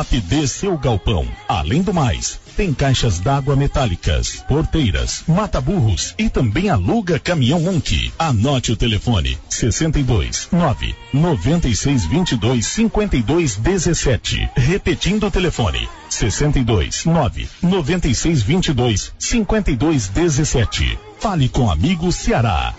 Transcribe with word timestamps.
rapidez 0.00 0.50
seu 0.52 0.78
galpão. 0.78 1.28
Além 1.46 1.82
do 1.82 1.92
mais, 1.92 2.40
tem 2.56 2.72
caixas 2.72 3.20
d'água 3.20 3.54
metálicas, 3.54 4.42
porteiras, 4.48 5.22
mata-burros 5.28 6.14
e 6.16 6.30
também 6.30 6.70
aluga 6.70 7.18
caminhão 7.18 7.66
Onk. 7.66 8.10
Anote 8.18 8.72
o 8.72 8.76
telefone: 8.76 9.36
62 9.50 10.48
9 10.50 10.96
96 11.12 12.06
22 12.06 12.66
52 12.66 13.56
17. 13.56 14.48
Repetindo 14.56 15.26
o 15.26 15.30
telefone: 15.30 15.86
62 16.08 17.04
9 17.04 17.46
96 17.62 18.42
22 18.42 19.12
52 19.18 20.08
17. 20.08 20.98
Fale 21.18 21.46
com 21.50 21.70
amigo 21.70 22.10
Ceará. 22.10 22.74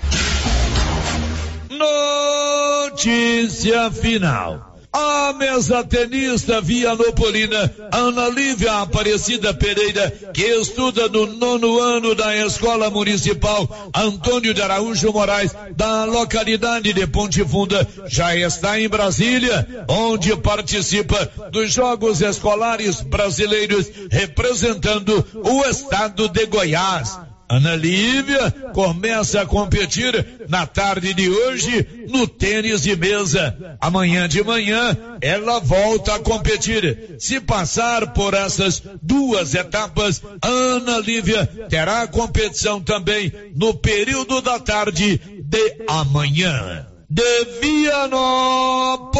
Notícia 2.90 3.92
final. 3.92 4.71
A 4.94 5.32
mesa 5.32 5.86
tenista 5.86 6.60
Vianopolina, 6.60 7.74
Ana 7.94 8.28
Lívia 8.28 8.82
Aparecida 8.82 9.54
Pereira, 9.54 10.12
que 10.34 10.44
estuda 10.44 11.08
no 11.08 11.28
nono 11.28 11.80
ano 11.80 12.14
da 12.14 12.36
Escola 12.36 12.90
Municipal 12.90 13.90
Antônio 13.96 14.54
de 14.54 14.62
Araújo 14.62 15.14
Moraes, 15.14 15.56
da 15.78 16.04
localidade 16.04 16.92
de 16.92 17.08
Ponte 17.08 17.42
Funda, 17.46 17.88
já 18.08 18.36
está 18.36 18.78
em 18.82 18.90
Brasília, 18.90 19.86
onde 19.88 20.36
participa 20.36 21.32
dos 21.50 21.72
Jogos 21.72 22.20
Escolares 22.20 23.00
Brasileiros, 23.00 23.90
representando 24.10 25.26
o 25.42 25.64
estado 25.64 26.28
de 26.28 26.46
Goiás. 26.48 27.18
Ana 27.52 27.76
Lívia 27.76 28.50
começa 28.74 29.42
a 29.42 29.46
competir 29.46 30.48
na 30.48 30.66
tarde 30.66 31.14
de 31.14 31.30
hoje 31.30 32.08
no 32.08 32.26
tênis 32.26 32.82
de 32.82 32.96
mesa. 32.96 33.78
Amanhã 33.82 34.26
de 34.30 34.42
manhã 34.42 34.98
ela 35.20 35.60
volta 35.60 36.16
a 36.16 36.20
competir. 36.20 37.18
Se 37.20 37.42
passar 37.42 38.14
por 38.14 38.34
essas 38.34 38.82
duas 39.02 39.54
etapas, 39.54 40.22
Ana 40.42 40.98
Lívia 41.00 41.46
terá 41.68 42.08
competição 42.08 42.80
também 42.80 43.34
no 43.54 43.74
período 43.74 44.42
da 44.42 44.58
tarde 44.58 45.20
de 45.44 45.76
amanhã. 45.90 46.88
De 47.10 47.46
Vianópolis, 47.62 49.12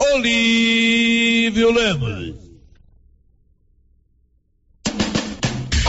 Olívio 0.00 1.70
Lemos. 1.70 2.47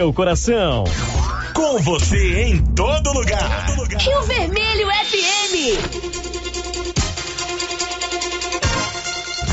seu 0.00 0.14
coração. 0.14 0.84
Com 1.54 1.78
você 1.82 2.44
em 2.44 2.64
todo 2.74 3.12
lugar. 3.12 3.66
Rio 3.98 4.22
Vermelho 4.22 4.88
FM. 4.88 5.54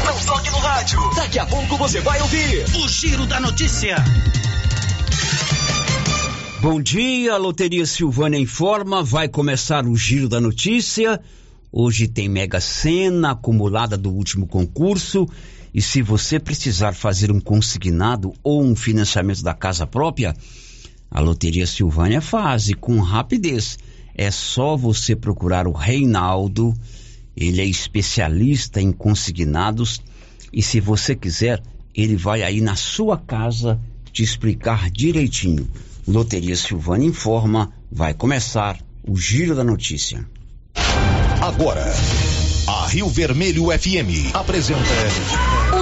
Não 0.05 0.25
toque 0.25 0.49
no 0.49 0.57
rádio. 0.59 1.01
Daqui 1.15 1.37
a 1.37 1.45
pouco 1.45 1.75
você 1.75 1.99
vai 1.99 2.21
ouvir 2.21 2.63
o 2.77 2.87
Giro 2.87 3.25
da 3.25 3.41
Notícia. 3.41 3.97
Bom 6.61 6.81
dia, 6.81 7.35
Loteria 7.35 7.85
Silvânia 7.85 8.39
informa, 8.39 9.03
vai 9.03 9.27
começar 9.27 9.85
o 9.85 9.97
Giro 9.97 10.29
da 10.29 10.39
Notícia. 10.39 11.19
Hoje 11.69 12.07
tem 12.07 12.29
Mega 12.29 12.61
Sena 12.61 13.31
acumulada 13.31 13.97
do 13.97 14.11
último 14.11 14.47
concurso 14.47 15.27
e 15.77 15.81
se 15.83 16.01
você 16.01 16.39
precisar 16.39 16.93
fazer 16.93 17.31
um 17.31 17.39
consignado 17.39 18.33
ou 18.43 18.63
um 18.63 18.75
financiamento 18.75 19.43
da 19.43 19.53
casa 19.53 19.85
própria, 19.85 20.35
a 21.11 21.19
Loteria 21.19 21.67
Silvânia 21.67 22.19
faz 22.19 22.67
e 22.67 22.73
com 22.73 22.99
rapidez. 22.99 23.77
É 24.15 24.31
só 24.31 24.75
você 24.75 25.15
procurar 25.15 25.67
o 25.67 25.71
Reinaldo, 25.71 26.73
ele 27.35 27.61
é 27.61 27.65
especialista 27.65 28.81
em 28.81 28.91
consignados 28.91 30.01
e 30.51 30.63
se 30.63 30.79
você 30.79 31.15
quiser, 31.15 31.61
ele 31.93 32.15
vai 32.15 32.41
aí 32.41 32.59
na 32.59 32.75
sua 32.75 33.15
casa 33.15 33.79
te 34.11 34.23
explicar 34.23 34.89
direitinho. 34.89 35.69
Loteria 36.07 36.55
Silvânia 36.55 37.05
informa, 37.05 37.71
vai 37.91 38.15
começar 38.15 38.79
o 39.07 39.15
Giro 39.15 39.53
da 39.53 39.63
Notícia. 39.63 40.27
Agora, 41.39 41.85
a 42.65 42.87
Rio 42.87 43.07
Vermelho 43.09 43.65
FM 43.65 44.33
apresenta 44.33 45.66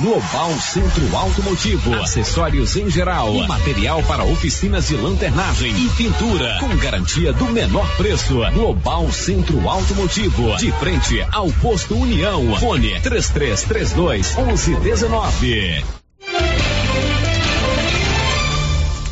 Global 0.00 0.52
Centro 0.60 1.16
Automotivo, 1.16 1.92
acessórios 1.94 2.76
em 2.76 2.88
geral, 2.88 3.34
e 3.34 3.48
material 3.48 4.00
para 4.04 4.22
oficinas 4.22 4.86
de 4.86 4.94
lanternagem 4.94 5.74
e 5.76 5.88
pintura, 5.90 6.56
com 6.60 6.68
garantia 6.76 7.32
do 7.32 7.46
menor 7.46 7.84
preço. 7.96 8.38
Global 8.52 9.10
Centro 9.10 9.68
Automotivo, 9.68 10.56
de 10.56 10.70
frente 10.70 11.20
ao 11.32 11.50
posto 11.54 11.96
União. 11.96 12.56
Fone 12.60 13.00
3332 13.00 14.36
1119. 14.36 15.84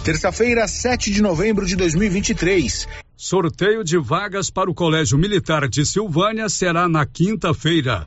Terça-feira, 0.05 0.69
7 0.69 1.11
de 1.11 1.21
novembro 1.21 1.67
de 1.67 1.75
2023. 1.75 2.87
Sorteio 3.17 3.83
de 3.83 3.99
vagas 3.99 4.51
para 4.51 4.71
o 4.71 4.75
Colégio 4.75 5.19
Militar 5.19 5.69
de 5.69 5.85
Silvânia 5.85 6.49
será 6.49 6.89
na 6.89 7.05
quinta-feira. 7.05 8.07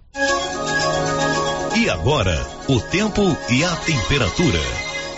E 1.76 1.88
agora, 1.88 2.36
o 2.68 2.80
tempo 2.80 3.22
e 3.50 3.64
a 3.64 3.76
temperatura. 3.76 4.60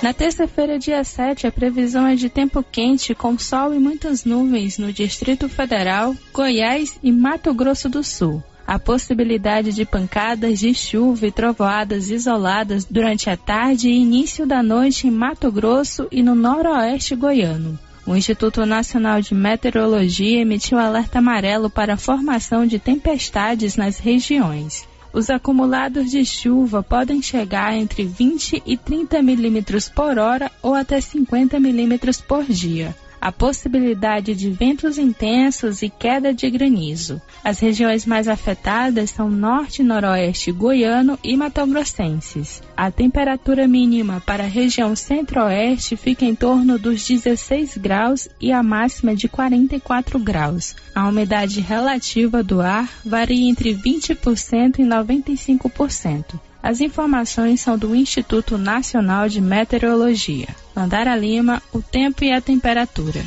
Na 0.04 0.14
terça-feira, 0.14 0.78
dia 0.78 1.04
7, 1.04 1.48
a 1.48 1.52
previsão 1.52 2.06
é 2.06 2.16
de 2.16 2.30
tempo 2.30 2.62
quente 2.62 3.16
com 3.16 3.40
sol 3.40 3.74
e 3.74 3.80
muitas 3.80 4.26
nuvens 4.26 4.78
no 4.78 4.92
Distrito 4.92 5.48
Federal, 5.48 6.14
Goiás 6.34 7.00
e 7.02 7.12
Mato 7.12 7.54
Grosso 7.54 7.88
do 7.88 8.04
Sul. 8.04 8.44
A 8.68 8.78
possibilidade 8.78 9.72
de 9.72 9.86
pancadas 9.86 10.60
de 10.60 10.74
chuva 10.74 11.28
e 11.28 11.32
trovoadas 11.32 12.10
isoladas 12.10 12.84
durante 12.84 13.30
a 13.30 13.38
tarde 13.38 13.90
e 13.90 14.02
início 14.02 14.46
da 14.46 14.62
noite 14.62 15.08
em 15.08 15.12
Mato 15.12 15.52
Grosso 15.52 16.08
e 16.12 16.22
no 16.22 16.36
noroeste 16.36 17.16
goiano. 17.16 17.80
O 18.06 18.16
Instituto 18.16 18.66
Nacional 18.66 19.22
de 19.22 19.34
Meteorologia 19.34 20.42
emitiu 20.42 20.78
alerta 20.78 21.20
amarelo 21.20 21.70
para 21.70 21.94
a 21.94 21.98
formação 21.98 22.66
de 22.66 22.78
tempestades 22.78 23.78
nas 23.78 24.00
regiões. 24.00 24.91
Os 25.14 25.30
acumulados 25.30 26.10
de 26.10 26.24
chuva 26.26 26.82
podem 26.82 27.22
chegar 27.22 27.76
entre 27.76 28.06
20 28.06 28.64
e 28.66 28.78
30 28.78 29.22
milímetros 29.22 29.90
por 29.90 30.18
hora 30.18 30.50
ou 30.62 30.74
até 30.74 31.02
50 31.02 31.60
milímetros 31.60 32.22
por 32.22 32.46
dia 32.46 32.96
a 33.22 33.32
possibilidade 33.32 34.34
de 34.34 34.50
ventos 34.50 34.98
intensos 34.98 35.84
e 35.84 35.90
queda 35.90 36.34
de 36.34 36.50
granizo. 36.50 37.22
As 37.44 37.60
regiões 37.60 38.06
mais 38.06 38.28
afetadas 38.28 39.12
são 39.12 39.30
norte 39.30 39.84
noroeste 39.84 40.52
goiano 40.52 41.20
e 41.24 41.38
matogrossenses. 41.38 42.64
A 42.76 42.90
temperatura 42.90 43.68
mínima 43.68 44.22
para 44.26 44.44
a 44.44 44.48
região 44.48 44.96
centro-oeste 44.96 45.96
fica 45.96 46.26
em 46.26 46.34
torno 46.34 46.80
dos 46.80 47.08
16 47.08 47.78
graus 47.78 48.28
e 48.40 48.52
a 48.52 48.64
máxima 48.64 49.16
de 49.16 49.28
44 49.28 50.18
graus. 50.18 50.76
A 50.96 51.08
umidade 51.08 51.62
relativa 51.62 52.42
do 52.42 52.60
ar 52.60 52.90
varia 53.06 53.50
entre 53.50 53.76
20% 53.76 54.80
e 54.80 54.84
95%. 54.84 56.40
As 56.64 56.80
informações 56.80 57.60
são 57.62 57.78
do 57.78 57.96
Instituto 57.96 58.58
Nacional 58.58 59.28
de 59.28 59.42
Meteorologia. 59.42 60.48
Mandara 60.76 61.16
Lima, 61.16 61.62
o 61.74 61.82
tempo 61.82 62.24
e 62.24 62.32
a 62.32 62.40
temperatura. 62.40 63.24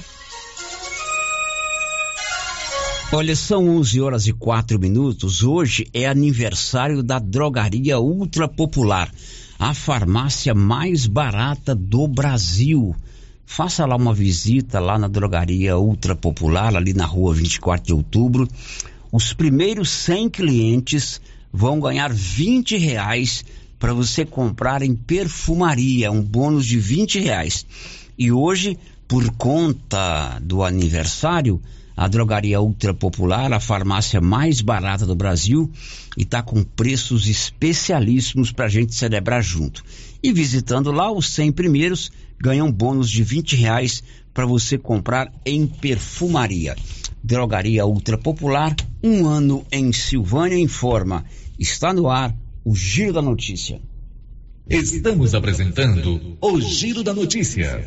Olha, 3.12 3.36
são 3.36 3.68
11 3.76 4.00
horas 4.00 4.26
e 4.26 4.32
4 4.32 4.78
minutos. 4.78 5.42
Hoje 5.42 5.86
é 5.92 6.06
aniversário 6.06 7.02
da 7.02 7.18
Drogaria 7.18 7.98
Ultra 7.98 8.48
Popular, 8.48 9.10
a 9.58 9.74
farmácia 9.74 10.54
mais 10.54 11.06
barata 11.06 11.74
do 11.74 12.08
Brasil. 12.08 12.94
Faça 13.44 13.84
lá 13.84 13.94
uma 13.94 14.14
visita 14.14 14.80
lá 14.80 14.98
na 14.98 15.06
Drogaria 15.06 15.76
Ultra 15.76 16.16
Popular, 16.16 16.74
ali 16.74 16.92
na 16.92 17.04
rua 17.04 17.34
24 17.34 17.86
de 17.86 17.92
outubro. 17.92 18.48
Os 19.12 19.32
primeiros 19.32 19.90
100 19.90 20.30
clientes 20.30 21.20
vão 21.54 21.78
ganhar 21.78 22.12
20 22.12 22.76
reais 22.76 23.44
para 23.78 23.94
você 23.94 24.24
comprar 24.24 24.82
em 24.82 24.92
perfumaria, 24.92 26.10
um 26.10 26.20
bônus 26.20 26.66
de 26.66 26.80
20 26.80 27.20
reais. 27.20 27.64
E 28.18 28.32
hoje, 28.32 28.76
por 29.06 29.30
conta 29.36 30.40
do 30.42 30.64
aniversário, 30.64 31.62
a 31.96 32.08
drogaria 32.08 32.60
ultra 32.60 32.92
popular, 32.92 33.52
a 33.52 33.60
farmácia 33.60 34.20
mais 34.20 34.60
barata 34.60 35.06
do 35.06 35.14
Brasil, 35.14 35.70
e 36.16 36.22
está 36.22 36.42
com 36.42 36.64
preços 36.64 37.28
especialíssimos 37.28 38.50
para 38.50 38.64
a 38.64 38.68
gente 38.68 38.92
celebrar 38.92 39.40
junto. 39.40 39.84
E 40.20 40.32
visitando 40.32 40.90
lá, 40.90 41.12
os 41.12 41.30
100 41.30 41.52
primeiros 41.52 42.10
ganham 42.36 42.72
bônus 42.72 43.08
de 43.08 43.22
20 43.22 43.54
reais 43.54 44.02
para 44.32 44.44
você 44.44 44.76
comprar 44.76 45.32
em 45.46 45.68
perfumaria. 45.68 46.74
Drogaria 47.22 47.86
Ultra 47.86 48.18
Popular, 48.18 48.74
um 49.02 49.24
ano 49.24 49.64
em 49.72 49.92
Silvânia 49.92 50.58
informa. 50.58 51.24
Está 51.58 51.92
no 51.92 52.10
ar 52.10 52.34
o 52.64 52.74
Giro 52.74 53.12
da 53.12 53.22
Notícia. 53.22 53.80
Estamos 54.68 55.34
apresentando 55.34 56.36
o 56.40 56.60
Giro 56.60 57.02
da 57.02 57.12
Notícia. 57.12 57.86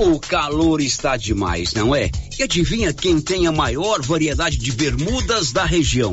O 0.00 0.20
calor 0.20 0.80
está 0.80 1.16
demais, 1.16 1.74
não 1.74 1.92
é? 1.92 2.08
E 2.38 2.44
adivinha 2.44 2.92
quem 2.92 3.20
tem 3.20 3.48
a 3.48 3.52
maior 3.52 4.00
variedade 4.00 4.56
de 4.56 4.70
bermudas 4.70 5.50
da 5.50 5.64
região? 5.64 6.12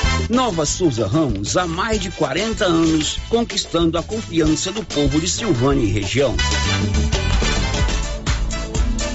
Nova 0.29 0.65
Souza 0.65 1.07
Ramos, 1.07 1.57
há 1.57 1.67
mais 1.67 1.99
de 1.99 2.09
40 2.11 2.65
anos, 2.65 3.19
conquistando 3.29 3.97
a 3.97 4.03
confiança 4.03 4.71
do 4.71 4.83
povo 4.83 5.19
de 5.19 5.27
Silvânia 5.27 5.83
e 5.83 5.91
região. 5.91 6.35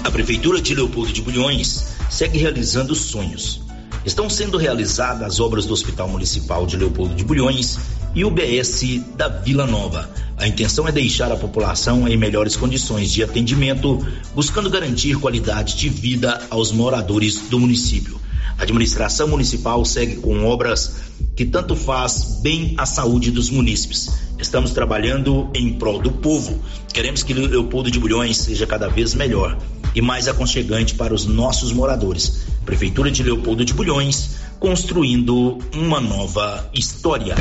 A 0.05 0.11
Prefeitura 0.11 0.61
de 0.61 0.75
Leopoldo 0.75 1.12
de 1.12 1.23
Bulhões 1.23 1.94
segue 2.11 2.38
realizando 2.38 2.94
sonhos. 2.94 3.60
Estão 4.05 4.31
sendo 4.31 4.56
realizadas 4.56 5.22
as 5.22 5.41
obras 5.41 5.67
do 5.67 5.72
Hospital 5.72 6.08
Municipal 6.08 6.67
de 6.67 6.77
Leopoldo 6.77 7.15
de 7.15 7.25
Bulhões 7.25 7.79
e 8.15 8.25
o 8.25 8.31
BS 8.31 9.01
da 9.17 9.29
Vila 9.29 9.67
Nova. 9.67 10.08
A 10.36 10.46
intenção 10.46 10.86
é 10.86 10.93
deixar 10.93 11.32
a 11.32 11.36
população 11.36 12.06
em 12.06 12.17
melhores 12.17 12.56
condições 12.56 13.10
de 13.10 13.22
atendimento, 13.22 14.06
buscando 14.34 14.70
garantir 14.70 15.19
qualidade 15.19 15.77
de 15.77 15.89
vida 15.89 16.43
aos 16.51 16.72
moradores 16.72 17.48
do 17.48 17.58
município. 17.58 18.20
A 18.58 18.63
administração 18.63 19.29
municipal 19.29 19.84
segue 19.84 20.17
com 20.17 20.44
obras 20.46 20.96
que 21.36 21.44
tanto 21.44 21.77
faz 21.77 22.41
bem 22.43 22.75
à 22.79 22.86
saúde 22.86 23.31
dos 23.31 23.51
munícipes. 23.51 24.10
Estamos 24.39 24.70
trabalhando 24.70 25.51
em 25.55 25.75
prol 25.75 26.01
do 26.01 26.10
povo. 26.10 26.58
Queremos 26.93 27.22
que 27.22 27.34
Leopoldo 27.34 27.91
de 27.91 27.98
Bulhões 27.98 28.39
seja 28.39 28.67
cada 28.67 28.89
vez 28.89 29.15
melhor 29.15 29.58
e 29.94 30.01
mais 30.01 30.29
aconchegante 30.29 30.94
para 30.94 31.15
os 31.15 31.27
nossos 31.27 31.72
moradores. 31.72 32.46
Prefeitura 32.65 33.10
de 33.10 33.22
Leopoldo 33.22 33.65
de 33.65 33.75
Bulhões, 33.75 34.36
construindo 34.58 35.58
uma 35.75 36.01
nova 36.01 36.70
história. 36.75 37.34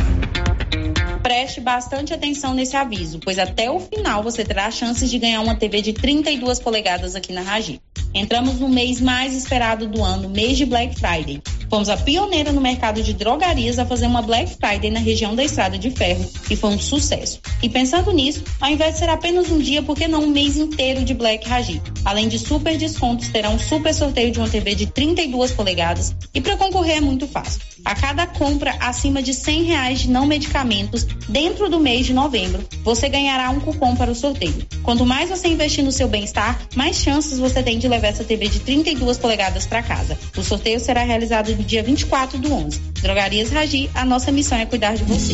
Preste 1.23 1.59
bastante 1.59 2.13
atenção 2.13 2.53
nesse 2.53 2.75
aviso, 2.75 3.19
pois 3.19 3.39
até 3.39 3.69
o 3.71 3.79
final 3.79 4.21
você 4.21 4.43
terá 4.43 4.69
chances 4.69 5.09
de 5.09 5.17
ganhar 5.17 5.41
uma 5.41 5.55
TV 5.55 5.81
de 5.81 5.93
32 5.93 6.59
polegadas 6.59 7.15
aqui 7.15 7.33
na 7.33 7.41
Ragi. 7.41 7.81
Entramos 8.17 8.61
no 8.61 8.69
mês 8.69 9.01
mais 9.01 9.35
esperado 9.35 9.89
do 9.89 10.01
ano, 10.01 10.29
mês 10.29 10.57
de 10.57 10.65
Black 10.65 10.97
Friday. 10.97 11.41
Fomos 11.69 11.89
a 11.89 11.97
pioneira 11.97 12.53
no 12.53 12.61
mercado 12.61 13.03
de 13.03 13.13
drogarias 13.13 13.77
a 13.77 13.85
fazer 13.85 14.07
uma 14.07 14.21
Black 14.21 14.55
Friday 14.55 14.89
na 14.89 15.01
região 15.01 15.35
da 15.35 15.43
Estrada 15.43 15.77
de 15.77 15.91
Ferro 15.91 16.25
e 16.49 16.55
foi 16.55 16.69
um 16.69 16.79
sucesso. 16.79 17.41
E 17.61 17.67
pensando 17.67 18.13
nisso, 18.13 18.41
ao 18.61 18.69
invés 18.69 18.93
de 18.93 18.99
ser 18.99 19.09
apenas 19.09 19.51
um 19.51 19.59
dia, 19.59 19.83
por 19.83 19.97
que 19.97 20.07
não 20.07 20.23
um 20.23 20.29
mês 20.29 20.55
inteiro 20.55 21.03
de 21.03 21.13
Black 21.13 21.45
Ragi? 21.45 21.81
Além 22.05 22.29
de 22.29 22.39
super 22.39 22.77
descontos, 22.77 23.27
terá 23.27 23.49
um 23.49 23.59
super 23.59 23.93
sorteio 23.93 24.31
de 24.31 24.39
uma 24.39 24.47
TV 24.47 24.75
de 24.75 24.85
32 24.85 25.51
polegadas 25.51 26.15
e 26.33 26.39
para 26.39 26.55
concorrer 26.55 26.97
é 26.97 27.01
muito 27.01 27.27
fácil. 27.27 27.59
A 27.83 27.93
cada 27.93 28.25
compra 28.25 28.75
acima 28.79 29.21
de 29.21 29.33
100 29.33 29.63
reais 29.63 29.99
de 29.99 30.09
não 30.09 30.25
medicamentos 30.25 31.03
dentro 31.27 31.69
do 31.69 31.79
mês 31.79 32.05
de 32.05 32.13
novembro, 32.13 32.65
você 32.83 33.09
ganhará 33.09 33.49
um 33.49 33.59
cupom 33.59 33.95
para 33.95 34.11
o 34.11 34.15
sorteio. 34.15 34.65
Quanto 34.83 35.05
mais 35.05 35.29
você 35.29 35.49
investir 35.49 35.83
no 35.83 35.91
seu 35.91 36.07
bem-estar, 36.07 36.59
mais 36.75 36.95
chances 36.95 37.37
você 37.37 37.61
tem 37.61 37.77
de 37.77 37.87
levar 37.87 38.04
essa 38.07 38.23
TV 38.23 38.47
de 38.47 38.59
32 38.59 39.17
polegadas 39.17 39.65
para 39.65 39.83
casa. 39.83 40.17
O 40.37 40.43
sorteio 40.43 40.79
será 40.79 41.03
realizado 41.03 41.55
no 41.55 41.63
dia 41.63 41.83
24 41.83 42.37
do 42.37 42.53
11. 42.53 42.79
Drogarias 43.01 43.51
Ragi, 43.51 43.89
a 43.93 44.05
nossa 44.05 44.31
missão 44.31 44.57
é 44.57 44.65
cuidar 44.65 44.95
de 44.95 45.03
você. 45.03 45.33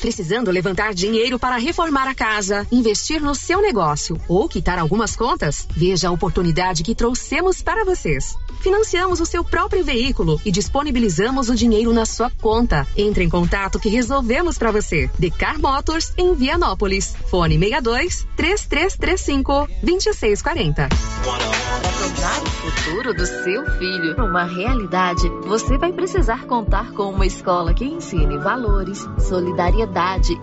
Precisando 0.00 0.50
levantar 0.50 0.94
dinheiro 0.94 1.38
para 1.38 1.58
reformar 1.58 2.08
a 2.08 2.14
casa, 2.14 2.66
investir 2.72 3.20
no 3.20 3.34
seu 3.34 3.60
negócio 3.60 4.18
ou 4.26 4.48
quitar 4.48 4.78
algumas 4.78 5.14
contas? 5.14 5.68
Veja 5.76 6.08
a 6.08 6.10
oportunidade 6.10 6.82
que 6.82 6.94
trouxemos 6.94 7.60
para 7.60 7.84
vocês. 7.84 8.34
Financiamos 8.60 9.20
o 9.20 9.26
seu 9.26 9.44
próprio 9.44 9.84
veículo 9.84 10.40
e 10.44 10.50
disponibilizamos 10.50 11.50
o 11.50 11.54
dinheiro 11.54 11.92
na 11.92 12.06
sua 12.06 12.30
conta. 12.30 12.86
Entre 12.96 13.24
em 13.24 13.28
contato 13.28 13.78
que 13.78 13.90
resolvemos 13.90 14.56
para 14.56 14.72
você. 14.72 15.10
Decar 15.18 15.58
Motors 15.58 16.14
em 16.16 16.34
Vianópolis. 16.34 17.14
Fone 17.30 17.58
62 17.58 18.26
3335 18.36 19.68
2640. 19.82 20.88
Para 20.88 21.92
tornar 21.92 22.42
o 22.42 22.46
futuro 22.46 23.14
do 23.14 23.26
seu 23.26 23.66
filho 23.78 24.16
uma 24.24 24.44
realidade, 24.44 25.28
você 25.46 25.76
vai 25.76 25.92
precisar 25.92 26.46
contar 26.46 26.92
com 26.92 27.10
uma 27.10 27.26
escola 27.26 27.74
que 27.74 27.84
ensine 27.84 28.38
valores, 28.38 29.06
solidariedade 29.18 29.89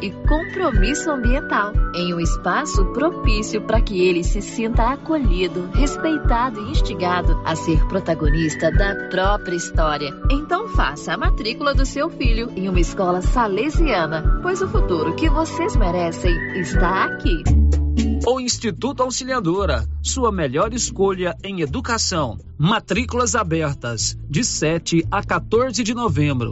e 0.02 0.12
compromisso 0.28 1.10
ambiental, 1.10 1.72
em 1.96 2.14
um 2.14 2.20
espaço 2.20 2.86
propício 2.88 3.62
para 3.62 3.82
que 3.82 4.06
ele 4.06 4.24
se 4.24 4.42
sinta 4.42 4.92
acolhido, 4.92 5.70
respeitado 5.74 6.60
e 6.62 6.72
instigado 6.72 7.42
a 7.46 7.56
ser 7.56 7.86
protagonista 7.88 8.70
da 8.72 9.08
própria 9.10 9.56
história. 9.56 10.14
Então 10.30 10.68
faça 10.70 11.14
a 11.14 11.18
matrícula 11.18 11.74
do 11.74 11.86
seu 11.86 12.10
filho 12.10 12.52
em 12.56 12.68
uma 12.68 12.80
escola 12.80 13.22
salesiana, 13.22 14.40
pois 14.42 14.62
o 14.62 14.68
futuro 14.68 15.16
que 15.16 15.30
vocês 15.30 15.76
merecem 15.76 16.36
está 16.60 17.06
aqui. 17.06 17.44
O 18.28 18.42
Instituto 18.42 19.02
Auxiliadora, 19.04 19.86
sua 20.04 20.32
melhor 20.32 20.74
escolha 20.74 21.36
em 21.42 21.62
educação. 21.62 22.38
Matrículas 22.58 23.36
abertas 23.36 24.18
de 24.30 24.44
7 24.44 25.08
a 25.10 25.24
14 25.24 25.82
de 25.82 25.94
novembro. 25.94 26.52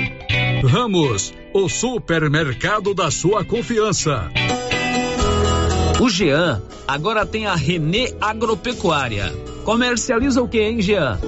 Ramos, 0.63 1.33
o 1.53 1.67
supermercado 1.67 2.93
da 2.93 3.09
sua 3.09 3.43
confiança. 3.43 4.29
O 5.99 6.09
Jean 6.09 6.61
agora 6.87 7.25
tem 7.25 7.47
a 7.47 7.55
Renê 7.55 8.13
Agropecuária. 8.21 9.33
Comercializa 9.63 10.41
o 10.41 10.47
que, 10.47 10.59
hein, 10.59 10.81
Jean? 10.81 11.19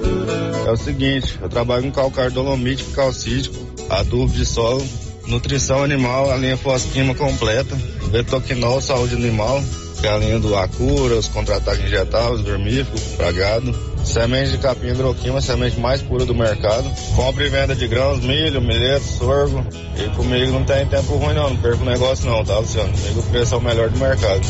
É 0.66 0.70
o 0.70 0.76
seguinte, 0.76 1.38
eu 1.40 1.48
trabalho 1.48 1.82
com 1.84 1.90
calcário 1.92 2.30
dolomítico, 2.30 2.92
calcítico, 2.92 3.56
adubo 3.90 4.32
de 4.32 4.46
solo, 4.46 4.84
nutrição 5.26 5.82
animal, 5.82 6.30
a 6.30 6.36
linha 6.36 6.56
fosquima 6.56 7.14
completa, 7.14 7.76
betoquinol, 8.10 8.80
saúde 8.80 9.14
animal, 9.14 9.62
que 10.00 10.06
é 10.06 10.10
a 10.10 10.18
linha 10.18 10.38
do 10.38 10.56
Acura, 10.56 11.16
os 11.16 11.28
contra-ataques 11.28 11.84
injetáveis, 11.84 12.40
vermífugo, 12.40 12.98
pragado 13.16 13.93
Semente 14.04 14.52
de 14.52 14.58
capim 14.58 14.88
hidroquima, 14.88 15.40
semente 15.40 15.80
mais 15.80 16.02
pura 16.02 16.24
do 16.24 16.34
mercado. 16.34 16.88
Compra 17.16 17.46
e 17.46 17.48
venda 17.48 17.74
de 17.74 17.88
grãos, 17.88 18.20
milho, 18.20 18.60
milheto, 18.60 19.04
sorgo. 19.04 19.64
E 19.96 20.08
comigo 20.14 20.52
não 20.52 20.64
tem 20.64 20.86
tempo 20.86 21.14
ruim 21.16 21.34
não, 21.34 21.50
não 21.50 21.56
perco 21.56 21.84
negócio 21.84 22.28
não, 22.30 22.44
tá, 22.44 22.58
Luciano? 22.58 22.92
Comigo 22.92 23.20
o 23.20 23.22
preço 23.24 23.54
é 23.54 23.58
o 23.58 23.60
melhor 23.60 23.88
do 23.90 23.98
mercado. 23.98 24.42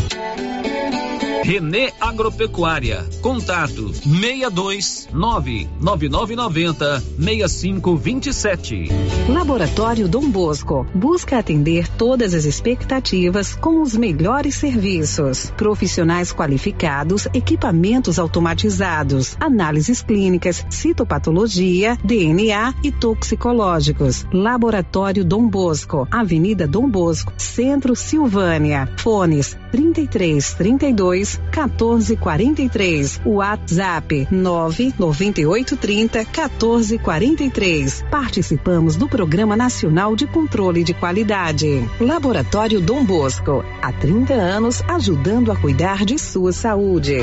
Renê 1.44 1.92
Agropecuária. 2.00 3.04
Contato 3.20 3.92
62 3.92 5.10
99990 5.12 7.02
6527. 7.18 8.88
Laboratório 9.28 10.08
Dom 10.08 10.30
Bosco 10.30 10.86
busca 10.94 11.36
atender 11.38 11.86
todas 11.86 12.32
as 12.32 12.46
expectativas 12.46 13.54
com 13.54 13.82
os 13.82 13.94
melhores 13.94 14.54
serviços. 14.54 15.52
Profissionais 15.54 16.32
qualificados, 16.32 17.26
equipamentos 17.34 18.18
automatizados, 18.18 19.36
análises 19.38 20.00
clínicas, 20.00 20.64
citopatologia, 20.70 21.98
DNA 22.02 22.72
e 22.82 22.90
toxicológicos. 22.90 24.26
Laboratório 24.32 25.22
Dom 25.22 25.46
Bosco, 25.46 26.08
Avenida 26.10 26.66
Dom 26.66 26.88
Bosco, 26.88 27.34
Centro 27.36 27.94
Silvânia. 27.94 28.88
Fones 28.96 29.54
33 29.70 30.54
32 30.54 31.33
14 31.50 32.16
43. 32.16 33.20
WhatsApp 33.24 34.28
998 34.30 35.76
30 35.76 36.24
14 36.24 36.98
43. 36.98 38.04
Participamos 38.10 38.96
do 38.96 39.08
Programa 39.08 39.56
Nacional 39.56 40.16
de 40.16 40.26
Controle 40.26 40.84
de 40.84 40.94
Qualidade. 40.94 41.88
Laboratório 42.00 42.80
Dom 42.80 43.04
Bosco, 43.04 43.64
há 43.82 43.92
30 43.92 44.34
anos 44.34 44.82
ajudando 44.88 45.52
a 45.52 45.56
cuidar 45.56 46.04
de 46.04 46.18
sua 46.18 46.52
saúde. 46.52 47.18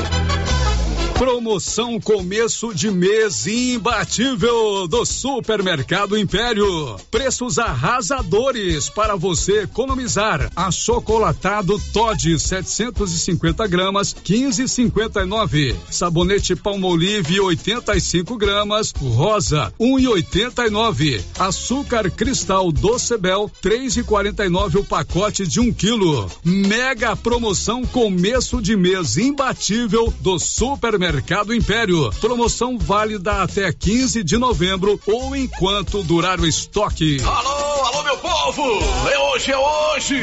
Promoção 1.22 2.00
começo 2.00 2.74
de 2.74 2.90
mês 2.90 3.46
imbatível 3.46 4.88
do 4.88 5.06
Supermercado 5.06 6.18
Império. 6.18 6.96
Preços 7.12 7.60
arrasadores 7.60 8.90
para 8.90 9.16
você 9.16 9.62
economizar. 9.62 10.50
Achocolatado 10.56 11.80
Todd 11.94 12.40
750 12.40 13.68
gramas 13.68 14.16
15,59. 14.16 15.76
Sabonete 15.92 16.56
Palmolive 16.56 17.40
85 17.40 18.36
gramas 18.36 18.92
rosa 18.92 19.72
1,89. 19.80 21.22
Açúcar 21.38 22.10
Cristal 22.10 22.72
Docebel 22.72 23.48
3,49 23.64 24.80
o 24.80 24.84
pacote 24.84 25.46
de 25.46 25.60
1 25.60 25.64
um 25.66 25.72
quilo. 25.72 26.32
Mega 26.44 27.16
promoção 27.16 27.86
começo 27.86 28.60
de 28.60 28.76
mês 28.76 29.18
imbatível 29.18 30.12
do 30.20 30.40
Supermercado 30.40 31.11
Mercado 31.12 31.54
Império. 31.54 32.10
Promoção 32.22 32.78
válida 32.78 33.42
até 33.44 33.70
15 33.74 34.24
de 34.24 34.38
novembro 34.38 34.98
ou 35.06 35.36
enquanto 35.36 36.02
durar 36.04 36.40
o 36.40 36.48
estoque. 36.48 37.18
Alô, 37.22 37.86
alô, 37.86 38.04
meu 38.04 38.18
povo! 38.18 38.64
É 39.12 39.20
hoje, 39.20 39.52
é 39.52 39.58
hoje! 39.58 40.22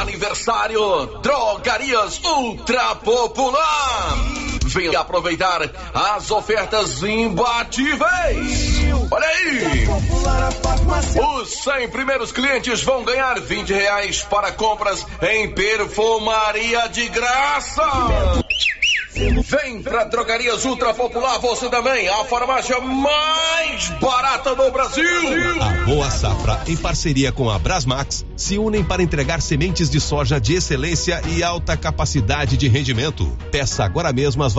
Aniversário 0.00 1.06
Drogarias 1.20 2.20
Ultra 2.22 2.94
Popular! 2.94 4.53
Venha 4.74 4.98
aproveitar 4.98 5.70
as 5.94 6.32
ofertas 6.32 7.00
imbatíveis! 7.04 8.82
Olha 9.08 9.28
aí! 9.28 9.86
Os 11.40 11.62
100 11.62 11.88
primeiros 11.90 12.32
clientes 12.32 12.82
vão 12.82 13.04
ganhar 13.04 13.38
20 13.40 13.72
reais 13.72 14.22
para 14.22 14.50
compras 14.50 15.06
em 15.22 15.54
perfumaria 15.54 16.88
de 16.88 17.08
graça! 17.08 17.84
Vem 19.14 19.80
pra 19.80 20.02
Drogarias 20.04 20.64
Ultra 20.64 20.92
Popular 20.92 21.38
você 21.38 21.68
também, 21.68 22.08
a 22.08 22.24
farmácia 22.24 22.80
mais 22.80 23.88
barata 24.00 24.56
do 24.56 24.68
Brasil. 24.72 25.04
A 25.62 25.84
Boa 25.84 26.10
Safra, 26.10 26.60
em 26.66 26.76
parceria 26.76 27.30
com 27.30 27.48
a 27.48 27.56
Brasmax, 27.56 28.26
se 28.36 28.58
unem 28.58 28.82
para 28.82 29.04
entregar 29.04 29.40
sementes 29.40 29.88
de 29.88 30.00
soja 30.00 30.40
de 30.40 30.54
excelência 30.54 31.22
e 31.28 31.44
alta 31.44 31.76
capacidade 31.76 32.56
de 32.56 32.66
rendimento. 32.66 33.24
Peça 33.52 33.84
agora 33.84 34.12
mesmo 34.12 34.42
as 34.42 34.52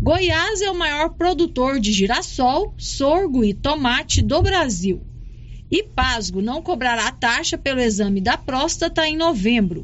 Goiás 0.08 0.62
é 0.62 0.72
o 0.72 0.80
maior 0.80 1.10
produtor 1.10 1.82
de 1.82 1.92
girassol, 1.92 2.74
sorgo 2.78 3.44
e 3.44 3.54
tomate 3.54 4.22
do 4.22 4.42
Brasil. 4.42 5.02
E 5.70 5.84
Pasgo 5.84 6.42
não 6.42 6.62
cobrará 6.62 7.12
taxa 7.12 7.58
pelo 7.58 7.82
exame 7.82 8.22
da 8.22 8.38
próstata 8.38 9.06
em 9.06 9.18
novembro. 9.18 9.84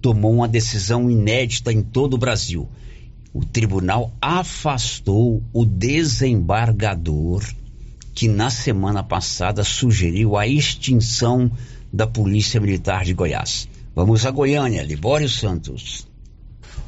tomou 0.02 0.34
uma 0.34 0.50
decisão 0.50 1.10
inédita 1.10 1.72
em 1.72 1.82
todo 1.82 2.16
o 2.16 2.18
Brasil 2.18 2.68
o 3.34 3.46
tribunal 3.46 4.12
afastou 4.22 5.42
o 5.54 5.64
desembargador 5.66 7.42
que 8.13 8.28
na 8.28 8.50
semana 8.50 9.04
passada 9.04 9.63
sugeriu 9.63 10.38
a 10.38 10.47
extinção 10.47 11.52
da 11.91 12.08
Polícia 12.08 12.60
Militar 12.60 13.04
de 13.04 13.13
Goiás. 13.13 13.67
Vamos 13.95 14.26
a 14.26 14.32
Goiânia, 14.32 14.84
Libório 14.84 15.30
Santos. 15.30 16.08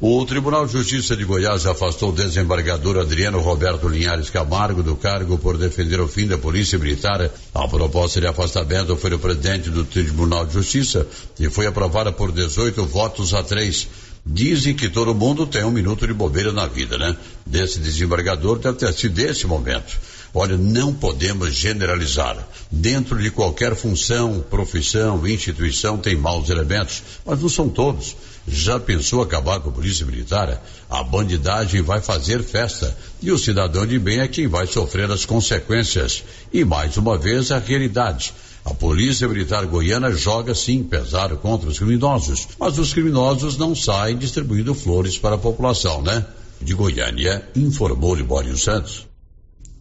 O 0.00 0.24
Tribunal 0.26 0.66
de 0.66 0.72
Justiça 0.72 1.16
de 1.16 1.24
Goiás 1.24 1.66
afastou 1.66 2.10
o 2.10 2.14
desembargador 2.14 2.98
Adriano 2.98 3.40
Roberto 3.40 3.88
Linhares 3.88 4.28
Camargo 4.28 4.82
do 4.82 4.96
cargo 4.96 5.38
por 5.38 5.56
defender 5.56 6.00
o 6.00 6.08
fim 6.08 6.26
da 6.26 6.36
Polícia 6.36 6.78
Militar. 6.78 7.30
A 7.54 7.68
proposta 7.68 8.20
de 8.20 8.26
afastamento 8.26 8.96
foi 8.96 9.10
do 9.10 9.18
presidente 9.18 9.70
do 9.70 9.84
Tribunal 9.84 10.46
de 10.46 10.54
Justiça 10.54 11.06
e 11.38 11.48
foi 11.48 11.66
aprovada 11.66 12.10
por 12.10 12.32
18 12.32 12.84
votos 12.86 13.32
a 13.34 13.42
3. 13.42 13.88
Dizem 14.26 14.74
que 14.74 14.88
todo 14.88 15.14
mundo 15.14 15.46
tem 15.46 15.64
um 15.64 15.70
minuto 15.70 16.06
de 16.06 16.12
bobeira 16.12 16.52
na 16.52 16.66
vida, 16.66 16.98
né? 16.98 17.16
Desse 17.46 17.78
desembargador 17.78 18.58
deve 18.58 18.78
ter 18.78 18.92
sido 18.92 19.14
desse 19.14 19.46
momento. 19.46 19.98
Olha, 20.36 20.56
não 20.56 20.92
podemos 20.92 21.54
generalizar. 21.54 22.36
Dentro 22.68 23.22
de 23.22 23.30
qualquer 23.30 23.76
função, 23.76 24.44
profissão, 24.50 25.24
instituição, 25.28 25.96
tem 25.96 26.16
maus 26.16 26.50
elementos, 26.50 27.04
mas 27.24 27.40
não 27.40 27.48
são 27.48 27.68
todos. 27.68 28.16
Já 28.46 28.80
pensou 28.80 29.22
acabar 29.22 29.60
com 29.60 29.70
a 29.70 29.72
polícia 29.72 30.04
militar? 30.04 30.60
A 30.90 31.04
bandidagem 31.04 31.82
vai 31.82 32.00
fazer 32.00 32.42
festa 32.42 32.96
e 33.22 33.30
o 33.30 33.38
cidadão 33.38 33.86
de 33.86 33.96
bem 33.96 34.18
é 34.18 34.28
quem 34.28 34.48
vai 34.48 34.66
sofrer 34.66 35.08
as 35.08 35.24
consequências. 35.24 36.24
E 36.52 36.64
mais 36.64 36.96
uma 36.96 37.16
vez 37.16 37.52
a 37.52 37.60
realidade. 37.60 38.34
A 38.64 38.74
Polícia 38.74 39.28
Militar 39.28 39.64
Goiana 39.66 40.10
joga 40.10 40.54
sim 40.54 40.82
pesado 40.82 41.36
contra 41.36 41.68
os 41.68 41.78
criminosos, 41.78 42.48
mas 42.58 42.76
os 42.78 42.92
criminosos 42.92 43.56
não 43.56 43.74
saem 43.74 44.16
distribuindo 44.16 44.74
flores 44.74 45.16
para 45.16 45.36
a 45.36 45.38
população, 45.38 46.02
né? 46.02 46.26
De 46.60 46.74
Goiânia, 46.74 47.46
informou 47.54 48.14
Libório 48.14 48.56
Santos. 48.56 49.13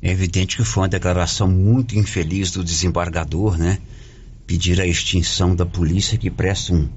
É 0.06 0.12
evidente 0.12 0.58
que 0.58 0.66
foi 0.66 0.84
uma 0.84 0.90
declaração 0.90 1.48
muito 1.48 1.98
infeliz 1.98 2.52
do 2.52 2.62
desembargador, 2.62 3.58
né? 3.58 3.80
Pedir 4.46 4.82
a 4.82 4.86
extinção 4.86 5.56
da 5.56 5.66
polícia 5.66 6.18
que 6.18 6.30
presta 6.30 6.74
um 6.74 6.90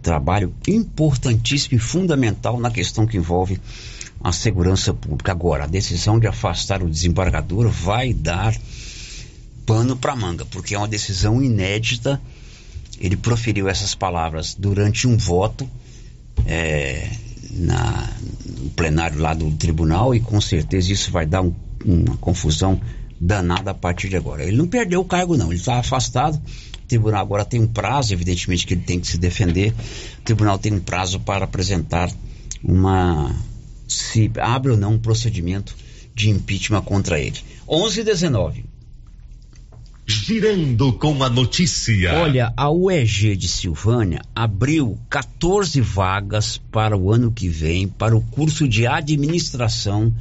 trabalho 0.00 0.50
importantíssimo 0.66 1.76
e 1.76 1.78
fundamental 1.78 2.58
na 2.58 2.70
questão 2.70 3.06
que 3.06 3.18
envolve 3.18 3.60
a 4.18 4.32
segurança 4.32 4.94
pública. 4.94 5.30
Agora, 5.30 5.64
a 5.64 5.66
decisão 5.66 6.18
de 6.18 6.26
afastar 6.26 6.82
o 6.82 6.88
desembargador 6.88 7.68
vai 7.68 8.14
dar 8.14 8.56
pano 9.66 9.94
para 9.94 10.16
manga, 10.16 10.46
porque 10.46 10.74
é 10.74 10.78
uma 10.78 10.88
decisão 10.88 11.42
inédita. 11.42 12.18
Ele 12.98 13.14
proferiu 13.16 13.68
essas 13.68 13.94
palavras 13.94 14.54
durante 14.58 15.06
um 15.06 15.18
voto 15.18 15.68
é, 16.46 17.10
na, 17.50 18.10
no 18.46 18.70
plenário 18.70 19.18
lá 19.18 19.34
do 19.34 19.50
tribunal 19.50 20.14
e 20.14 20.20
com 20.20 20.40
certeza 20.40 20.90
isso 20.90 21.10
vai 21.10 21.26
dar 21.26 21.42
um, 21.42 21.54
uma 21.84 22.16
confusão 22.16 22.80
danada 23.20 23.70
a 23.70 23.74
partir 23.74 24.08
de 24.08 24.16
agora. 24.16 24.44
Ele 24.44 24.56
não 24.56 24.66
perdeu 24.66 25.00
o 25.00 25.04
cargo, 25.04 25.36
não, 25.36 25.50
ele 25.50 25.60
está 25.60 25.78
afastado. 25.78 26.40
O 26.84 26.86
tribunal 26.86 27.22
agora 27.22 27.44
tem 27.44 27.60
um 27.60 27.66
prazo, 27.66 28.12
evidentemente 28.12 28.66
que 28.66 28.74
ele 28.74 28.82
tem 28.82 29.00
que 29.00 29.06
se 29.06 29.18
defender. 29.18 29.74
O 30.18 30.22
tribunal 30.22 30.58
tem 30.58 30.72
um 30.72 30.80
prazo 30.80 31.20
para 31.20 31.44
apresentar 31.44 32.10
uma. 32.62 33.34
se 33.88 34.30
abre 34.38 34.72
ou 34.72 34.76
não 34.76 34.94
um 34.94 34.98
procedimento 34.98 35.74
de 36.14 36.30
impeachment 36.30 36.82
contra 36.82 37.18
ele. 37.18 37.38
11 37.68 38.00
e 38.00 38.04
19. 38.04 38.64
Girando 40.06 40.92
com 40.92 41.22
a 41.24 41.30
notícia. 41.30 42.12
Olha, 42.20 42.52
a 42.54 42.70
UEG 42.70 43.34
de 43.36 43.48
Silvânia 43.48 44.20
abriu 44.34 44.98
14 45.08 45.80
vagas 45.80 46.60
para 46.70 46.94
o 46.94 47.10
ano 47.10 47.32
que 47.32 47.48
vem 47.48 47.88
para 47.88 48.14
o 48.14 48.20
curso 48.20 48.68
de 48.68 48.86
administração 48.86 50.12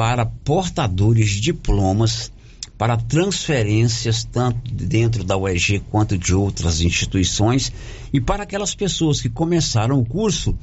para 0.00 0.24
portadores 0.24 1.28
de 1.28 1.42
diplomas 1.42 2.32
para 2.78 2.96
transferências 2.96 4.24
tanto 4.24 4.72
dentro 4.72 5.22
da 5.22 5.36
UEG 5.36 5.80
quanto 5.90 6.16
de 6.16 6.34
outras 6.34 6.80
instituições 6.80 7.70
e 8.10 8.18
para 8.18 8.44
aquelas 8.44 8.74
pessoas 8.74 9.20
que 9.20 9.28
começaram 9.28 9.98
o 9.98 10.06
curso 10.06 10.58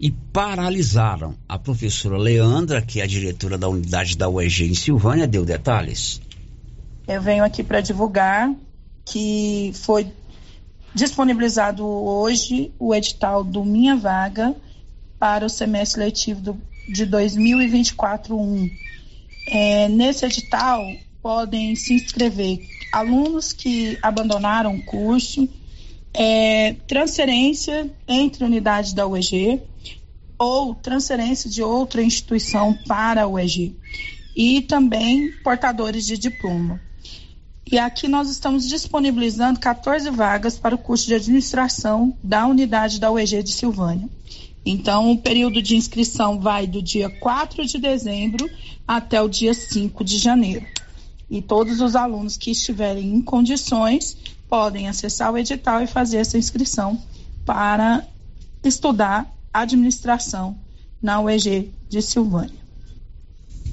e 0.00 0.10
paralisaram. 0.10 1.34
A 1.46 1.58
professora 1.58 2.16
Leandra, 2.16 2.80
que 2.80 3.02
é 3.02 3.04
a 3.04 3.06
diretora 3.06 3.58
da 3.58 3.68
unidade 3.68 4.16
da 4.16 4.26
UEG 4.26 4.70
em 4.70 4.74
Silvânia, 4.74 5.28
deu 5.28 5.44
detalhes. 5.44 6.22
Eu 7.06 7.20
venho 7.20 7.44
aqui 7.44 7.62
para 7.62 7.82
divulgar 7.82 8.50
que 9.04 9.70
foi 9.74 10.10
disponibilizado 10.94 11.86
hoje 11.86 12.72
o 12.78 12.94
edital 12.94 13.44
do 13.44 13.62
Minha 13.66 13.96
Vaga 13.96 14.56
para 15.18 15.44
o 15.44 15.50
semestre 15.50 16.02
letivo 16.02 16.40
do, 16.40 16.58
de 16.88 17.06
2024-1. 17.06 18.70
É, 19.48 19.88
nesse 19.88 20.24
edital 20.26 20.84
podem 21.22 21.74
se 21.74 21.94
inscrever 21.94 22.60
alunos 22.92 23.52
que 23.52 23.98
abandonaram 24.02 24.76
o 24.76 24.84
curso, 24.84 25.48
é, 26.14 26.74
transferência 26.86 27.90
entre 28.06 28.44
unidades 28.44 28.92
da 28.92 29.06
UEG 29.06 29.60
ou 30.38 30.74
transferência 30.74 31.50
de 31.50 31.62
outra 31.62 32.02
instituição 32.02 32.76
para 32.86 33.22
a 33.22 33.28
UEG 33.28 33.76
e 34.36 34.62
também 34.62 35.32
portadores 35.42 36.06
de 36.06 36.16
diploma. 36.16 36.80
E 37.70 37.78
aqui 37.78 38.08
nós 38.08 38.30
estamos 38.30 38.66
disponibilizando 38.66 39.60
14 39.60 40.08
vagas 40.10 40.58
para 40.58 40.74
o 40.74 40.78
curso 40.78 41.06
de 41.06 41.14
administração 41.14 42.16
da 42.22 42.46
unidade 42.46 42.98
da 42.98 43.10
UEG 43.10 43.42
de 43.42 43.52
Silvânia. 43.52 44.08
Então, 44.70 45.10
o 45.10 45.16
período 45.16 45.62
de 45.62 45.76
inscrição 45.76 46.38
vai 46.38 46.66
do 46.66 46.82
dia 46.82 47.08
4 47.08 47.64
de 47.64 47.78
dezembro 47.78 48.50
até 48.86 49.18
o 49.22 49.26
dia 49.26 49.54
5 49.54 50.04
de 50.04 50.18
janeiro. 50.18 50.66
E 51.30 51.40
todos 51.40 51.80
os 51.80 51.96
alunos 51.96 52.36
que 52.36 52.50
estiverem 52.50 53.14
em 53.14 53.22
condições 53.22 54.14
podem 54.46 54.86
acessar 54.86 55.32
o 55.32 55.38
edital 55.38 55.80
e 55.80 55.86
fazer 55.86 56.18
essa 56.18 56.36
inscrição 56.36 57.00
para 57.46 58.06
estudar 58.62 59.34
administração 59.54 60.54
na 61.00 61.18
UEG 61.18 61.72
de 61.88 62.02
Silvânia. 62.02 62.58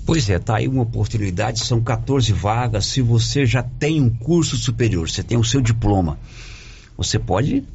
Pois 0.05 0.29
é, 0.29 0.39
tá 0.39 0.55
aí 0.55 0.67
uma 0.69 0.83
oportunidade, 0.83 1.65
são 1.65 1.81
14 1.81 2.31
vagas. 2.31 2.85
Se 2.85 3.01
você 3.01 3.45
já 3.45 3.61
tem 3.61 4.01
um 4.01 4.09
curso 4.09 4.55
superior, 4.55 5.09
você 5.09 5.21
tem 5.21 5.37
o 5.37 5.43
seu 5.43 5.59
diploma, 5.59 6.17
você 6.95 7.19
pode 7.19 7.65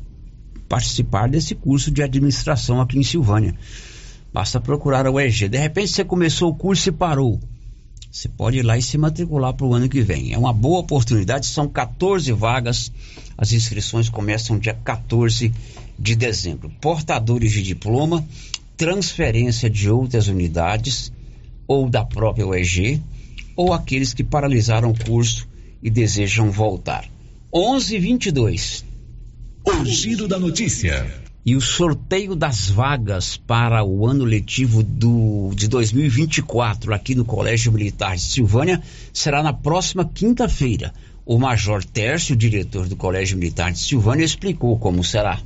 participar 0.71 1.29
desse 1.29 1.53
curso 1.57 1.91
de 1.91 2.01
administração 2.01 2.81
aqui 2.81 2.97
em 2.97 3.03
Silvânia. 3.03 3.57
Basta 4.33 4.61
procurar 4.61 5.05
a 5.05 5.11
UEG. 5.11 5.49
De 5.49 5.59
repente 5.59 5.91
você 5.91 6.05
começou 6.05 6.49
o 6.49 6.55
curso 6.55 6.89
e 6.89 6.93
parou. 6.93 7.41
Você 8.09 8.29
pode 8.29 8.59
ir 8.59 8.63
lá 8.63 8.79
e 8.79 8.83
se 8.83 8.97
matricular 8.97 9.53
para 9.53 9.67
o 9.67 9.75
ano 9.75 9.89
que 9.89 10.01
vem. 10.01 10.33
É 10.33 10.39
uma 10.39 10.53
boa 10.53 10.79
oportunidade, 10.79 11.47
são 11.47 11.69
14 11.69 12.31
vagas. 12.31 12.93
As 13.37 13.53
inscrições 13.53 14.09
começam 14.09 14.61
dia 14.61 14.73
14 14.73 15.53
de 15.99 16.15
dezembro. 16.15 16.71
Portadores 16.81 17.51
de 17.51 17.63
diploma, 17.63 18.25
transferência 18.77 19.69
de 19.69 19.91
outras 19.91 20.29
unidades 20.29 21.13
ou 21.67 21.91
da 21.91 22.05
própria 22.05 22.47
UEG, 22.47 23.03
ou 23.57 23.73
aqueles 23.73 24.15
que 24.15 24.23
paralisaram 24.23 24.91
o 24.93 25.05
curso 25.05 25.49
e 25.83 25.91
desejam 25.91 26.49
voltar. 26.49 27.11
11:22. 27.53 28.90
O 29.79 29.85
giro 29.85 30.27
da 30.27 30.37
notícia. 30.37 31.07
E 31.47 31.55
o 31.55 31.61
sorteio 31.61 32.35
das 32.35 32.69
vagas 32.69 33.37
para 33.37 33.85
o 33.85 34.05
ano 34.05 34.25
letivo 34.25 34.83
do, 34.83 35.53
de 35.55 35.69
2024 35.69 36.93
aqui 36.93 37.15
no 37.15 37.25
Colégio 37.25 37.71
Militar 37.71 38.17
de 38.17 38.23
Silvânia 38.23 38.83
será 39.13 39.43
na 39.43 39.53
próxima 39.53 40.05
quinta-feira. 40.05 40.93
O 41.25 41.39
Major 41.39 41.85
Tércio, 41.85 42.35
diretor 42.35 42.89
do 42.89 42.97
Colégio 42.97 43.39
Militar 43.39 43.71
de 43.71 43.79
Silvânia, 43.79 44.25
explicou 44.25 44.77
como 44.77 45.05
será. 45.05 45.39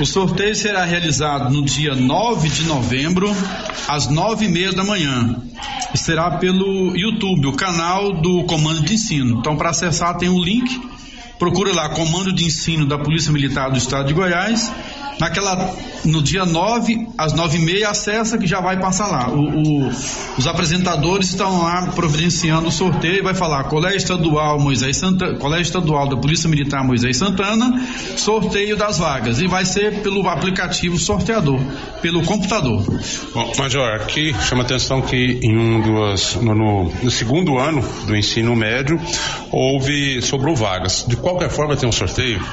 O 0.00 0.06
sorteio 0.06 0.54
será 0.54 0.84
realizado 0.84 1.52
no 1.52 1.64
dia 1.64 1.96
9 1.96 2.48
de 2.48 2.64
novembro, 2.64 3.28
às 3.88 4.08
nove 4.08 4.46
e 4.46 4.48
meia 4.48 4.72
da 4.72 4.84
manhã. 4.84 5.42
E 5.92 5.98
será 5.98 6.38
pelo 6.38 6.96
YouTube, 6.96 7.48
o 7.48 7.52
canal 7.52 8.12
do 8.12 8.44
Comando 8.44 8.82
de 8.82 8.94
Ensino. 8.94 9.40
Então, 9.40 9.56
para 9.56 9.70
acessar, 9.70 10.16
tem 10.16 10.28
o 10.28 10.36
um 10.36 10.42
link. 10.42 10.80
Procure 11.42 11.72
lá, 11.72 11.88
Comando 11.88 12.32
de 12.32 12.44
Ensino 12.44 12.86
da 12.86 12.96
Polícia 12.96 13.32
Militar 13.32 13.68
do 13.68 13.76
Estado 13.76 14.06
de 14.06 14.14
Goiás 14.14 14.72
naquela 15.22 15.72
no 16.04 16.20
dia 16.20 16.44
9, 16.44 17.06
às 17.16 17.32
9 17.32 17.56
e 17.56 17.60
meia, 17.60 17.90
acessa 17.90 18.36
que 18.36 18.46
já 18.46 18.60
vai 18.60 18.80
passar 18.80 19.06
lá. 19.06 19.30
O, 19.30 19.38
o, 19.38 19.88
os 20.36 20.46
apresentadores 20.48 21.28
estão 21.28 21.62
lá 21.62 21.86
providenciando 21.94 22.66
o 22.66 22.72
sorteio 22.72 23.22
vai 23.22 23.34
falar 23.34 23.64
Colégio 23.64 23.98
Estadual 23.98 24.58
Moisés 24.58 24.96
Santana, 24.96 25.38
Colégio 25.38 25.62
Estadual 25.62 26.08
da 26.08 26.16
Polícia 26.16 26.48
Militar 26.48 26.82
Moisés 26.82 27.16
Santana, 27.16 27.80
sorteio 28.16 28.76
das 28.76 28.98
vagas. 28.98 29.40
E 29.40 29.46
vai 29.46 29.64
ser 29.64 30.02
pelo 30.02 30.26
aplicativo 30.28 30.98
sorteador, 30.98 31.60
pelo 32.00 32.22
computador. 32.24 32.82
Bom, 33.32 33.52
Major, 33.56 33.94
aqui 33.94 34.34
chama 34.42 34.62
atenção 34.62 35.02
que 35.02 35.38
em 35.40 35.56
um 35.56 35.80
dos, 35.80 36.34
no, 36.36 36.54
no, 36.54 36.92
no 37.02 37.10
segundo 37.10 37.58
ano 37.58 37.80
do 38.06 38.16
ensino 38.16 38.56
médio 38.56 39.00
houve, 39.52 40.20
sobrou 40.20 40.56
vagas. 40.56 41.04
De 41.06 41.16
qualquer 41.16 41.50
forma 41.50 41.76
tem 41.76 41.88
um 41.88 41.92
sorteio? 41.92 42.44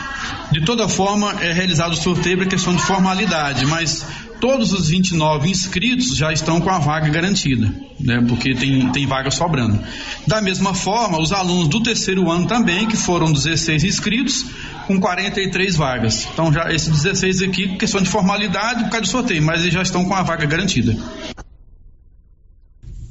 De 0.51 0.61
toda 0.65 0.87
forma, 0.87 1.31
é 1.41 1.53
realizado 1.53 1.93
o 1.93 1.95
sorteio 1.95 2.37
para 2.37 2.47
questão 2.47 2.75
de 2.75 2.81
formalidade, 2.81 3.65
mas 3.67 4.05
todos 4.39 4.73
os 4.73 4.89
29 4.89 5.49
inscritos 5.49 6.15
já 6.15 6.31
estão 6.33 6.59
com 6.59 6.69
a 6.69 6.79
vaga 6.79 7.07
garantida, 7.09 7.71
né? 7.99 8.23
Porque 8.27 8.55
tem, 8.55 8.89
tem 8.91 9.05
vaga 9.05 9.29
sobrando. 9.29 9.79
Da 10.25 10.41
mesma 10.41 10.73
forma, 10.73 11.19
os 11.19 11.31
alunos 11.31 11.67
do 11.67 11.83
terceiro 11.83 12.31
ano 12.31 12.47
também, 12.47 12.87
que 12.87 12.97
foram 12.97 13.31
16 13.31 13.83
inscritos, 13.83 14.45
com 14.87 14.99
43 14.99 15.75
vagas. 15.75 16.27
Então 16.33 16.51
já 16.51 16.73
esses 16.73 16.89
16 16.89 17.41
aqui, 17.43 17.77
questão 17.77 18.01
de 18.01 18.09
formalidade 18.09 18.85
por 18.85 18.89
causa 18.89 19.01
do 19.01 19.07
sorteio, 19.07 19.43
mas 19.43 19.61
eles 19.61 19.73
já 19.73 19.83
estão 19.83 20.03
com 20.05 20.15
a 20.15 20.23
vaga 20.23 20.45
garantida. 20.47 20.97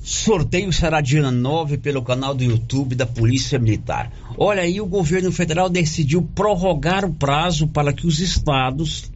Sorteio 0.09 0.73
será 0.73 1.03
dia 1.03 1.31
9 1.31 1.77
pelo 1.77 2.01
canal 2.01 2.35
do 2.35 2.43
YouTube 2.43 2.95
da 2.95 3.05
Polícia 3.05 3.59
Militar. 3.59 4.11
Olha 4.39 4.63
aí, 4.63 4.81
o 4.81 4.87
governo 4.87 5.31
federal 5.31 5.69
decidiu 5.69 6.23
prorrogar 6.35 7.05
o 7.05 7.13
prazo 7.13 7.69
para 7.69 7.93
que 7.93 8.07
os 8.07 8.19
estados 8.19 9.13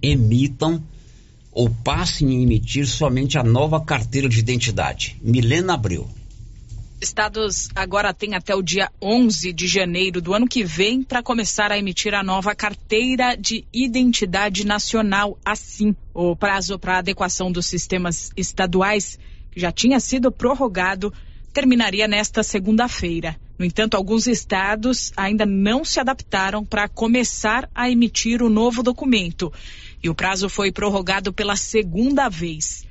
emitam 0.00 0.80
ou 1.50 1.68
passem 1.68 2.28
a 2.28 2.40
emitir 2.40 2.86
somente 2.86 3.36
a 3.38 3.42
nova 3.42 3.84
carteira 3.84 4.28
de 4.28 4.38
identidade. 4.38 5.20
Milena 5.20 5.74
Abreu. 5.74 6.08
Estados 7.00 7.68
agora 7.74 8.14
têm 8.14 8.36
até 8.36 8.54
o 8.54 8.62
dia 8.62 8.92
11 9.02 9.52
de 9.52 9.66
janeiro 9.66 10.22
do 10.22 10.32
ano 10.32 10.46
que 10.46 10.62
vem 10.62 11.02
para 11.02 11.24
começar 11.24 11.72
a 11.72 11.78
emitir 11.78 12.14
a 12.14 12.22
nova 12.22 12.54
carteira 12.54 13.36
de 13.36 13.64
identidade 13.72 14.64
nacional. 14.64 15.36
Assim, 15.44 15.92
o 16.14 16.36
prazo 16.36 16.78
para 16.78 16.98
adequação 16.98 17.50
dos 17.50 17.66
sistemas 17.66 18.30
estaduais 18.36 19.18
que 19.54 19.60
já 19.60 19.70
tinha 19.70 20.00
sido 20.00 20.32
prorrogado, 20.32 21.12
terminaria 21.52 22.08
nesta 22.08 22.42
segunda-feira. 22.42 23.36
No 23.56 23.64
entanto, 23.64 23.94
alguns 23.94 24.26
estados 24.26 25.12
ainda 25.16 25.46
não 25.46 25.84
se 25.84 26.00
adaptaram 26.00 26.64
para 26.64 26.88
começar 26.88 27.70
a 27.72 27.88
emitir 27.88 28.42
o 28.42 28.50
novo 28.50 28.82
documento 28.82 29.52
e 30.02 30.10
o 30.10 30.14
prazo 30.14 30.48
foi 30.48 30.72
prorrogado 30.72 31.32
pela 31.32 31.54
segunda 31.54 32.28
vez. 32.28 32.84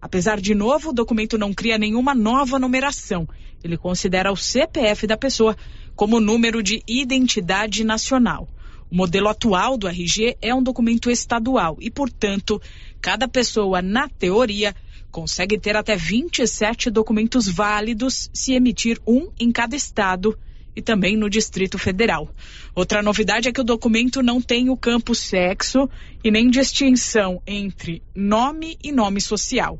Apesar 0.00 0.40
de 0.40 0.54
novo, 0.54 0.90
o 0.90 0.92
documento 0.92 1.36
não 1.36 1.52
cria 1.52 1.76
nenhuma 1.76 2.14
nova 2.14 2.58
numeração. 2.58 3.28
Ele 3.62 3.76
considera 3.76 4.30
o 4.30 4.36
CPF 4.36 5.06
da 5.06 5.16
pessoa 5.16 5.56
como 5.96 6.20
número 6.20 6.62
de 6.62 6.80
identidade 6.86 7.82
nacional. 7.82 8.48
O 8.90 8.94
modelo 8.94 9.28
atual 9.28 9.76
do 9.76 9.88
RG 9.88 10.36
é 10.40 10.54
um 10.54 10.62
documento 10.62 11.10
estadual 11.10 11.76
e, 11.80 11.90
portanto, 11.90 12.62
cada 13.00 13.26
pessoa, 13.26 13.82
na 13.82 14.08
teoria, 14.08 14.74
consegue 15.14 15.56
ter 15.56 15.76
até 15.76 15.94
27 15.94 16.90
documentos 16.90 17.46
válidos 17.46 18.28
se 18.34 18.52
emitir 18.52 19.00
um 19.06 19.30
em 19.38 19.52
cada 19.52 19.76
estado 19.76 20.36
e 20.74 20.82
também 20.82 21.16
no 21.16 21.30
Distrito 21.30 21.78
Federal. 21.78 22.28
Outra 22.74 23.00
novidade 23.00 23.48
é 23.48 23.52
que 23.52 23.60
o 23.60 23.64
documento 23.64 24.24
não 24.24 24.42
tem 24.42 24.70
o 24.70 24.76
campo 24.76 25.14
sexo 25.14 25.88
e 26.24 26.32
nem 26.32 26.50
distinção 26.50 27.40
entre 27.46 28.02
nome 28.12 28.76
e 28.82 28.90
nome 28.90 29.20
social. 29.20 29.78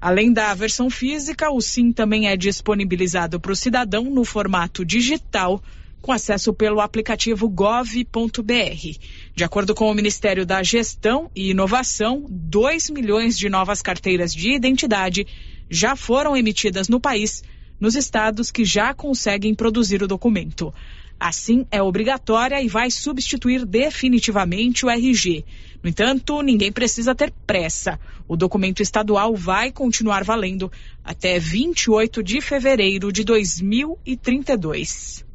Além 0.00 0.32
da 0.32 0.54
versão 0.54 0.88
física, 0.88 1.50
o 1.50 1.60
SIM 1.60 1.90
também 1.90 2.28
é 2.28 2.36
disponibilizado 2.36 3.40
para 3.40 3.50
o 3.50 3.56
cidadão 3.56 4.04
no 4.04 4.24
formato 4.24 4.84
digital 4.84 5.60
com 6.06 6.12
acesso 6.12 6.54
pelo 6.54 6.80
aplicativo 6.80 7.48
gov.br. 7.48 8.98
De 9.34 9.42
acordo 9.42 9.74
com 9.74 9.90
o 9.90 9.94
Ministério 9.94 10.46
da 10.46 10.62
Gestão 10.62 11.28
e 11.34 11.50
Inovação, 11.50 12.24
2 12.30 12.90
milhões 12.90 13.36
de 13.36 13.48
novas 13.48 13.82
carteiras 13.82 14.32
de 14.32 14.54
identidade 14.54 15.26
já 15.68 15.96
foram 15.96 16.36
emitidas 16.36 16.88
no 16.88 17.00
país, 17.00 17.42
nos 17.80 17.96
estados 17.96 18.52
que 18.52 18.64
já 18.64 18.94
conseguem 18.94 19.52
produzir 19.52 20.00
o 20.00 20.06
documento. 20.06 20.72
Assim, 21.18 21.66
é 21.72 21.82
obrigatória 21.82 22.62
e 22.62 22.68
vai 22.68 22.88
substituir 22.88 23.66
definitivamente 23.66 24.86
o 24.86 24.88
RG. 24.88 25.44
No 25.82 25.90
entanto, 25.90 26.40
ninguém 26.40 26.70
precisa 26.70 27.16
ter 27.16 27.32
pressa. 27.44 27.98
O 28.28 28.36
documento 28.36 28.80
estadual 28.80 29.34
vai 29.34 29.72
continuar 29.72 30.22
valendo 30.22 30.70
até 31.02 31.40
28 31.40 32.22
de 32.22 32.40
fevereiro 32.40 33.10
de 33.10 33.24
2032. 33.24 35.25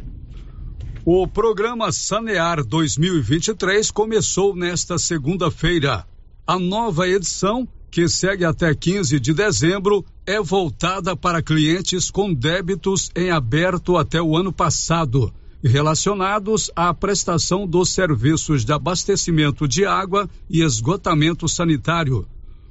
O 1.04 1.28
programa 1.28 1.92
Sanear 1.92 2.64
2023 2.64 3.92
começou 3.92 4.56
nesta 4.56 4.98
segunda-feira. 4.98 6.04
A 6.44 6.58
nova 6.58 7.06
edição, 7.06 7.68
que 7.88 8.08
segue 8.08 8.44
até 8.44 8.74
15 8.74 9.20
de 9.20 9.32
dezembro, 9.32 10.04
é 10.26 10.42
voltada 10.42 11.16
para 11.16 11.40
clientes 11.40 12.10
com 12.10 12.34
débitos 12.34 13.12
em 13.14 13.30
aberto 13.30 13.96
até 13.96 14.20
o 14.20 14.36
ano 14.36 14.52
passado 14.52 15.32
relacionados 15.62 16.70
à 16.76 16.94
prestação 16.94 17.66
dos 17.66 17.90
serviços 17.90 18.64
de 18.64 18.72
abastecimento 18.72 19.66
de 19.66 19.84
água 19.84 20.28
e 20.48 20.62
esgotamento 20.62 21.48
sanitário. 21.48 22.26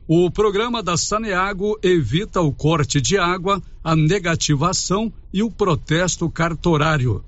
O 0.07 0.29
programa 0.29 0.83
da 0.83 0.95
Saneago 0.95 1.79
evita 1.81 2.39
o 2.39 2.53
corte 2.53 3.01
de 3.01 3.17
água, 3.17 3.59
a 3.83 3.95
negativação 3.95 5.11
e 5.33 5.41
o 5.41 5.49
protesto 5.49 6.29
cartorário. 6.29 7.23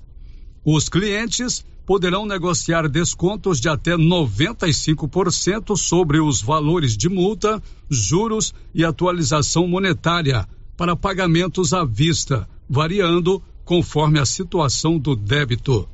Os 0.63 0.87
clientes 0.87 1.65
poderão 1.87 2.23
negociar 2.23 2.87
descontos 2.87 3.59
de 3.59 3.67
até 3.67 3.95
95% 3.95 5.75
sobre 5.75 6.19
os 6.19 6.39
valores 6.39 6.95
de 6.95 7.09
multa, 7.09 7.59
juros 7.89 8.53
e 8.75 8.85
atualização 8.85 9.67
monetária 9.67 10.47
para 10.75 10.95
pagamentos 10.95 11.73
à 11.73 11.83
vista, 11.83 12.47
variando 12.69 13.41
conforme 13.65 14.19
a 14.19 14.25
situação 14.25 14.99
do 14.99 15.15
débito. 15.15 15.89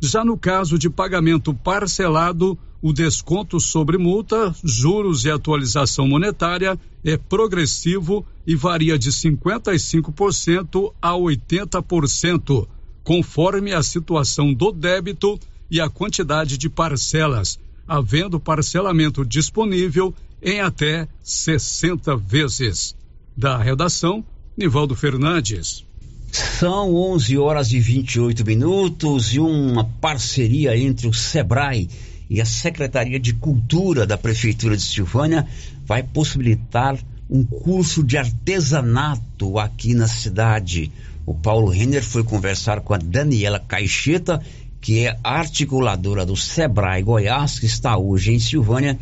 Já 0.00 0.24
no 0.24 0.36
caso 0.36 0.80
de 0.80 0.90
pagamento 0.90 1.54
parcelado, 1.54 2.58
o 2.84 2.92
desconto 2.92 3.58
sobre 3.58 3.96
multa, 3.96 4.54
juros 4.62 5.24
e 5.24 5.30
atualização 5.30 6.06
monetária 6.06 6.78
é 7.02 7.16
progressivo 7.16 8.26
e 8.46 8.54
varia 8.54 8.98
de 8.98 9.10
55% 9.10 10.92
a 11.00 11.12
80%, 11.12 12.68
conforme 13.02 13.72
a 13.72 13.82
situação 13.82 14.52
do 14.52 14.70
débito 14.70 15.40
e 15.70 15.80
a 15.80 15.88
quantidade 15.88 16.58
de 16.58 16.68
parcelas, 16.68 17.58
havendo 17.88 18.38
parcelamento 18.38 19.24
disponível 19.24 20.12
em 20.42 20.60
até 20.60 21.08
60 21.22 22.14
vezes. 22.18 22.94
Da 23.34 23.56
redação, 23.56 24.22
Nivaldo 24.54 24.94
Fernandes. 24.94 25.86
São 26.30 26.94
11 26.94 27.38
horas 27.38 27.72
e 27.72 27.80
28 27.80 28.44
minutos 28.44 29.32
e 29.32 29.40
uma 29.40 29.84
parceria 29.84 30.76
entre 30.76 31.08
o 31.08 31.14
SEBRAE 31.14 31.88
e 32.28 32.40
a 32.40 32.44
Secretaria 32.44 33.18
de 33.20 33.34
Cultura 33.34 34.06
da 34.06 34.16
Prefeitura 34.16 34.76
de 34.76 34.82
Silvânia 34.82 35.46
vai 35.84 36.02
possibilitar 36.02 36.98
um 37.28 37.44
curso 37.44 38.02
de 38.02 38.16
artesanato 38.16 39.58
aqui 39.58 39.94
na 39.94 40.06
cidade. 40.06 40.92
O 41.26 41.34
Paulo 41.34 41.70
Renner 41.70 42.02
foi 42.02 42.22
conversar 42.22 42.80
com 42.80 42.94
a 42.94 42.98
Daniela 42.98 43.58
Caixeta, 43.58 44.42
que 44.80 45.06
é 45.06 45.18
articuladora 45.24 46.26
do 46.26 46.36
Sebrae 46.36 47.02
Goiás, 47.02 47.58
que 47.58 47.66
está 47.66 47.96
hoje 47.96 48.32
em 48.32 48.38
Silvânia, 48.38 48.98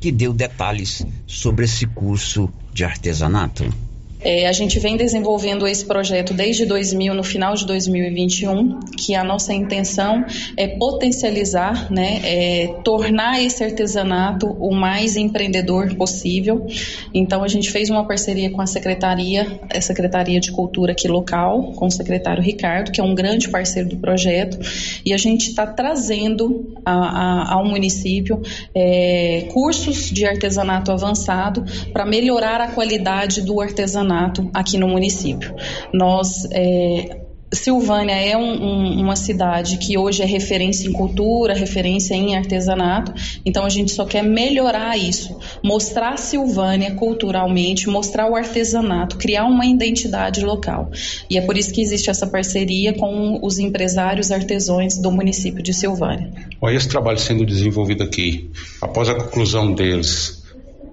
que 0.00 0.10
deu 0.10 0.32
detalhes 0.32 1.04
sobre 1.26 1.66
esse 1.66 1.86
curso 1.86 2.50
de 2.72 2.84
artesanato. 2.84 3.64
É, 4.20 4.46
a 4.46 4.52
gente 4.52 4.78
vem 4.78 4.96
desenvolvendo 4.96 5.66
esse 5.66 5.84
projeto 5.84 6.32
desde 6.32 6.64
2000, 6.64 7.14
no 7.14 7.22
final 7.22 7.54
de 7.54 7.66
2021, 7.66 8.80
que 8.96 9.14
a 9.14 9.22
nossa 9.22 9.52
intenção 9.52 10.24
é 10.56 10.66
potencializar, 10.66 11.92
né, 11.92 12.20
é, 12.24 12.66
tornar 12.82 13.42
esse 13.42 13.62
artesanato 13.62 14.46
o 14.58 14.74
mais 14.74 15.16
empreendedor 15.16 15.94
possível. 15.94 16.66
Então 17.12 17.44
a 17.44 17.48
gente 17.48 17.70
fez 17.70 17.90
uma 17.90 18.06
parceria 18.06 18.50
com 18.50 18.60
a 18.60 18.66
secretaria, 18.66 19.60
a 19.72 19.80
secretaria 19.80 20.40
de 20.40 20.50
cultura 20.50 20.92
aqui 20.92 21.06
local, 21.06 21.72
com 21.72 21.86
o 21.86 21.90
secretário 21.90 22.42
Ricardo, 22.42 22.90
que 22.90 23.00
é 23.00 23.04
um 23.04 23.14
grande 23.14 23.48
parceiro 23.48 23.88
do 23.90 23.96
projeto, 23.96 24.58
e 25.04 25.12
a 25.12 25.18
gente 25.18 25.50
está 25.50 25.66
trazendo 25.66 26.74
a, 26.84 26.92
a, 26.92 27.54
ao 27.54 27.64
município 27.64 28.40
é, 28.74 29.48
cursos 29.52 30.10
de 30.10 30.24
artesanato 30.24 30.90
avançado 30.90 31.64
para 31.92 32.06
melhorar 32.06 32.60
a 32.60 32.68
qualidade 32.68 33.42
do 33.42 33.60
artesanato 33.60 34.05
artesanato 34.06 34.50
aqui 34.54 34.78
no 34.78 34.88
município. 34.88 35.54
Nós 35.92 36.46
é, 36.50 37.20
Silvânia 37.52 38.14
é 38.14 38.36
um, 38.36 38.42
um, 38.42 39.00
uma 39.00 39.14
cidade 39.14 39.78
que 39.78 39.96
hoje 39.96 40.20
é 40.22 40.26
referência 40.26 40.88
em 40.88 40.92
cultura, 40.92 41.54
referência 41.54 42.14
em 42.14 42.36
artesanato, 42.36 43.14
então 43.44 43.64
a 43.64 43.68
gente 43.68 43.92
só 43.92 44.04
quer 44.04 44.22
melhorar 44.22 44.98
isso, 44.98 45.38
mostrar 45.62 46.18
Silvânia 46.18 46.94
culturalmente, 46.94 47.88
mostrar 47.88 48.28
o 48.28 48.34
artesanato, 48.34 49.16
criar 49.16 49.44
uma 49.44 49.64
identidade 49.64 50.44
local. 50.44 50.90
E 51.30 51.38
é 51.38 51.40
por 51.40 51.56
isso 51.56 51.72
que 51.72 51.80
existe 51.80 52.10
essa 52.10 52.26
parceria 52.26 52.92
com 52.92 53.38
os 53.40 53.58
empresários 53.58 54.32
artesãos 54.32 54.98
do 54.98 55.12
município 55.12 55.62
de 55.62 55.72
Silvânia. 55.72 56.30
Olha 56.60 56.76
esse 56.76 56.88
trabalho 56.88 57.18
sendo 57.18 57.46
desenvolvido 57.46 58.02
aqui, 58.02 58.50
após 58.82 59.08
a 59.08 59.14
conclusão 59.14 59.72
deles, 59.72 60.45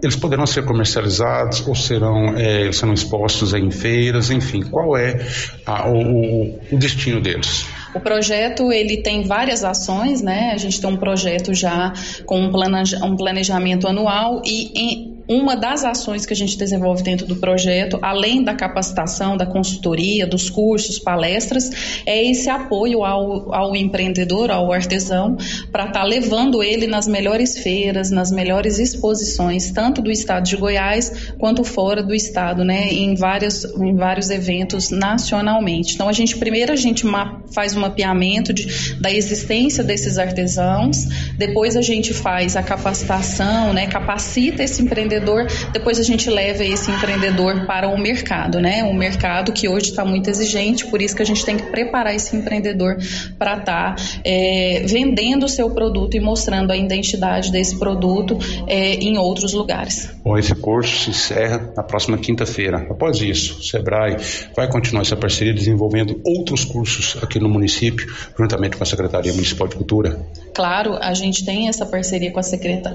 eles 0.04 0.18
poderão 0.18 0.46
ser 0.46 0.66
comercializados 0.66 1.66
ou 1.66 1.74
serão, 1.74 2.36
é, 2.38 2.72
serão 2.74 2.94
expostos 2.94 3.54
em 3.54 3.72
feiras, 3.72 4.30
enfim, 4.30 4.62
qual 4.62 4.98
é 4.98 5.26
a, 5.66 5.90
o, 5.90 6.60
o 6.72 6.78
destino 6.78 7.22
deles? 7.22 7.66
O 7.96 8.00
projeto 8.00 8.72
ele 8.72 8.98
tem 8.98 9.24
várias 9.24 9.64
ações, 9.64 10.22
né? 10.22 10.52
A 10.54 10.58
gente 10.58 10.82
tem 10.82 10.90
um 10.90 10.98
projeto 10.98 11.54
já 11.54 11.94
com 12.26 12.42
um 12.42 13.16
planejamento 13.16 13.88
anual 13.88 14.42
e 14.44 14.72
em, 14.76 15.13
uma 15.28 15.56
das 15.56 15.86
ações 15.86 16.26
que 16.26 16.34
a 16.34 16.36
gente 16.36 16.58
desenvolve 16.58 17.02
dentro 17.02 17.26
do 17.26 17.38
projeto, 17.38 17.98
além 18.02 18.44
da 18.44 18.54
capacitação, 18.54 19.38
da 19.38 19.46
consultoria, 19.46 20.28
dos 20.28 20.50
cursos, 20.50 21.00
palestras, 21.00 22.04
é 22.06 22.24
esse 22.24 22.50
apoio 22.50 23.04
ao, 23.06 23.54
ao 23.54 23.76
empreendedor, 23.76 24.52
ao 24.52 24.72
artesão, 24.72 25.38
para 25.72 25.86
estar 25.86 26.02
tá 26.02 26.04
levando 26.04 26.62
ele 26.62 26.88
nas 26.88 27.08
melhores 27.08 27.58
feiras, 27.58 28.12
nas 28.12 28.32
melhores 28.32 28.80
exposições, 28.80 29.72
tanto 29.72 30.02
do 30.02 30.12
estado 30.12 30.44
de 30.44 30.58
Goiás 30.58 31.34
quanto 31.38 31.64
fora 31.64 32.04
do 32.04 32.14
estado, 32.14 32.64
né, 32.64 32.90
em 32.92 33.16
vários, 33.16 33.64
em 33.64 33.96
vários 33.96 34.30
eventos 34.30 34.90
nacionalmente. 34.90 35.96
Então, 35.96 36.10
a 36.10 36.14
gente 36.14 36.38
primeiro 36.38 36.74
a 36.74 36.76
gente 36.76 37.06
faz 37.54 37.76
um 37.76 37.82
mapeamento 37.82 38.54
de, 38.54 38.96
da 39.00 39.12
existência 39.12 39.84
desses 39.84 40.18
artesãos, 40.18 41.06
depois 41.38 41.78
a 41.78 41.82
gente 41.82 42.14
faz 42.14 42.56
a 42.56 42.64
capacitação, 42.64 43.74
né, 43.74 43.88
capacita 43.88 44.64
esse 44.64 44.82
empreendedor 44.82 45.13
empreendedor, 45.14 45.48
depois 45.72 46.00
a 46.00 46.04
gente 46.04 46.30
leva 46.30 46.64
esse 46.64 46.90
empreendedor 46.92 47.66
para 47.66 47.88
o 47.88 47.98
mercado, 47.98 48.60
né? 48.60 48.84
O 48.84 48.94
mercado 48.94 49.52
que 49.52 49.68
hoje 49.68 49.92
está 49.92 50.04
muito 50.04 50.30
exigente, 50.30 50.86
por 50.88 51.02
isso 51.02 51.16
que 51.16 51.22
a 51.22 51.26
gente 51.26 51.46
tem 51.46 51.58
que 51.58 51.64
preparar 51.64 52.16
esse 52.16 52.36
empreendedor 52.36 52.98
para 53.38 53.58
estar 53.58 53.96
tá, 53.96 54.04
é, 54.24 54.84
vendendo 54.86 55.46
o 55.46 55.50
seu 55.50 55.70
produto 55.70 56.16
e 56.16 56.20
mostrando 56.20 56.72
a 56.72 56.78
identidade 56.78 57.52
desse 57.52 57.78
produto 57.78 58.38
é, 58.68 58.96
em 58.96 59.18
outros 59.18 59.54
lugares. 59.54 60.10
Bom, 60.24 60.38
esse 60.38 60.56
curso 60.56 61.04
se 61.04 61.10
encerra 61.10 61.72
na 61.76 61.84
próxima 61.84 62.18
quinta-feira. 62.18 62.88
Após 62.90 63.22
isso, 63.22 63.60
o 63.60 63.64
Sebrae 63.64 64.18
vai 64.56 64.70
continuar 64.70 65.02
essa 65.02 65.16
parceria 65.16 65.54
desenvolvendo 65.54 66.20
outros 66.26 66.64
cursos 66.66 67.22
aqui 67.22 67.40
no 67.40 67.50
município, 67.50 68.08
juntamente 68.38 68.78
com 68.78 68.84
a 68.84 68.86
Secretaria 68.86 69.34
Municipal 69.34 69.68
de 69.68 69.76
Cultura. 69.76 70.26
Claro, 70.54 70.98
a 71.02 71.14
gente 71.14 71.44
tem 71.46 71.68
essa 71.68 71.86
parceria 71.86 72.32
com, 72.32 72.42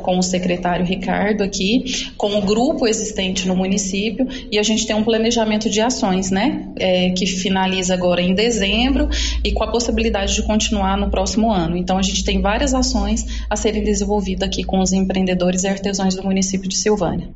com 0.02 0.18
o 0.18 0.22
secretário 0.22 0.84
Ricardo 0.84 1.42
aqui, 1.42 1.84
com 2.16 2.38
o 2.38 2.42
grupo 2.42 2.86
existente 2.86 3.46
no 3.46 3.54
município, 3.54 4.26
e 4.50 4.58
a 4.58 4.62
gente 4.62 4.86
tem 4.86 4.94
um 4.96 5.04
planejamento 5.04 5.68
de 5.68 5.80
ações, 5.80 6.30
né? 6.30 6.68
É, 6.76 7.10
que 7.10 7.26
finaliza 7.26 7.94
agora 7.94 8.22
em 8.22 8.34
dezembro 8.34 9.08
e 9.44 9.52
com 9.52 9.64
a 9.64 9.70
possibilidade 9.70 10.34
de 10.34 10.42
continuar 10.42 10.96
no 10.96 11.10
próximo 11.10 11.50
ano. 11.52 11.76
Então, 11.76 11.98
a 11.98 12.02
gente 12.02 12.24
tem 12.24 12.40
várias 12.40 12.74
ações 12.74 13.26
a 13.48 13.56
serem 13.56 13.82
desenvolvidas 13.82 14.48
aqui 14.48 14.64
com 14.64 14.80
os 14.80 14.92
empreendedores 14.92 15.64
e 15.64 15.68
artesãos 15.68 16.14
do 16.14 16.22
município 16.22 16.68
de 16.68 16.76
Silvânia. 16.76 17.28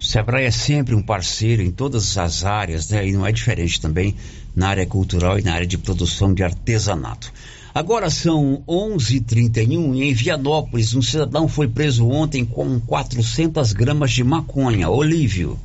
O 0.00 0.04
Sebrae 0.04 0.44
é 0.44 0.50
sempre 0.50 0.94
um 0.94 1.02
parceiro 1.02 1.60
em 1.60 1.72
todas 1.72 2.16
as 2.16 2.44
áreas, 2.44 2.88
né? 2.88 3.06
E 3.06 3.12
não 3.12 3.26
é 3.26 3.32
diferente 3.32 3.80
também 3.80 4.14
na 4.54 4.68
área 4.68 4.86
cultural 4.86 5.38
e 5.38 5.42
na 5.42 5.54
área 5.54 5.66
de 5.66 5.76
produção 5.76 6.32
de 6.32 6.44
artesanato. 6.44 7.32
Agora 7.78 8.10
são 8.10 8.64
11:31 8.66 9.94
e 9.94 10.02
em 10.02 10.12
Vianópolis 10.12 10.96
um 10.96 11.00
cidadão 11.00 11.46
foi 11.46 11.68
preso 11.68 12.08
ontem 12.08 12.44
com 12.44 12.80
400 12.80 13.72
gramas 13.72 14.10
de 14.10 14.24
maconha. 14.24 14.90
Olívio. 14.90 15.56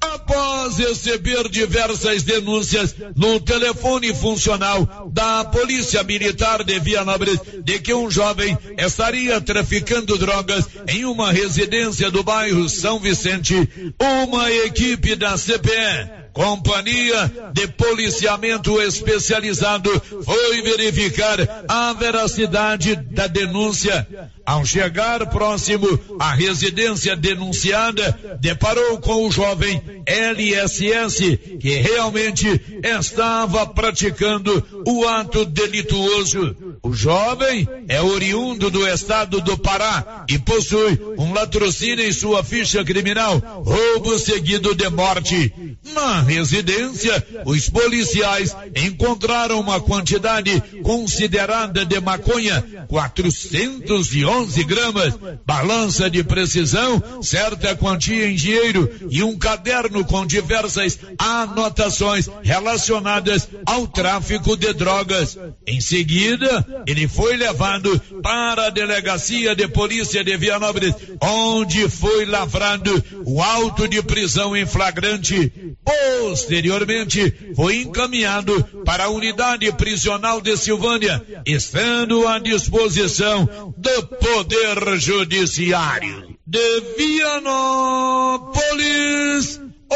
Após 0.00 0.78
receber 0.78 1.50
diversas 1.50 2.22
denúncias 2.22 2.94
no 3.14 3.38
telefone 3.40 4.14
funcional 4.14 5.10
da 5.12 5.44
Polícia 5.44 6.02
Militar 6.02 6.64
de 6.64 6.80
Vianópolis 6.80 7.38
de 7.62 7.78
que 7.78 7.92
um 7.92 8.10
jovem 8.10 8.56
estaria 8.78 9.38
traficando 9.38 10.16
drogas 10.16 10.64
em 10.88 11.04
uma 11.04 11.30
residência 11.30 12.10
do 12.10 12.22
bairro 12.22 12.70
São 12.70 12.98
Vicente, 12.98 13.68
uma 14.00 14.50
equipe 14.50 15.14
da 15.14 15.36
CPE 15.36 16.19
Companhia 16.32 17.30
de 17.52 17.66
Policiamento 17.68 18.80
Especializado 18.80 19.90
foi 20.24 20.62
verificar 20.62 21.38
a 21.68 21.92
veracidade 21.92 22.96
da 22.96 23.26
denúncia. 23.26 24.06
Ao 24.44 24.64
chegar 24.64 25.26
próximo 25.30 25.86
à 26.18 26.32
residência 26.34 27.14
denunciada, 27.14 28.18
deparou 28.40 28.98
com 28.98 29.26
o 29.26 29.30
jovem 29.30 29.80
LSS, 30.06 31.36
que 31.60 31.76
realmente 31.76 32.60
estava 32.82 33.66
praticando 33.66 34.84
o 34.86 35.06
ato 35.06 35.44
delituoso. 35.44 36.56
O 36.82 36.92
jovem 36.92 37.68
é 37.88 38.00
oriundo 38.00 38.70
do 38.70 38.86
estado 38.86 39.40
do 39.40 39.56
Pará 39.58 40.24
e 40.28 40.38
possui 40.38 40.98
um 41.18 41.32
latrocínio 41.32 42.04
em 42.04 42.12
sua 42.12 42.42
ficha 42.42 42.84
criminal, 42.84 43.38
roubo 43.64 44.18
seguido 44.18 44.74
de 44.74 44.88
morte. 44.88 45.52
Na 45.82 46.20
residência, 46.20 47.26
os 47.46 47.70
policiais 47.70 48.54
encontraram 48.76 49.58
uma 49.58 49.80
quantidade 49.80 50.62
considerada 50.82 51.86
de 51.86 51.98
maconha, 52.00 52.62
411 52.86 54.64
gramas, 54.64 55.14
balança 55.46 56.10
de 56.10 56.22
precisão, 56.22 57.02
certa 57.22 57.74
quantia 57.74 58.28
em 58.28 58.34
dinheiro 58.34 58.90
e 59.08 59.22
um 59.22 59.38
caderno 59.38 60.04
com 60.04 60.26
diversas 60.26 60.98
anotações 61.18 62.28
relacionadas 62.42 63.48
ao 63.64 63.86
tráfico 63.86 64.56
de 64.56 64.74
drogas. 64.74 65.38
Em 65.66 65.80
seguida, 65.80 66.84
ele 66.86 67.08
foi 67.08 67.36
levado 67.36 67.98
para 68.22 68.66
a 68.66 68.70
delegacia 68.70 69.56
de 69.56 69.66
polícia 69.66 70.22
de 70.22 70.36
Vianópolis, 70.36 70.94
onde 71.22 71.88
foi 71.88 72.26
lavrado 72.26 73.02
o 73.24 73.42
auto 73.42 73.88
de 73.88 74.02
prisão 74.02 74.54
em 74.54 74.66
flagrante. 74.66 75.69
Posteriormente, 75.84 77.52
foi 77.54 77.82
encaminhado 77.82 78.64
para 78.84 79.04
a 79.04 79.10
unidade 79.10 79.70
prisional 79.72 80.40
de 80.40 80.56
Silvânia, 80.56 81.22
estando 81.46 82.26
à 82.26 82.38
disposição 82.38 83.74
do 83.76 84.06
Poder 84.06 84.98
Judiciário. 84.98 86.36
De 86.46 86.80
Vianópolis, 86.98 88.50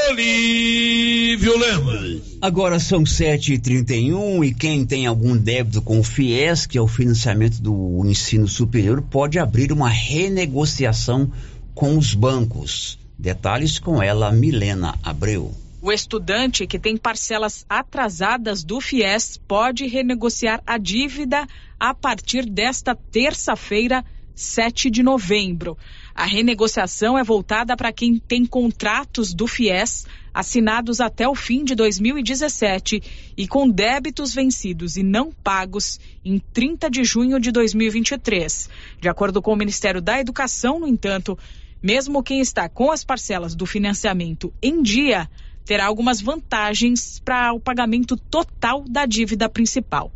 Olívio 0.08 1.56
Lemos. 1.58 2.38
Agora 2.42 2.78
são 2.78 3.04
7h31 3.04 4.44
e 4.44 4.52
quem 4.52 4.84
tem 4.84 5.06
algum 5.06 5.36
débito 5.36 5.80
com 5.80 5.98
o 5.98 6.04
FIES, 6.04 6.66
que 6.66 6.76
é 6.76 6.80
o 6.80 6.88
financiamento 6.88 7.60
do 7.62 8.02
ensino 8.04 8.46
superior, 8.46 9.00
pode 9.02 9.38
abrir 9.38 9.72
uma 9.72 9.88
renegociação 9.88 11.30
com 11.74 11.96
os 11.96 12.12
bancos. 12.12 12.98
Detalhes 13.18 13.78
com 13.78 14.02
ela, 14.02 14.30
Milena 14.30 14.94
Abreu. 15.02 15.63
O 15.86 15.92
estudante 15.92 16.66
que 16.66 16.78
tem 16.78 16.96
parcelas 16.96 17.66
atrasadas 17.68 18.64
do 18.64 18.80
FIES 18.80 19.38
pode 19.46 19.86
renegociar 19.86 20.62
a 20.66 20.78
dívida 20.78 21.46
a 21.78 21.92
partir 21.92 22.46
desta 22.46 22.94
terça-feira, 22.94 24.02
7 24.34 24.88
de 24.88 25.02
novembro. 25.02 25.76
A 26.14 26.24
renegociação 26.24 27.18
é 27.18 27.22
voltada 27.22 27.76
para 27.76 27.92
quem 27.92 28.18
tem 28.18 28.46
contratos 28.46 29.34
do 29.34 29.46
FIES 29.46 30.06
assinados 30.32 31.02
até 31.02 31.28
o 31.28 31.34
fim 31.34 31.62
de 31.62 31.74
2017 31.74 33.02
e 33.36 33.46
com 33.46 33.68
débitos 33.68 34.34
vencidos 34.34 34.96
e 34.96 35.02
não 35.02 35.30
pagos 35.30 36.00
em 36.24 36.38
30 36.38 36.88
de 36.88 37.04
junho 37.04 37.38
de 37.38 37.52
2023. 37.52 38.70
De 39.02 39.08
acordo 39.10 39.42
com 39.42 39.52
o 39.52 39.56
Ministério 39.56 40.00
da 40.00 40.18
Educação, 40.18 40.80
no 40.80 40.88
entanto, 40.88 41.38
mesmo 41.82 42.22
quem 42.22 42.40
está 42.40 42.70
com 42.70 42.90
as 42.90 43.04
parcelas 43.04 43.54
do 43.54 43.66
financiamento 43.66 44.50
em 44.62 44.82
dia 44.82 45.28
terá 45.64 45.86
algumas 45.86 46.20
vantagens 46.20 47.20
para 47.24 47.52
o 47.52 47.60
pagamento 47.60 48.16
total 48.16 48.84
da 48.88 49.06
dívida 49.06 49.48
principal. 49.48 50.12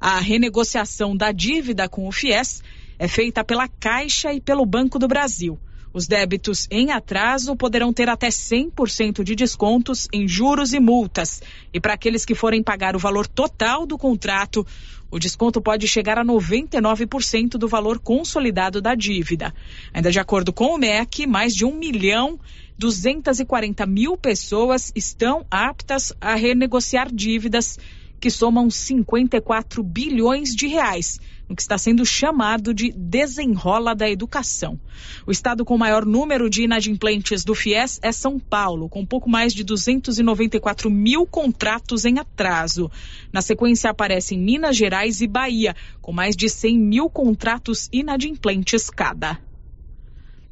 A 0.00 0.18
renegociação 0.18 1.16
da 1.16 1.32
dívida 1.32 1.88
com 1.88 2.08
o 2.08 2.12
FIES 2.12 2.62
é 2.98 3.08
feita 3.08 3.44
pela 3.44 3.68
Caixa 3.68 4.32
e 4.32 4.40
pelo 4.40 4.64
Banco 4.64 4.98
do 4.98 5.08
Brasil. 5.08 5.58
Os 5.92 6.06
débitos 6.06 6.66
em 6.70 6.90
atraso 6.90 7.54
poderão 7.54 7.92
ter 7.92 8.08
até 8.08 8.28
100% 8.28 9.22
de 9.22 9.34
descontos 9.34 10.08
em 10.12 10.26
juros 10.26 10.72
e 10.72 10.80
multas. 10.80 11.42
E 11.72 11.78
para 11.78 11.92
aqueles 11.92 12.24
que 12.24 12.34
forem 12.34 12.62
pagar 12.62 12.96
o 12.96 12.98
valor 12.98 13.26
total 13.26 13.84
do 13.84 13.98
contrato, 13.98 14.66
o 15.10 15.18
desconto 15.18 15.60
pode 15.60 15.86
chegar 15.86 16.18
a 16.18 16.24
99% 16.24 17.58
do 17.58 17.68
valor 17.68 17.98
consolidado 17.98 18.80
da 18.80 18.94
dívida. 18.94 19.54
Ainda 19.92 20.10
de 20.10 20.18
acordo 20.18 20.50
com 20.50 20.74
o 20.74 20.78
MEC, 20.78 21.26
mais 21.26 21.54
de 21.54 21.66
1 21.66 21.74
milhão 21.76 22.40
240 22.78 23.86
mil 23.86 24.16
pessoas 24.16 24.92
estão 24.94 25.46
aptas 25.50 26.12
a 26.20 26.34
renegociar 26.34 27.12
dívidas 27.12 27.78
que 28.22 28.30
somam 28.30 28.70
54 28.70 29.82
bilhões 29.82 30.54
de 30.54 30.68
reais, 30.68 31.18
no 31.48 31.56
que 31.56 31.62
está 31.62 31.76
sendo 31.76 32.06
chamado 32.06 32.72
de 32.72 32.92
desenrola 32.92 33.96
da 33.96 34.08
educação. 34.08 34.78
O 35.26 35.32
estado 35.32 35.64
com 35.64 35.76
maior 35.76 36.06
número 36.06 36.48
de 36.48 36.62
inadimplentes 36.62 37.42
do 37.42 37.52
FIES 37.52 37.98
é 38.00 38.12
São 38.12 38.38
Paulo, 38.38 38.88
com 38.88 39.04
pouco 39.04 39.28
mais 39.28 39.52
de 39.52 39.64
294 39.64 40.88
mil 40.88 41.26
contratos 41.26 42.04
em 42.04 42.20
atraso. 42.20 42.88
Na 43.32 43.42
sequência 43.42 43.90
aparecem 43.90 44.38
Minas 44.38 44.76
Gerais 44.76 45.20
e 45.20 45.26
Bahia, 45.26 45.74
com 46.00 46.12
mais 46.12 46.36
de 46.36 46.48
100 46.48 46.78
mil 46.78 47.10
contratos 47.10 47.88
inadimplentes 47.92 48.88
cada. 48.88 49.36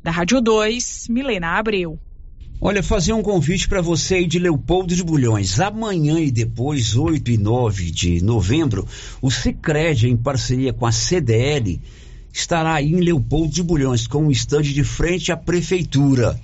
Da 0.02 0.10
Rádio 0.10 0.40
2, 0.40 1.06
Milena 1.08 1.56
Abreu. 1.56 2.00
Olha, 2.62 2.82
fazer 2.82 3.14
um 3.14 3.22
convite 3.22 3.66
para 3.66 3.80
você 3.80 4.16
aí 4.16 4.26
de 4.26 4.38
Leopoldo 4.38 4.94
de 4.94 5.02
Bulhões. 5.02 5.58
Amanhã 5.58 6.20
e 6.20 6.30
depois, 6.30 6.94
8 6.94 7.30
e 7.30 7.38
9 7.38 7.90
de 7.90 8.22
novembro, 8.22 8.86
o 9.22 9.30
Cicred, 9.30 10.06
em 10.06 10.14
parceria 10.14 10.70
com 10.70 10.84
a 10.84 10.92
CDL, 10.92 11.80
estará 12.30 12.74
aí 12.74 12.92
em 12.92 13.00
Leopoldo 13.00 13.50
de 13.50 13.62
Bulhões, 13.62 14.06
com 14.06 14.24
um 14.24 14.30
estande 14.30 14.74
de 14.74 14.84
frente 14.84 15.32
à 15.32 15.38
prefeitura. 15.38 16.38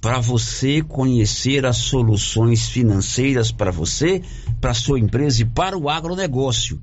Para 0.00 0.18
você 0.18 0.82
conhecer 0.82 1.64
as 1.64 1.76
soluções 1.76 2.68
financeiras 2.68 3.52
para 3.52 3.70
você, 3.70 4.22
para 4.60 4.74
sua 4.74 4.98
empresa 4.98 5.42
e 5.42 5.44
para 5.44 5.78
o 5.78 5.88
agronegócio. 5.88 6.82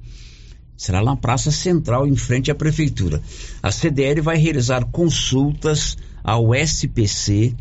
Será 0.78 1.04
na 1.04 1.18
Praça 1.18 1.52
Central, 1.52 2.08
em 2.08 2.16
frente 2.16 2.50
à 2.50 2.56
prefeitura. 2.56 3.22
A 3.62 3.70
CDL 3.70 4.22
vai 4.22 4.38
realizar 4.38 4.86
consultas 4.86 5.98
ao 6.24 6.56
SPC 6.56 7.54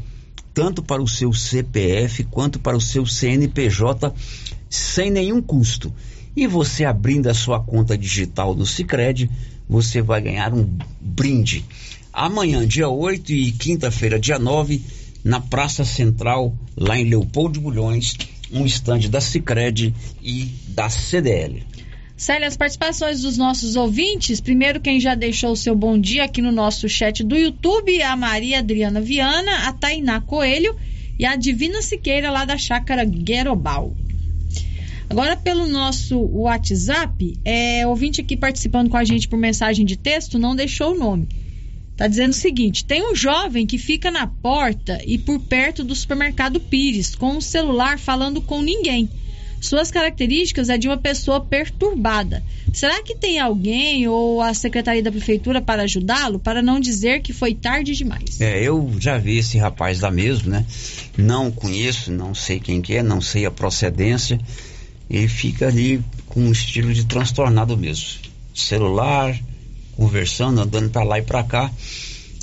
tanto 0.52 0.82
para 0.82 1.02
o 1.02 1.08
seu 1.08 1.32
CPF 1.32 2.24
quanto 2.24 2.59
para 2.59 2.76
o 2.76 2.80
seu 2.80 3.07
CNPJ 3.07 4.12
sem 4.68 5.11
nenhum 5.11 5.40
custo. 5.42 5.92
E 6.36 6.46
você 6.46 6.84
abrindo 6.84 7.28
a 7.28 7.34
sua 7.34 7.61
conta 7.61 7.98
digital 7.98 8.55
no 8.55 8.64
Sicredi, 8.64 9.30
você 9.68 10.01
vai 10.01 10.20
ganhar 10.20 10.55
um 10.55 10.68
brinde. 11.01 11.64
amanhã, 12.12 12.66
dia 12.66 12.88
8 12.88 13.32
e 13.32 13.53
quinta-feira, 13.53 14.18
dia 14.18 14.38
9, 14.38 14.82
na 15.22 15.40
Praça 15.40 15.84
Central, 15.84 16.57
lá 16.76 16.98
em 16.98 17.09
Leopoldo 17.09 17.55
de 17.55 17.61
Bulhões, 17.61 18.16
um 18.53 18.64
estande 18.64 19.09
da 19.09 19.20
Cicred 19.20 19.94
e 20.22 20.44
da 20.68 20.88
CDL. 20.88 21.64
Célia, 22.20 22.48
as 22.48 22.54
participações 22.54 23.22
dos 23.22 23.38
nossos 23.38 23.76
ouvintes. 23.76 24.42
Primeiro, 24.42 24.78
quem 24.78 25.00
já 25.00 25.14
deixou 25.14 25.52
o 25.52 25.56
seu 25.56 25.74
bom 25.74 25.98
dia 25.98 26.24
aqui 26.24 26.42
no 26.42 26.52
nosso 26.52 26.86
chat 26.86 27.24
do 27.24 27.34
YouTube, 27.34 28.02
a 28.02 28.14
Maria 28.14 28.58
Adriana 28.58 29.00
Viana, 29.00 29.66
a 29.66 29.72
Tainá 29.72 30.20
Coelho 30.20 30.76
e 31.18 31.24
a 31.24 31.34
Divina 31.34 31.80
Siqueira, 31.80 32.30
lá 32.30 32.44
da 32.44 32.58
chácara 32.58 33.06
Guerobal. 33.06 33.96
Agora, 35.08 35.34
pelo 35.34 35.66
nosso 35.66 36.20
WhatsApp, 36.20 37.38
é, 37.42 37.86
ouvinte 37.86 38.20
aqui 38.20 38.36
participando 38.36 38.90
com 38.90 38.98
a 38.98 39.04
gente 39.04 39.26
por 39.26 39.38
mensagem 39.38 39.86
de 39.86 39.96
texto 39.96 40.38
não 40.38 40.54
deixou 40.54 40.92
o 40.92 40.98
nome. 40.98 41.26
Tá 41.96 42.06
dizendo 42.06 42.32
o 42.32 42.34
seguinte: 42.34 42.84
tem 42.84 43.02
um 43.02 43.16
jovem 43.16 43.66
que 43.66 43.78
fica 43.78 44.10
na 44.10 44.26
porta 44.26 45.00
e 45.06 45.16
por 45.16 45.40
perto 45.40 45.82
do 45.82 45.94
supermercado 45.94 46.60
Pires, 46.60 47.14
com 47.14 47.38
o 47.38 47.42
celular 47.42 47.98
falando 47.98 48.42
com 48.42 48.60
ninguém. 48.60 49.08
Suas 49.61 49.90
características 49.90 50.70
é 50.70 50.78
de 50.78 50.88
uma 50.88 50.96
pessoa 50.96 51.40
perturbada. 51.40 52.42
Será 52.72 53.02
que 53.02 53.14
tem 53.14 53.38
alguém 53.38 54.08
ou 54.08 54.40
a 54.40 54.54
secretaria 54.54 55.02
da 55.02 55.11
prefeitura 55.11 55.61
para 55.61 55.82
ajudá-lo, 55.82 56.38
para 56.38 56.62
não 56.62 56.80
dizer 56.80 57.20
que 57.20 57.32
foi 57.32 57.54
tarde 57.54 57.94
demais? 57.94 58.40
É, 58.40 58.62
eu 58.62 58.90
já 58.98 59.18
vi 59.18 59.38
esse 59.38 59.58
rapaz 59.58 60.00
lá 60.00 60.11
mesmo, 60.11 60.50
né? 60.50 60.64
Não 61.16 61.50
conheço, 61.50 62.11
não 62.11 62.34
sei 62.34 62.58
quem 62.58 62.80
que 62.80 62.94
é, 62.94 63.02
não 63.02 63.20
sei 63.20 63.44
a 63.44 63.50
procedência. 63.50 64.40
Ele 65.11 65.28
fica 65.28 65.66
ali 65.66 66.00
com 66.26 66.40
um 66.40 66.52
estilo 66.52 66.94
de 66.94 67.04
transtornado 67.04 67.76
mesmo. 67.76 68.20
Celular, 68.54 69.38
conversando, 69.96 70.62
andando 70.62 70.88
para 70.88 71.02
lá 71.02 71.18
e 71.18 71.22
para 71.22 71.42
cá. 71.42 71.70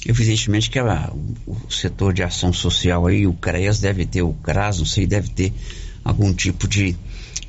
Evidentemente 0.05 0.69
que 0.69 0.77
a, 0.77 1.11
o 1.45 1.71
setor 1.71 2.13
de 2.13 2.21
ação 2.21 2.53
social 2.53 3.07
aí, 3.07 3.25
o 3.25 3.33
CREAS 3.33 3.79
deve 3.79 4.05
ter, 4.05 4.21
o 4.21 4.33
CRAS, 4.33 4.79
não 4.79 4.85
sei, 4.85 5.07
deve 5.07 5.29
ter 5.29 5.53
algum 6.03 6.33
tipo 6.33 6.67
de 6.67 6.95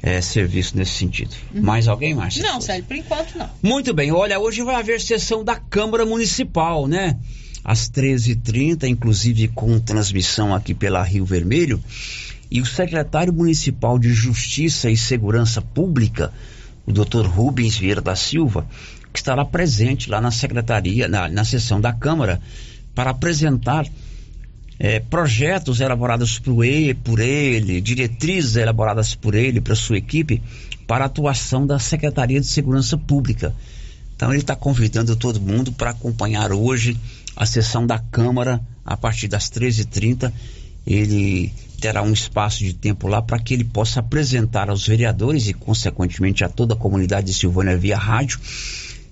é, 0.03 0.21
serviço 0.21 0.77
nesse 0.77 0.93
sentido. 0.93 1.35
Uhum. 1.55 1.63
Mais 1.63 1.89
alguém, 1.89 2.15
Márcia? 2.15 2.43
Não, 2.43 2.61
Sérgio, 2.61 2.85
por 2.85 2.97
enquanto 2.97 3.37
não. 3.37 3.49
Muito 3.63 3.93
bem, 3.93 4.13
olha, 4.13 4.39
hoje 4.39 4.63
vai 4.63 4.77
haver 4.77 5.01
sessão 5.01 5.45
da 5.45 5.57
Câmara 5.57 6.07
Municipal, 6.07 6.87
né? 6.87 7.17
Às 7.65 7.91
13h30, 7.91 8.85
inclusive 8.85 9.49
com 9.49 9.79
transmissão 9.79 10.55
aqui 10.55 10.75
pela 10.75 11.03
Rio 11.03 11.25
Vermelho. 11.25 11.83
E 12.51 12.61
o 12.61 12.67
secretário 12.67 13.33
municipal 13.33 13.99
de 13.99 14.13
Justiça 14.13 14.89
e 14.89 14.97
Segurança 14.97 15.61
Pública, 15.61 16.33
o 16.87 16.93
doutor 16.93 17.27
Rubens 17.27 17.77
Vieira 17.77 18.01
da 18.01 18.17
Silva, 18.17 18.67
que 19.13 19.19
estará 19.19 19.45
presente 19.45 20.09
lá 20.09 20.21
na 20.21 20.31
secretaria, 20.31 21.09
na, 21.09 21.29
na 21.29 21.45
sessão 21.45 21.79
da 21.79 21.93
Câmara, 21.93 22.41
para 22.95 23.11
apresentar 23.11 23.87
é, 24.79 25.01
projetos 25.01 25.81
elaborados 25.81 26.39
por 26.39 26.65
ele, 26.65 26.95
por 26.95 27.19
ele, 27.19 27.81
diretrizes 27.81 28.57
elaboradas 28.57 29.15
por 29.15 29.35
ele, 29.35 29.61
para 29.61 29.75
sua 29.75 29.99
equipe, 29.99 30.43
para 30.87 31.05
a 31.05 31.07
atuação 31.07 31.67
da 31.67 31.79
Secretaria 31.79 32.41
de 32.41 32.47
Segurança 32.47 32.97
Pública. 32.97 33.55
Então 34.15 34.31
ele 34.31 34.41
está 34.41 34.55
convidando 34.57 35.15
todo 35.17 35.41
mundo 35.41 35.73
para 35.73 35.91
acompanhar 35.91 36.53
hoje 36.53 36.97
a 37.37 37.47
sessão 37.47 37.87
da 37.87 37.99
Câmara 37.99 38.61
a 38.85 38.97
partir 38.97 39.29
das 39.29 39.51
13h30. 39.51 40.33
Ele 40.87 41.53
terá 41.81 42.03
um 42.03 42.13
espaço 42.13 42.65
de 42.65 42.73
tempo 42.73 43.07
lá 43.07 43.23
para 43.23 43.39
que 43.39 43.55
ele 43.55 43.65
possa 43.65 44.01
apresentar 44.01 44.71
aos 44.71 44.87
vereadores 44.87 45.47
e, 45.47 45.55
consequentemente, 45.55 46.43
a 46.43 46.49
toda 46.49 46.75
a 46.75 46.77
comunidade 46.77 47.29
de 47.29 47.35
Silvânia 47.35 47.77
via 47.77 47.97
rádio 47.97 48.41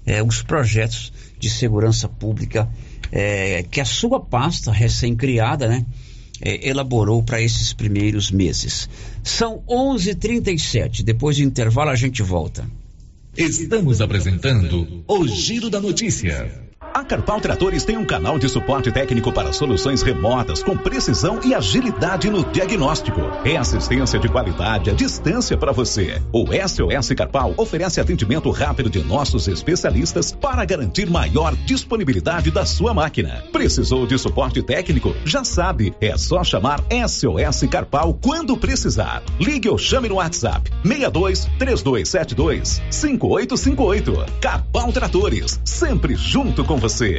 é, 0.07 0.23
os 0.23 0.41
projetos 0.43 1.13
de 1.39 1.51
segurança 1.51 2.09
pública 2.09 2.69
é, 3.13 3.65
que 3.71 3.81
a 3.81 3.85
sua 3.85 4.21
pasta 4.21 4.73
recém-criada, 4.73 5.69
né, 5.69 5.85
é, 6.41 6.69
elaborou 6.69 7.23
para 7.23 7.41
esses 7.41 7.73
primeiros 7.73 8.31
meses. 8.31 8.89
São 9.23 9.63
11:37. 9.69 11.03
Depois 11.03 11.37
do 11.37 11.43
intervalo 11.43 11.91
a 11.91 11.97
gente 11.97 12.23
volta. 12.23 12.69
Estamos 13.37 14.01
apresentando 14.01 15.05
o 15.07 15.29
Giro 15.29 15.69
da 15.69 15.81
Notícia. 15.81 16.66
A 16.97 17.05
Carpal 17.05 17.39
Tratores 17.43 17.85
tem 17.85 17.99
um 17.99 18.07
canal 18.07 18.39
de 18.39 18.49
suporte 18.49 18.91
técnico 18.91 19.31
para 19.31 19.53
soluções 19.53 20.01
remotas 20.01 20.63
com 20.63 20.75
precisão 20.75 21.39
e 21.45 21.55
agilidade 21.55 22.31
no 22.31 22.43
diagnóstico. 22.43 23.21
É 23.45 23.55
assistência 23.55 24.19
de 24.19 24.31
qualidade 24.31 24.89
à 24.89 24.95
distância 24.95 25.59
para 25.59 25.73
você. 25.73 26.23
O 26.33 26.47
SOS 26.47 27.11
Carpal 27.15 27.53
oferece 27.59 28.01
atendimento 28.01 28.51
rápido 28.51 28.89
de 28.89 29.05
nossos 29.05 29.47
especialistas 29.47 30.33
para 30.33 30.65
garantir 30.65 31.11
maior 31.11 31.55
disponibilidade 31.67 32.51
da 32.51 32.65
sua 32.65 32.95
máquina. 32.95 33.45
Precisou 33.53 34.07
de 34.07 34.17
suporte 34.17 34.63
técnico? 34.63 35.15
Já 35.23 35.45
sabe, 35.45 35.95
é 36.01 36.17
só 36.17 36.43
chamar 36.43 36.81
SOS 37.07 37.69
Carpal 37.71 38.15
quando 38.15 38.57
precisar. 38.57 39.23
Ligue 39.39 39.69
ou 39.69 39.77
chame 39.77 40.09
no 40.09 40.15
WhatsApp 40.15 40.71
62 40.83 41.45
3272 41.59 42.81
5858. 42.89 44.33
Carpal 44.41 44.91
Tratores, 44.95 45.61
sempre 45.63 46.17
junto 46.17 46.65
com 46.65 46.79
você 46.79 46.86
você. 46.89 47.19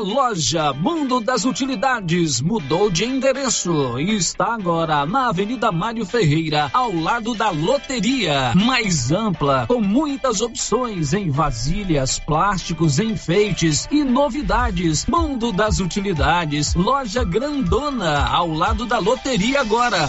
Loja 0.00 0.72
Mundo 0.72 1.20
das 1.20 1.44
Utilidades 1.44 2.40
mudou 2.40 2.90
de 2.90 3.04
endereço 3.04 4.00
e 4.00 4.16
está 4.16 4.54
agora 4.54 5.04
na 5.04 5.28
Avenida 5.28 5.70
Mário 5.70 6.06
Ferreira, 6.06 6.70
ao 6.72 6.90
lado 6.90 7.34
da 7.34 7.50
loteria. 7.50 8.52
Mais 8.54 9.12
ampla, 9.12 9.66
com 9.68 9.80
muitas 9.80 10.40
opções 10.40 11.12
em 11.12 11.30
vasilhas, 11.30 12.18
plásticos, 12.18 12.98
enfeites 12.98 13.86
e 13.90 14.02
novidades. 14.02 15.04
Mundo 15.06 15.52
das 15.52 15.80
Utilidades, 15.80 16.74
loja 16.74 17.22
grandona, 17.22 18.26
ao 18.26 18.50
lado 18.50 18.86
da 18.86 18.98
loteria 18.98 19.60
agora. 19.60 20.08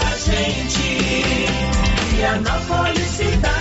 gente. 0.25 1.45
Vianópolis, 2.15 3.07
cidade 3.07 3.41
da 3.41 3.49
gente. 3.49 3.60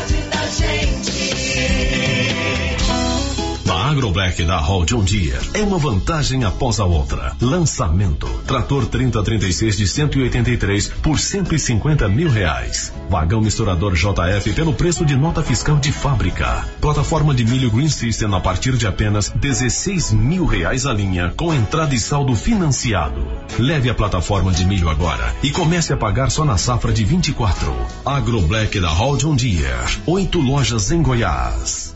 A 3.90 3.92
AgroBlack 3.92 4.44
da 4.44 4.56
Hall 4.56 4.84
John 4.84 5.02
Deere 5.02 5.50
é 5.52 5.62
uma 5.62 5.76
vantagem 5.76 6.44
após 6.44 6.78
a 6.78 6.84
outra. 6.84 7.34
Lançamento: 7.40 8.28
trator 8.46 8.86
3036 8.86 9.76
de 9.76 9.88
183 9.88 10.86
por 11.02 11.18
150 11.18 12.08
mil 12.08 12.30
reais. 12.30 12.92
Vagão 13.08 13.40
misturador 13.40 13.94
JF 13.94 14.52
pelo 14.52 14.72
preço 14.72 15.04
de 15.04 15.16
nota 15.16 15.42
fiscal 15.42 15.76
de 15.76 15.90
fábrica. 15.90 16.64
Plataforma 16.80 17.34
de 17.34 17.44
milho 17.44 17.68
Green 17.68 17.88
System 17.88 18.32
a 18.32 18.38
partir 18.38 18.76
de 18.76 18.86
apenas 18.86 19.28
16 19.30 20.12
mil 20.12 20.46
reais 20.46 20.86
a 20.86 20.92
linha, 20.92 21.34
com 21.36 21.52
entrada 21.52 21.92
e 21.92 21.98
saldo 21.98 22.36
financiado. 22.36 23.26
Leve 23.58 23.90
a 23.90 23.94
plataforma 23.94 24.52
de 24.52 24.64
milho 24.66 24.88
agora 24.88 25.34
e 25.42 25.50
comece 25.50 25.92
a 25.92 25.96
pagar 25.96 26.30
só 26.30 26.44
na 26.44 26.56
safra 26.56 26.92
de 26.92 27.04
24. 27.04 27.74
AgroBlack 28.06 28.78
da 28.78 28.90
Hall 28.90 29.16
John 29.16 29.34
Deere. 29.34 29.98
Oito 30.06 30.38
lojas 30.38 30.92
em 30.92 31.02
Goiás. 31.02 31.89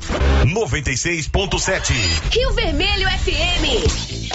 96.7 0.44 1.92
Rio 2.30 2.52
Vermelho 2.52 3.08
FM. 3.08 4.34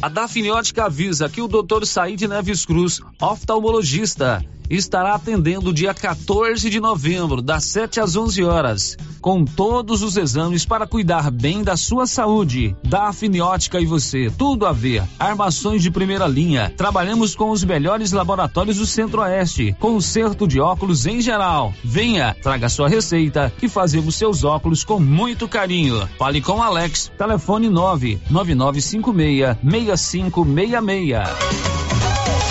A 0.00 0.08
Dafniótica 0.08 0.84
avisa 0.84 1.28
que 1.28 1.40
o 1.40 1.48
Dr. 1.48 1.86
Said 1.86 2.20
Neves 2.22 2.64
Cruz, 2.66 3.00
oftalmologista, 3.20 4.44
estará 4.68 5.14
atendendo 5.14 5.72
dia 5.72 5.94
14 5.94 6.68
de 6.70 6.80
novembro, 6.80 7.42
das 7.42 7.64
7 7.64 8.00
às 8.00 8.16
11 8.16 8.44
horas, 8.44 8.96
com 9.20 9.44
todos 9.44 10.02
os 10.02 10.16
exames 10.16 10.64
para 10.64 10.86
cuidar 10.86 11.30
bem 11.30 11.62
da 11.62 11.76
sua 11.76 12.06
saúde. 12.06 12.74
Dafniótica 12.84 13.80
e 13.80 13.86
você, 13.86 14.30
tudo 14.36 14.66
a 14.66 14.72
ver. 14.72 15.02
Armações 15.18 15.82
de 15.82 15.90
primeira 15.90 16.26
linha. 16.26 16.72
Trabalhamos 16.76 17.34
com 17.34 17.50
os 17.50 17.64
melhores 17.64 18.12
laboratórios 18.12 18.78
do 18.78 18.86
Centro-Oeste. 18.86 19.74
Conserto 19.78 20.46
de 20.46 20.60
óculos 20.60 21.06
em 21.06 21.20
geral. 21.20 21.72
Venha, 21.82 22.36
traga 22.42 22.68
sua 22.68 22.88
receita 22.88 23.52
que 23.58 23.68
fazemos 23.68 24.14
seus 24.14 24.44
óculos 24.44 24.84
com 24.84 25.00
muito 25.00 25.48
carinho. 25.48 26.08
Fale 26.18 26.40
com 26.40 26.62
Alex. 26.62 27.10
Telefone 27.16 27.68
99956 27.68 29.56
6566. 29.62 31.73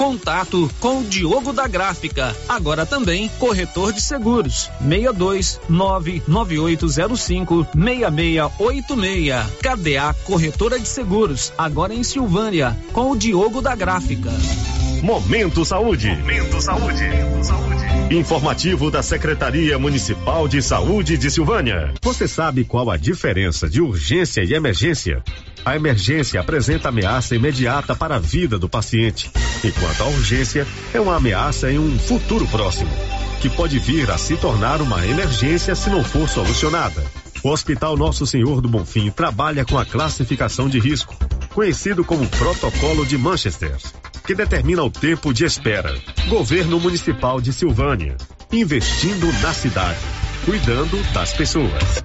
Contato 0.00 0.70
com 0.80 1.00
o 1.00 1.04
Diogo 1.04 1.52
da 1.52 1.68
Gráfica, 1.68 2.34
agora 2.48 2.86
também 2.86 3.28
corretor 3.38 3.92
de 3.92 4.00
seguros. 4.00 4.70
62 4.80 5.60
99805 5.68 7.66
6686. 7.74 9.46
KDA 9.60 10.14
Corretora 10.24 10.80
de 10.80 10.88
Seguros, 10.88 11.52
agora 11.58 11.92
em 11.92 12.02
Silvânia, 12.02 12.74
com 12.94 13.10
o 13.10 13.16
Diogo 13.16 13.60
da 13.60 13.76
Gráfica. 13.76 14.30
Momento 15.02 15.66
Saúde. 15.66 16.08
Momento 16.08 16.62
Saúde. 16.62 17.04
Informativo 18.10 18.90
da 18.90 19.02
Secretaria 19.02 19.78
Municipal 19.78 20.48
de 20.48 20.62
Saúde 20.62 21.18
de 21.18 21.30
Silvânia. 21.30 21.92
Você 22.02 22.26
sabe 22.26 22.64
qual 22.64 22.90
a 22.90 22.96
diferença 22.96 23.68
de 23.68 23.82
urgência 23.82 24.42
e 24.42 24.54
emergência? 24.54 25.22
A 25.64 25.76
emergência 25.76 26.40
apresenta 26.40 26.88
ameaça 26.88 27.34
imediata 27.34 27.94
para 27.94 28.16
a 28.16 28.18
vida 28.18 28.58
do 28.58 28.68
paciente, 28.68 29.30
enquanto 29.62 30.00
a 30.02 30.06
urgência 30.06 30.66
é 30.92 31.00
uma 31.00 31.16
ameaça 31.16 31.70
em 31.70 31.78
um 31.78 31.98
futuro 31.98 32.46
próximo, 32.46 32.90
que 33.40 33.50
pode 33.50 33.78
vir 33.78 34.10
a 34.10 34.16
se 34.16 34.36
tornar 34.36 34.80
uma 34.80 35.06
emergência 35.06 35.74
se 35.74 35.90
não 35.90 36.02
for 36.02 36.28
solucionada. 36.28 37.04
O 37.42 37.50
Hospital 37.50 37.96
Nosso 37.96 38.26
Senhor 38.26 38.60
do 38.60 38.68
Bonfim 38.68 39.10
trabalha 39.10 39.64
com 39.64 39.78
a 39.78 39.84
classificação 39.84 40.68
de 40.68 40.78
risco, 40.78 41.14
conhecido 41.54 42.04
como 42.04 42.26
Protocolo 42.28 43.04
de 43.04 43.16
Manchester, 43.18 43.76
que 44.26 44.34
determina 44.34 44.82
o 44.82 44.90
tempo 44.90 45.32
de 45.32 45.44
espera. 45.44 45.94
Governo 46.28 46.80
Municipal 46.80 47.40
de 47.40 47.52
Silvânia, 47.52 48.16
investindo 48.52 49.26
na 49.40 49.52
cidade, 49.52 50.00
cuidando 50.44 51.02
das 51.12 51.32
pessoas. 51.32 52.04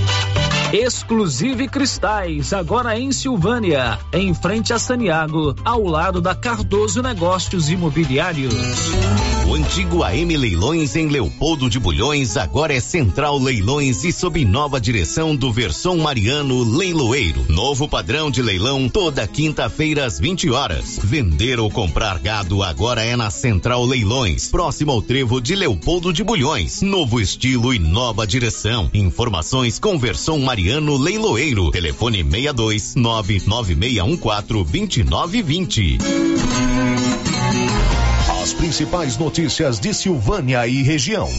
Exclusive 0.73 1.67
Cristais, 1.67 2.53
agora 2.53 2.97
em 2.97 3.11
Silvânia, 3.11 3.99
em 4.13 4.33
frente 4.33 4.71
a 4.71 4.79
Saniago, 4.79 5.53
ao 5.65 5.83
lado 5.83 6.21
da 6.21 6.33
Cardoso 6.33 7.01
Negócios 7.01 7.69
Imobiliários. 7.69 8.53
O 9.45 9.53
antigo 9.53 10.01
AM 10.01 10.37
Leilões 10.37 10.95
em 10.95 11.09
Leopoldo 11.09 11.69
de 11.69 11.77
Bulhões 11.77 12.37
agora 12.37 12.73
é 12.73 12.79
Central 12.79 13.37
Leilões 13.37 14.05
e 14.05 14.13
sob 14.13 14.45
nova 14.45 14.79
direção 14.79 15.35
do 15.35 15.51
Versão 15.51 15.97
Mariano 15.97 16.63
Leiloeiro. 16.63 17.45
Novo 17.49 17.85
padrão 17.85 18.31
de 18.31 18.41
leilão 18.41 18.87
toda 18.87 19.27
quinta-feira 19.27 20.05
às 20.05 20.21
20 20.21 20.51
horas. 20.51 20.97
Vender 21.03 21.59
ou 21.59 21.69
comprar 21.69 22.17
gado 22.19 22.63
agora 22.63 23.03
é 23.03 23.17
na 23.17 23.29
Central 23.29 23.83
Leilões, 23.83 24.47
próximo 24.47 24.93
ao 24.93 25.01
trevo 25.01 25.41
de 25.41 25.53
Leopoldo 25.53 26.13
de 26.13 26.23
Bulhões. 26.23 26.81
Novo 26.81 27.19
estilo 27.19 27.73
e 27.73 27.79
nova 27.79 28.25
direção. 28.25 28.89
Informações 28.93 29.77
com 29.77 29.99
Versão 29.99 30.39
Mariano 30.39 30.60
Leiloeiro. 30.97 31.71
Telefone 31.71 32.23
62 32.23 32.95
99614 32.95 34.63
2920. 34.63 35.97
As 38.41 38.53
principais 38.53 39.17
notícias 39.17 39.79
de 39.79 39.93
Silvânia 39.93 40.67
e 40.67 40.83
região. 40.83 41.29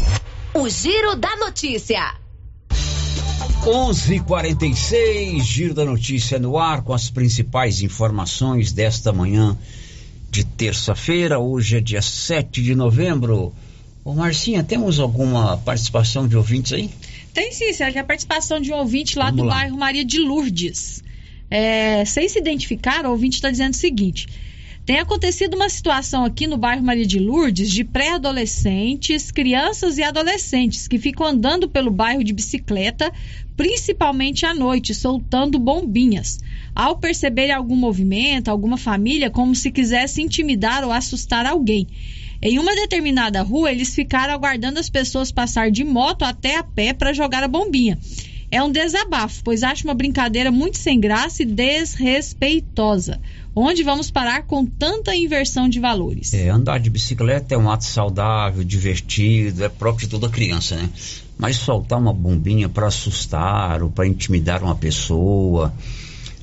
O 0.54 0.68
Giro 0.68 1.14
da 1.16 1.36
Notícia. 1.36 2.14
11:46 3.64 5.40
Giro 5.44 5.74
da 5.74 5.84
Notícia 5.84 6.38
no 6.38 6.58
ar 6.58 6.82
com 6.82 6.92
as 6.92 7.08
principais 7.08 7.80
informações 7.80 8.72
desta 8.72 9.12
manhã 9.12 9.56
de 10.30 10.44
terça-feira. 10.44 11.38
Hoje 11.38 11.76
é 11.76 11.80
dia 11.80 12.02
7 12.02 12.60
de 12.60 12.74
novembro. 12.74 13.52
Ô 14.04 14.14
Marcinha, 14.14 14.64
temos 14.64 14.98
alguma 14.98 15.56
participação 15.58 16.26
de 16.26 16.36
ouvintes 16.36 16.72
aí? 16.72 16.90
Tem 17.32 17.52
sim, 17.52 17.72
Sérgio. 17.72 18.00
A 18.00 18.04
participação 18.04 18.60
de 18.60 18.72
um 18.72 18.76
ouvinte 18.76 19.18
lá 19.18 19.26
Vamos 19.26 19.42
do 19.42 19.44
lá. 19.44 19.54
bairro 19.54 19.76
Maria 19.76 20.04
de 20.04 20.18
Lourdes. 20.18 21.02
É, 21.50 22.04
sem 22.04 22.28
se 22.28 22.38
identificar, 22.38 23.04
o 23.04 23.10
ouvinte 23.10 23.36
está 23.36 23.50
dizendo 23.50 23.74
o 23.74 23.76
seguinte: 23.76 24.26
tem 24.84 24.98
acontecido 24.98 25.54
uma 25.54 25.68
situação 25.68 26.24
aqui 26.24 26.46
no 26.46 26.56
bairro 26.56 26.82
Maria 26.82 27.06
de 27.06 27.18
Lourdes 27.18 27.70
de 27.70 27.84
pré-adolescentes, 27.84 29.30
crianças 29.30 29.96
e 29.96 30.02
adolescentes 30.02 30.88
que 30.88 30.98
ficam 30.98 31.24
andando 31.24 31.68
pelo 31.68 31.90
bairro 31.90 32.24
de 32.24 32.32
bicicleta, 32.32 33.12
principalmente 33.56 34.44
à 34.44 34.52
noite, 34.52 34.92
soltando 34.92 35.58
bombinhas. 35.58 36.40
Ao 36.74 36.96
perceberem 36.96 37.54
algum 37.54 37.76
movimento, 37.76 38.48
alguma 38.48 38.76
família, 38.76 39.30
como 39.30 39.54
se 39.54 39.70
quisesse 39.70 40.20
intimidar 40.20 40.82
ou 40.84 40.90
assustar 40.90 41.46
alguém. 41.46 41.86
Em 42.44 42.58
uma 42.58 42.74
determinada 42.74 43.40
rua, 43.40 43.70
eles 43.70 43.94
ficaram 43.94 44.34
aguardando 44.34 44.80
as 44.80 44.90
pessoas 44.90 45.30
passar 45.30 45.70
de 45.70 45.84
moto 45.84 46.24
até 46.24 46.56
a 46.58 46.64
pé 46.64 46.92
para 46.92 47.12
jogar 47.12 47.44
a 47.44 47.48
bombinha. 47.48 47.96
É 48.50 48.60
um 48.60 48.70
desabafo, 48.70 49.42
pois 49.44 49.62
acho 49.62 49.84
uma 49.84 49.94
brincadeira 49.94 50.50
muito 50.50 50.76
sem 50.76 50.98
graça 50.98 51.44
e 51.44 51.46
desrespeitosa. 51.46 53.20
Onde 53.54 53.84
vamos 53.84 54.10
parar 54.10 54.42
com 54.42 54.66
tanta 54.66 55.14
inversão 55.14 55.68
de 55.68 55.78
valores? 55.78 56.34
É, 56.34 56.48
andar 56.48 56.80
de 56.80 56.90
bicicleta 56.90 57.54
é 57.54 57.58
um 57.58 57.70
ato 57.70 57.84
saudável, 57.84 58.64
divertido, 58.64 59.64
é 59.64 59.68
próprio 59.68 60.06
de 60.06 60.10
toda 60.10 60.28
criança, 60.28 60.74
né? 60.74 60.90
Mas 61.38 61.56
soltar 61.56 61.98
uma 61.98 62.12
bombinha 62.12 62.68
para 62.68 62.88
assustar 62.88 63.84
ou 63.84 63.88
para 63.88 64.06
intimidar 64.06 64.64
uma 64.64 64.74
pessoa. 64.74 65.72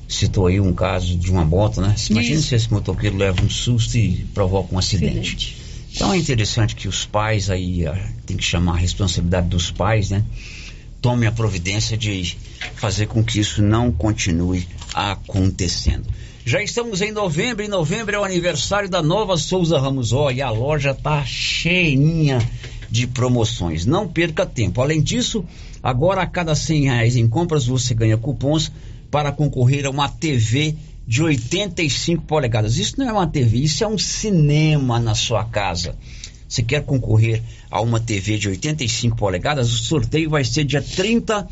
Citou 0.08 0.46
aí 0.46 0.58
um 0.58 0.72
caso 0.72 1.14
de 1.14 1.30
uma 1.30 1.44
moto, 1.44 1.80
né? 1.80 1.94
Imagina 2.08 2.36
Isso. 2.36 2.48
se 2.48 2.54
esse 2.54 2.72
motoqueiro 2.72 3.18
leva 3.18 3.44
um 3.44 3.50
susto 3.50 3.96
e 3.98 4.24
provoca 4.32 4.74
um 4.74 4.78
acidente. 4.78 5.59
Então 5.92 6.12
é 6.12 6.16
interessante 6.16 6.74
que 6.74 6.88
os 6.88 7.04
pais 7.04 7.50
aí, 7.50 7.86
ah, 7.86 7.98
tem 8.24 8.36
que 8.36 8.44
chamar 8.44 8.74
a 8.74 8.78
responsabilidade 8.78 9.48
dos 9.48 9.70
pais, 9.70 10.10
né? 10.10 10.24
Tomem 11.00 11.28
a 11.28 11.32
providência 11.32 11.96
de 11.96 12.36
fazer 12.74 13.06
com 13.06 13.24
que 13.24 13.40
isso 13.40 13.62
não 13.62 13.90
continue 13.90 14.66
acontecendo. 14.94 16.06
Já 16.44 16.62
estamos 16.62 17.00
em 17.00 17.12
novembro, 17.12 17.64
e 17.64 17.68
novembro 17.68 18.16
é 18.16 18.18
o 18.18 18.24
aniversário 18.24 18.88
da 18.88 19.02
nova 19.02 19.36
Souza 19.36 19.78
Ramos. 19.78 20.12
Olha, 20.12 20.46
a 20.46 20.50
loja 20.50 20.94
tá 20.94 21.24
cheinha 21.24 22.38
de 22.90 23.06
promoções. 23.06 23.86
Não 23.86 24.08
perca 24.08 24.44
tempo. 24.46 24.80
Além 24.80 25.02
disso, 25.02 25.44
agora 25.82 26.22
a 26.22 26.26
cada 26.26 26.54
100 26.54 26.84
reais 26.84 27.16
em 27.16 27.28
compras 27.28 27.66
você 27.66 27.94
ganha 27.94 28.16
cupons 28.16 28.72
para 29.10 29.32
concorrer 29.32 29.86
a 29.86 29.90
uma 29.90 30.08
TV 30.08 30.76
de 31.10 31.24
85 31.24 32.22
polegadas. 32.22 32.76
Isso 32.76 32.94
não 32.96 33.08
é 33.08 33.12
uma 33.12 33.26
TV, 33.26 33.58
isso 33.58 33.82
é 33.82 33.86
um 33.88 33.98
cinema 33.98 35.00
na 35.00 35.12
sua 35.12 35.44
casa. 35.44 35.96
Você 36.48 36.62
quer 36.62 36.84
concorrer 36.84 37.42
a 37.68 37.80
uma 37.80 37.98
TV 37.98 38.38
de 38.38 38.48
85 38.48 39.16
polegadas? 39.16 39.72
O 39.72 39.78
sorteio 39.78 40.30
vai 40.30 40.44
ser 40.44 40.62
dia 40.62 40.80
30 40.80 41.48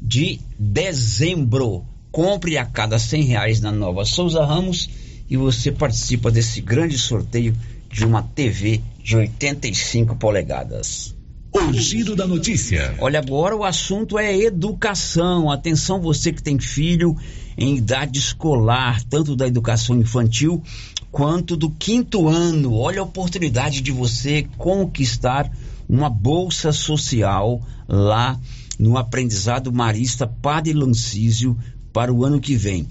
de 0.00 0.40
dezembro. 0.58 1.84
Compre 2.10 2.56
a 2.56 2.64
cada 2.64 2.98
100 2.98 3.24
reais 3.24 3.60
na 3.60 3.70
Nova 3.70 4.06
Souza 4.06 4.42
Ramos 4.42 4.88
e 5.28 5.36
você 5.36 5.70
participa 5.70 6.30
desse 6.30 6.62
grande 6.62 6.96
sorteio 6.96 7.54
de 7.92 8.02
uma 8.02 8.22
TV 8.22 8.80
de 9.04 9.14
85 9.14 10.16
polegadas. 10.16 11.14
O 11.52 11.70
Giro 11.70 12.16
da 12.16 12.26
Notícia. 12.26 12.94
Olha, 12.98 13.18
agora 13.18 13.54
o 13.54 13.62
assunto 13.62 14.18
é 14.18 14.34
educação. 14.34 15.50
Atenção, 15.50 16.00
você 16.00 16.32
que 16.32 16.42
tem 16.42 16.58
filho 16.58 17.14
em 17.56 17.76
idade 17.76 18.18
escolar, 18.18 19.02
tanto 19.04 19.34
da 19.36 19.46
educação 19.46 19.96
infantil 19.98 20.62
quanto 21.10 21.56
do 21.56 21.70
quinto 21.70 22.28
ano. 22.28 22.74
Olha 22.74 23.00
a 23.00 23.04
oportunidade 23.04 23.80
de 23.80 23.90
você 23.92 24.46
conquistar 24.58 25.50
uma 25.88 26.10
bolsa 26.10 26.72
social 26.72 27.60
lá 27.88 28.38
no 28.78 28.98
aprendizado 28.98 29.72
marista 29.72 30.26
Padre 30.26 30.72
Lancísio 30.74 31.56
para 31.92 32.12
o 32.12 32.24
ano 32.24 32.40
que 32.40 32.54
vem. 32.56 32.86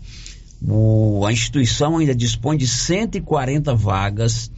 O- 0.68 1.24
a 1.26 1.32
instituição 1.32 1.98
ainda 1.98 2.16
dispõe 2.16 2.58
de 2.58 2.68
140 2.68 3.76
vagas 3.76 4.50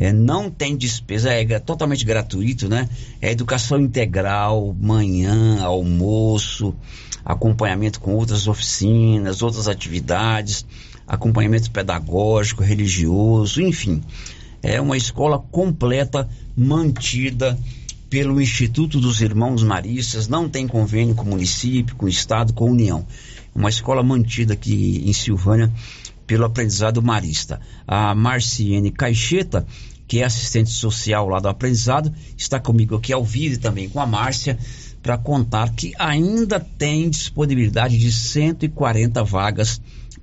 é, 0.00 0.12
não 0.12 0.48
tem 0.48 0.76
despesa, 0.76 1.30
é 1.32 1.42
gra- 1.44 1.58
totalmente 1.58 2.04
gratuito, 2.04 2.68
né? 2.68 2.88
É 3.20 3.32
educação 3.32 3.80
integral, 3.80 4.76
manhã, 4.78 5.60
almoço, 5.62 6.72
acompanhamento 7.28 8.00
com 8.00 8.14
outras 8.14 8.48
oficinas, 8.48 9.42
outras 9.42 9.68
atividades, 9.68 10.64
acompanhamento 11.06 11.70
pedagógico, 11.70 12.62
religioso, 12.62 13.60
enfim. 13.60 14.02
É 14.62 14.80
uma 14.80 14.96
escola 14.96 15.38
completa, 15.38 16.26
mantida 16.56 17.58
pelo 18.08 18.40
Instituto 18.40 18.98
dos 18.98 19.20
Irmãos 19.20 19.62
Maristas, 19.62 20.26
não 20.26 20.48
tem 20.48 20.66
convênio 20.66 21.14
com 21.14 21.24
o 21.24 21.28
município, 21.28 21.94
com 21.96 22.06
o 22.06 22.08
estado, 22.08 22.54
com 22.54 22.64
a 22.64 22.70
União. 22.70 23.06
Uma 23.54 23.68
escola 23.68 24.02
mantida 24.02 24.54
aqui 24.54 25.02
em 25.04 25.12
Silvânia 25.12 25.70
pelo 26.26 26.46
aprendizado 26.46 27.02
marista. 27.02 27.60
A 27.86 28.14
Marciene 28.14 28.90
Caixeta, 28.90 29.66
que 30.06 30.20
é 30.20 30.24
assistente 30.24 30.70
social 30.70 31.28
lá 31.28 31.40
do 31.40 31.48
aprendizado, 31.48 32.10
está 32.38 32.58
comigo 32.58 32.96
aqui 32.96 33.12
ao 33.12 33.22
vivo 33.22 33.56
e 33.56 33.58
também 33.58 33.86
com 33.86 34.00
a 34.00 34.06
Márcia 34.06 34.58
para 35.08 35.16
contar 35.16 35.74
que 35.74 35.94
ainda 35.98 36.60
tem 36.60 37.08
disponibilidade 37.08 37.96
de 37.96 38.12
140 38.12 39.24
vagas 39.24 39.80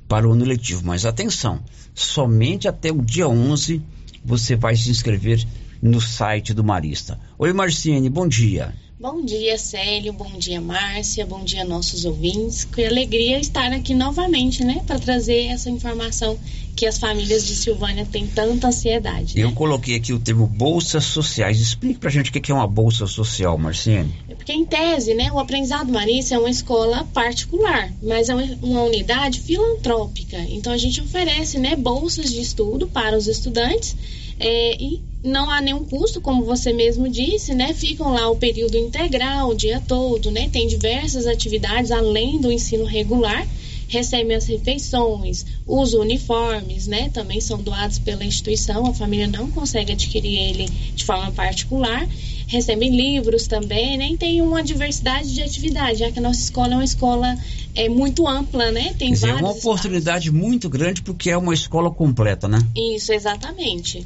para 0.08 0.30
o 0.30 0.34
ano 0.34 0.46
letivo. 0.46 0.86
Mas 0.86 1.08
atenção, 1.08 1.60
somente 1.92 2.68
até 2.68 2.92
o 2.92 3.02
dia 3.02 3.28
11 3.28 3.82
você 4.24 4.56
vai 4.56 4.76
se 4.76 4.92
inscrever 4.92 5.44
no 5.82 6.00
site 6.00 6.54
do 6.54 6.64
Marista. 6.64 7.20
Oi, 7.36 7.52
Marciene, 7.52 8.12
bom 8.12 8.28
dia. 8.28 8.76
Bom 9.06 9.24
dia, 9.24 9.56
Célio. 9.56 10.12
Bom 10.12 10.32
dia, 10.36 10.60
Márcia. 10.60 11.28
Bom 11.28 11.44
dia, 11.44 11.64
nossos 11.64 12.06
ouvintes. 12.06 12.64
Que 12.64 12.84
alegria 12.84 13.40
estar 13.40 13.72
aqui 13.72 13.94
novamente, 13.94 14.64
né? 14.64 14.82
Para 14.88 14.98
trazer 14.98 15.46
essa 15.46 15.70
informação 15.70 16.36
que 16.76 16.88
as 16.88 16.98
famílias 16.98 17.46
de 17.46 17.56
Silvânia 17.56 18.04
têm 18.04 18.26
tanta 18.26 18.70
ansiedade. 18.70 19.40
Eu 19.40 19.52
coloquei 19.52 19.96
aqui 19.96 20.12
o 20.12 20.18
termo 20.18 20.48
bolsas 20.48 21.04
sociais. 21.04 21.62
Explique 21.62 22.00
pra 22.00 22.10
gente 22.10 22.32
o 22.32 22.34
que 22.34 22.52
é 22.52 22.56
uma 22.56 22.66
bolsa 22.66 23.06
social, 23.06 23.56
Marciene. 23.60 24.12
É 24.28 24.34
porque, 24.34 24.52
em 24.52 24.66
tese, 24.66 25.14
né, 25.14 25.32
o 25.32 25.38
aprendizado 25.38 25.94
marista 25.94 26.34
é 26.34 26.40
uma 26.40 26.50
escola 26.50 27.08
particular, 27.14 27.94
mas 28.02 28.28
é 28.28 28.34
uma 28.34 28.82
unidade 28.86 29.40
filantrópica. 29.40 30.40
Então, 30.50 30.74
a 30.74 30.78
gente 30.78 31.00
oferece 31.00 31.60
né, 31.60 31.76
bolsas 31.76 32.34
de 32.34 32.42
estudo 32.42 32.88
para 32.88 33.16
os 33.16 33.28
estudantes 33.28 33.96
é, 34.40 34.82
e 34.82 35.02
não 35.24 35.50
há 35.50 35.60
nenhum 35.60 35.84
custo, 35.84 36.22
como 36.22 36.46
você 36.46 36.72
mesmo 36.72 37.10
disse, 37.10 37.54
né? 37.54 37.74
Ficam 37.74 38.14
lá 38.14 38.30
o 38.30 38.36
período 38.36 38.78
integral, 38.78 39.50
o 39.50 39.56
dia 39.56 39.82
todo, 39.86 40.30
né? 40.30 40.50
Tem 40.50 40.68
diversas 40.68 41.26
atividades 41.26 41.92
além 41.92 42.40
do 42.40 42.52
ensino 42.52 42.86
regular, 42.86 43.46
recebem 43.88 44.36
as 44.36 44.46
refeições, 44.46 45.46
os 45.66 45.94
uniformes, 45.94 46.86
né? 46.86 47.10
Também 47.10 47.42
são 47.42 47.58
doados 47.58 47.98
pela 47.98 48.24
instituição, 48.24 48.86
a 48.86 48.94
família 48.94 49.28
não 49.28 49.50
consegue 49.50 49.94
adquirir 49.94 50.38
ele 50.38 50.70
de 50.96 51.04
forma 51.04 51.32
particular. 51.32 52.08
Recebem 52.48 52.96
livros 52.96 53.48
também, 53.48 53.98
né? 53.98 54.10
E 54.10 54.18
tem 54.18 54.40
uma 54.40 54.62
diversidade 54.62 55.34
de 55.34 55.42
atividades, 55.42 55.98
já 55.98 56.12
que 56.12 56.20
a 56.20 56.22
nossa 56.22 56.40
escola 56.40 56.74
é 56.74 56.76
uma 56.76 56.84
escola 56.84 57.36
é, 57.74 57.90
muito 57.90 58.28
ampla, 58.28 58.72
né? 58.72 58.94
Tem 59.00 59.12
dizer, 59.12 59.30
é 59.30 59.34
uma 59.34 59.50
oportunidade 59.50 60.30
muito 60.32 60.70
grande 60.70 61.02
porque 61.02 61.32
é 61.32 61.38
uma 61.38 61.56
escola 61.56 61.90
completa, 61.90 62.48
né? 62.48 62.60
Isso, 62.76 63.12
exatamente. 63.12 64.06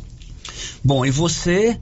Bom, 0.84 1.05
e 1.05 1.12
você, 1.12 1.80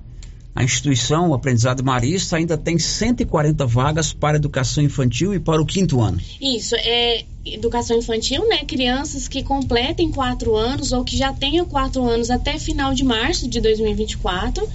a 0.56 0.64
instituição, 0.64 1.30
o 1.30 1.34
Aprendizado 1.34 1.84
Marista, 1.84 2.38
ainda 2.38 2.58
tem 2.58 2.80
140 2.80 3.66
vagas 3.66 4.14
para 4.14 4.38
educação 4.38 4.84
infantil 4.84 5.34
e 5.34 5.40
para 5.40 5.62
o 5.62 5.66
quinto 5.66 6.02
ano. 6.02 6.20
Isso, 6.42 6.76
é 6.76 7.26
educação 7.46 7.98
infantil, 7.98 8.48
né? 8.48 8.66
Crianças 8.66 9.28
que 9.28 9.44
completem 9.44 10.12
quatro 10.12 10.56
anos 10.56 10.92
ou 10.92 11.04
que 11.04 11.16
já 11.16 11.32
tenham 11.32 11.66
quatro 11.66 12.04
anos 12.04 12.30
até 12.30 12.58
final 12.60 12.94
de 12.94 13.04
março 13.04 13.48
de 13.48 13.62
2024 13.62 14.68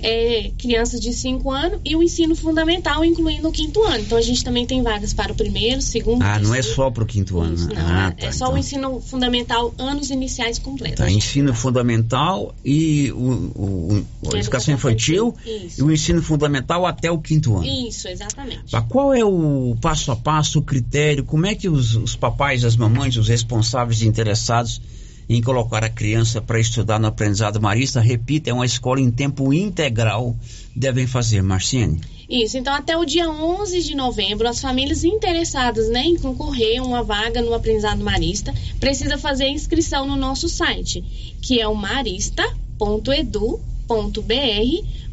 é, 0.00 0.50
crianças 0.58 1.00
de 1.00 1.12
5 1.12 1.50
anos 1.50 1.80
e 1.84 1.96
o 1.96 2.02
ensino 2.02 2.34
fundamental, 2.36 3.04
incluindo 3.04 3.48
o 3.48 3.52
quinto 3.52 3.82
ano. 3.82 3.98
Então 4.00 4.16
a 4.18 4.22
gente 4.22 4.42
também 4.44 4.66
tem 4.66 4.82
vagas 4.82 5.12
para 5.12 5.32
o 5.32 5.34
primeiro, 5.34 5.80
segundo. 5.82 6.22
Ah, 6.22 6.38
não 6.38 6.54
é 6.54 6.62
só 6.62 6.90
para 6.90 7.02
o 7.02 7.06
quinto 7.06 7.40
ano, 7.40 7.56
né? 7.66 7.74
Não, 7.74 7.82
ah, 7.86 8.14
é 8.16 8.26
tá, 8.26 8.32
só 8.32 8.46
então. 8.46 8.54
o 8.56 8.58
ensino 8.58 9.00
fundamental, 9.00 9.74
anos 9.78 10.10
iniciais 10.10 10.58
completos. 10.58 10.98
Tá, 10.98 11.10
ensino 11.10 11.52
fundamental 11.54 12.54
e 12.64 13.10
o, 13.12 13.16
o- 13.18 14.06
o- 14.22 14.32
a 14.32 14.36
é 14.36 14.40
educação 14.40 14.74
infantil 14.74 15.34
Isso. 15.44 15.80
e 15.80 15.82
o 15.82 15.92
ensino 15.92 16.22
fundamental 16.22 16.86
até 16.86 17.10
o 17.10 17.18
quinto 17.18 17.56
ano. 17.56 17.66
Isso, 17.66 18.08
exatamente. 18.08 18.64
Mas 18.72 18.84
qual 18.88 19.12
é 19.14 19.24
o 19.24 19.76
passo 19.80 20.10
a 20.12 20.16
passo, 20.16 20.58
o 20.58 20.62
critério? 20.62 21.24
Como 21.24 21.46
é 21.46 21.54
que 21.54 21.68
os, 21.68 21.96
os 21.96 22.14
papais, 22.16 22.64
as 22.64 22.76
mamães, 22.76 23.16
os 23.16 23.28
responsáveis 23.28 24.02
interessados 24.02 24.80
em 25.28 25.42
colocar 25.42 25.84
a 25.84 25.90
criança 25.90 26.40
para 26.40 26.58
estudar 26.58 26.98
no 26.98 27.06
aprendizado 27.06 27.60
marista, 27.60 28.00
repita, 28.00 28.50
é 28.50 28.52
uma 28.52 28.64
escola 28.64 29.00
em 29.00 29.10
tempo 29.10 29.52
integral, 29.52 30.34
devem 30.74 31.06
fazer, 31.06 31.42
Marciane? 31.42 32.00
Isso, 32.28 32.58
então 32.58 32.74
até 32.74 32.96
o 32.96 33.04
dia 33.04 33.30
11 33.30 33.82
de 33.82 33.94
novembro, 33.94 34.48
as 34.48 34.60
famílias 34.60 35.04
interessadas 35.04 35.88
né, 35.88 36.04
em 36.04 36.16
concorrer 36.16 36.80
a 36.80 36.84
uma 36.84 37.02
vaga 37.02 37.40
no 37.40 37.54
aprendizado 37.54 38.04
marista 38.04 38.52
precisa 38.78 39.16
fazer 39.16 39.44
a 39.44 39.50
inscrição 39.50 40.06
no 40.06 40.16
nosso 40.16 40.48
site, 40.48 41.02
que 41.40 41.60
é 41.60 41.66
o 41.66 41.74
marista.edu.br 41.74 43.77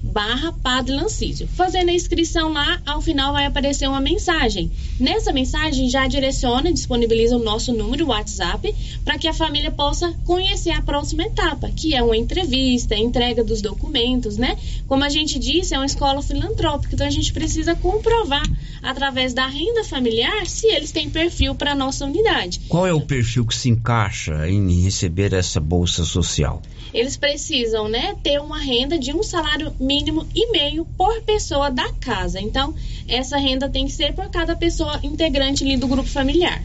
barra 0.05 0.51
Padre 0.51 0.95
Lancísio. 0.95 1.47
Fazendo 1.47 1.89
a 1.89 1.93
inscrição 1.93 2.53
lá, 2.53 2.81
ao 2.85 3.01
final 3.01 3.33
vai 3.33 3.45
aparecer 3.45 3.87
uma 3.87 3.99
mensagem. 3.99 4.71
Nessa 4.99 5.33
mensagem 5.33 5.89
já 5.89 6.07
direciona, 6.07 6.71
disponibiliza 6.71 7.35
o 7.35 7.43
nosso 7.43 7.73
número 7.73 8.07
WhatsApp 8.07 8.73
para 9.03 9.17
que 9.17 9.27
a 9.27 9.33
família 9.33 9.71
possa 9.71 10.13
conhecer 10.23 10.71
a 10.71 10.81
próxima 10.81 11.23
etapa, 11.23 11.69
que 11.75 11.95
é 11.95 12.03
uma 12.03 12.15
entrevista, 12.15 12.95
entrega 12.95 13.43
dos 13.43 13.61
documentos, 13.61 14.37
né? 14.37 14.57
Como 14.87 15.03
a 15.03 15.09
gente 15.09 15.39
disse, 15.39 15.73
é 15.73 15.77
uma 15.77 15.85
escola 15.85 16.21
filantrópica, 16.21 16.95
então 16.95 17.07
a 17.07 17.11
gente 17.11 17.33
precisa 17.33 17.75
comprovar 17.75 18.43
através 18.81 19.33
da 19.33 19.47
renda 19.47 19.83
familiar 19.83 20.45
se 20.45 20.67
eles 20.67 20.91
têm 20.91 21.09
perfil 21.09 21.55
para 21.55 21.71
a 21.71 21.75
nossa 21.75 22.05
unidade. 22.05 22.61
Qual 22.69 22.85
é 22.85 22.93
o 22.93 23.01
perfil 23.01 23.45
que 23.45 23.55
se 23.55 23.69
encaixa 23.69 24.47
em 24.47 24.83
receber 24.83 25.33
essa 25.33 25.59
bolsa 25.59 26.05
social? 26.05 26.61
Eles 26.95 27.15
precisam, 27.17 27.89
né, 27.89 28.15
ter 28.23 28.39
uma 28.39 28.57
renda 28.57 28.97
de 28.97 29.11
um 29.11 29.21
salário 29.21 29.73
mínimo 29.77 30.25
e 30.33 30.49
meio 30.49 30.85
por 30.97 31.21
pessoa 31.23 31.69
da 31.69 31.91
casa. 31.91 32.39
Então, 32.39 32.73
essa 33.05 33.37
renda 33.37 33.67
tem 33.67 33.85
que 33.85 33.91
ser 33.91 34.13
por 34.13 34.29
cada 34.29 34.55
pessoa 34.55 34.97
integrante 35.03 35.65
ali 35.65 35.75
do 35.75 35.89
grupo 35.89 36.07
familiar. 36.07 36.63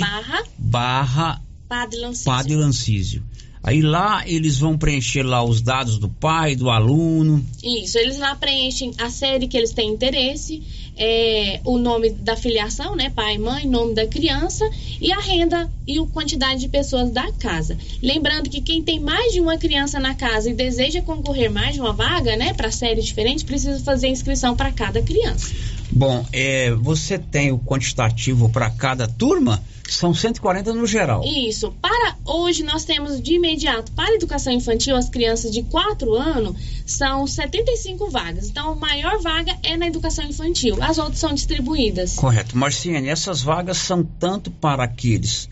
barra 0.00 0.42
barra 0.58 1.42
Padre 1.68 2.00
Lancísio. 2.00 2.32
Padre 2.32 2.56
Lancísio. 2.56 3.22
Aí 3.62 3.80
lá 3.80 4.24
eles 4.26 4.58
vão 4.58 4.76
preencher 4.76 5.22
lá 5.22 5.44
os 5.44 5.62
dados 5.62 5.98
do 5.98 6.08
pai, 6.08 6.56
do 6.56 6.68
aluno. 6.68 7.44
Isso, 7.62 7.96
eles 7.96 8.18
lá 8.18 8.34
preenchem 8.34 8.92
a 8.98 9.08
série 9.08 9.46
que 9.46 9.56
eles 9.56 9.72
têm 9.72 9.88
interesse, 9.88 10.62
é, 10.96 11.60
o 11.64 11.78
nome 11.78 12.10
da 12.10 12.36
filiação, 12.36 12.96
né? 12.96 13.10
Pai, 13.10 13.38
mãe, 13.38 13.66
nome 13.66 13.94
da 13.94 14.06
criança 14.06 14.68
e 15.00 15.12
a 15.12 15.20
renda 15.20 15.70
e 15.86 15.98
a 15.98 16.06
quantidade 16.06 16.60
de 16.60 16.68
pessoas 16.68 17.10
da 17.10 17.30
casa. 17.32 17.78
Lembrando 18.02 18.50
que 18.50 18.60
quem 18.60 18.82
tem 18.82 18.98
mais 18.98 19.32
de 19.32 19.40
uma 19.40 19.56
criança 19.56 20.00
na 20.00 20.14
casa 20.14 20.50
e 20.50 20.54
deseja 20.54 21.00
concorrer 21.00 21.50
mais 21.50 21.74
de 21.74 21.80
uma 21.80 21.92
vaga, 21.92 22.36
né? 22.36 22.52
Para 22.54 22.70
série 22.70 23.00
diferente, 23.00 23.44
precisa 23.44 23.78
fazer 23.80 24.08
inscrição 24.08 24.56
para 24.56 24.72
cada 24.72 25.00
criança. 25.00 25.54
Bom, 25.90 26.26
é, 26.32 26.72
você 26.72 27.16
tem 27.16 27.52
o 27.52 27.58
quantitativo 27.58 28.48
para 28.48 28.68
cada 28.70 29.06
turma? 29.06 29.62
São 29.96 30.14
140 30.14 30.72
no 30.72 30.86
geral. 30.86 31.22
Isso. 31.24 31.72
Para 31.80 32.16
hoje, 32.24 32.62
nós 32.62 32.84
temos 32.84 33.20
de 33.20 33.34
imediato, 33.34 33.92
para 33.92 34.10
a 34.10 34.14
educação 34.14 34.52
infantil, 34.52 34.96
as 34.96 35.08
crianças 35.08 35.52
de 35.52 35.62
4 35.64 36.14
anos, 36.14 36.56
são 36.86 37.26
75 37.26 38.10
vagas. 38.10 38.48
Então, 38.48 38.72
a 38.72 38.74
maior 38.74 39.20
vaga 39.20 39.56
é 39.62 39.76
na 39.76 39.86
educação 39.86 40.24
infantil. 40.24 40.82
As 40.82 40.98
outras 40.98 41.18
são 41.18 41.34
distribuídas. 41.34 42.14
Correto. 42.14 42.56
Marciane, 42.56 43.08
essas 43.08 43.42
vagas 43.42 43.78
são 43.78 44.02
tanto 44.02 44.50
para 44.50 44.84
aqueles 44.84 45.48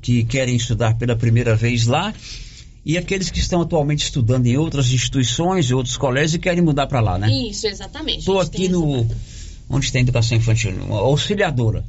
que 0.00 0.24
querem 0.24 0.56
estudar 0.56 0.96
pela 0.96 1.16
primeira 1.16 1.56
vez 1.56 1.86
lá 1.86 2.14
e 2.84 2.96
aqueles 2.96 3.30
que 3.30 3.38
estão 3.38 3.60
atualmente 3.60 4.04
estudando 4.04 4.46
em 4.46 4.56
outras 4.56 4.90
instituições, 4.90 5.70
em 5.70 5.74
outros 5.74 5.96
colégios 5.96 6.34
e 6.34 6.38
querem 6.38 6.62
mudar 6.62 6.86
para 6.86 7.00
lá, 7.00 7.18
né? 7.18 7.30
Isso, 7.30 7.66
exatamente. 7.66 8.20
Estou 8.20 8.40
aqui 8.40 8.68
no. 8.68 9.06
Onde 9.68 9.92
tem 9.92 10.00
educação 10.02 10.38
infantil? 10.38 10.72
Uma 10.86 11.00
auxiliadora. 11.00 11.84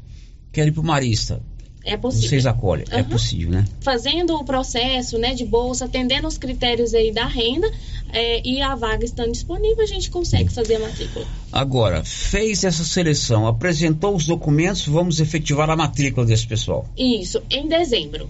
Quero 0.52 0.70
ir 0.70 0.72
para 0.72 0.82
o 0.82 0.86
Marista. 0.86 1.42
É 1.90 1.98
possível. 1.98 2.30
Vocês 2.30 2.46
acolhem. 2.46 2.86
É 2.92 3.00
Aham. 3.00 3.10
possível, 3.10 3.52
né? 3.52 3.66
Fazendo 3.82 4.36
o 4.36 4.44
processo 4.44 5.18
né, 5.18 5.34
de 5.34 5.44
bolsa, 5.44 5.86
atendendo 5.86 6.28
os 6.28 6.38
critérios 6.38 6.94
aí 6.94 7.12
da 7.12 7.26
renda 7.26 7.70
é, 8.12 8.48
e 8.48 8.62
a 8.62 8.76
vaga 8.76 9.04
estando 9.04 9.32
disponível, 9.32 9.84
a 9.84 9.88
gente 9.88 10.10
consegue 10.10 10.50
fazer 10.50 10.76
a 10.76 10.80
matrícula. 10.80 11.26
Agora, 11.52 12.04
fez 12.04 12.64
essa 12.64 12.84
seleção, 12.84 13.48
apresentou 13.48 14.16
os 14.16 14.26
documentos, 14.26 14.86
vamos 14.86 15.20
efetivar 15.20 15.70
a 15.70 15.76
matrícula 15.76 16.26
desse 16.26 16.48
pessoal. 16.48 16.88
Isso, 16.98 17.42
em 17.50 17.68
dezembro. 17.68 18.30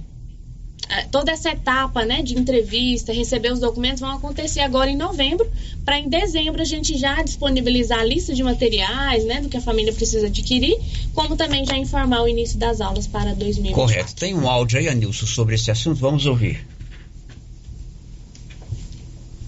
Ah, 0.90 1.06
Toda 1.12 1.32
essa 1.32 1.52
etapa 1.52 2.04
né, 2.04 2.24
de 2.24 2.38
entrevista, 2.38 3.14
receber 3.14 3.54
os 3.54 3.60
documentos 3.60 4.00
vão 4.00 4.12
acontecer 4.12 4.62
agora 4.62 4.90
em 4.90 4.98
novembro, 4.98 5.50
para 5.86 6.00
em 6.00 6.10
dezembro 6.10 6.62
a 6.62 6.66
gente 6.66 6.98
já 6.98 7.22
disponibilizar 7.22 8.00
a 8.00 8.04
lista 8.04 8.34
de 8.34 8.44
materiais, 8.44 9.24
né, 9.24 9.40
do 9.40 9.50
que 9.50 9.58
a 9.58 9.62
família 9.62 9.94
precisa 9.94 10.28
adquirir, 10.28 10.78
como 11.14 11.36
também 11.36 11.64
já 11.66 11.78
informar 11.78 12.24
o 12.24 12.28
início 12.28 12.58
das 12.58 12.82
aulas 12.82 13.06
para 13.06 13.36
2020. 13.36 13.74
Correto. 13.74 14.16
Tem 14.16 14.34
um 14.34 14.50
áudio 14.50 14.80
aí, 14.80 14.90
Anilson, 14.90 15.28
sobre 15.28 15.56
esse 15.56 15.70
assunto? 15.70 16.00
Vamos 16.00 16.26
ouvir. 16.26 16.66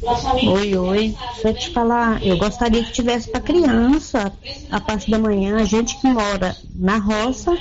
Oi, 0.03 0.75
oi. 0.75 1.15
Deixa 1.33 1.47
eu 1.47 1.53
te 1.53 1.69
falar, 1.69 2.25
eu 2.25 2.37
gostaria 2.37 2.83
que 2.83 2.91
tivesse 2.91 3.29
para 3.29 3.39
criança 3.39 4.33
a 4.71 4.81
parte 4.81 5.11
da 5.11 5.19
manhã. 5.19 5.57
A 5.57 5.63
gente 5.63 5.95
que 5.99 6.07
mora 6.07 6.55
na 6.75 6.97
roça 6.97 7.55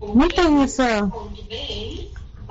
não 0.00 0.28
tem 0.28 0.62
essa. 0.62 1.10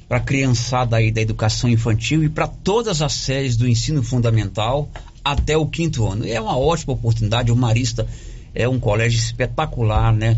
para 0.07 0.19
criançada 0.19 0.95
aí 0.95 1.11
da 1.11 1.21
educação 1.21 1.69
infantil 1.69 2.23
e 2.23 2.29
para 2.29 2.47
todas 2.47 3.01
as 3.01 3.13
séries 3.13 3.55
do 3.55 3.67
ensino 3.67 4.01
fundamental 4.01 4.89
até 5.23 5.55
o 5.55 5.65
quinto 5.67 6.07
ano. 6.07 6.25
E 6.25 6.31
é 6.31 6.41
uma 6.41 6.57
ótima 6.57 6.93
oportunidade. 6.93 7.51
O 7.51 7.55
Marista 7.55 8.07
é 8.55 8.67
um 8.67 8.79
colégio 8.79 9.19
espetacular, 9.19 10.11
né? 10.13 10.37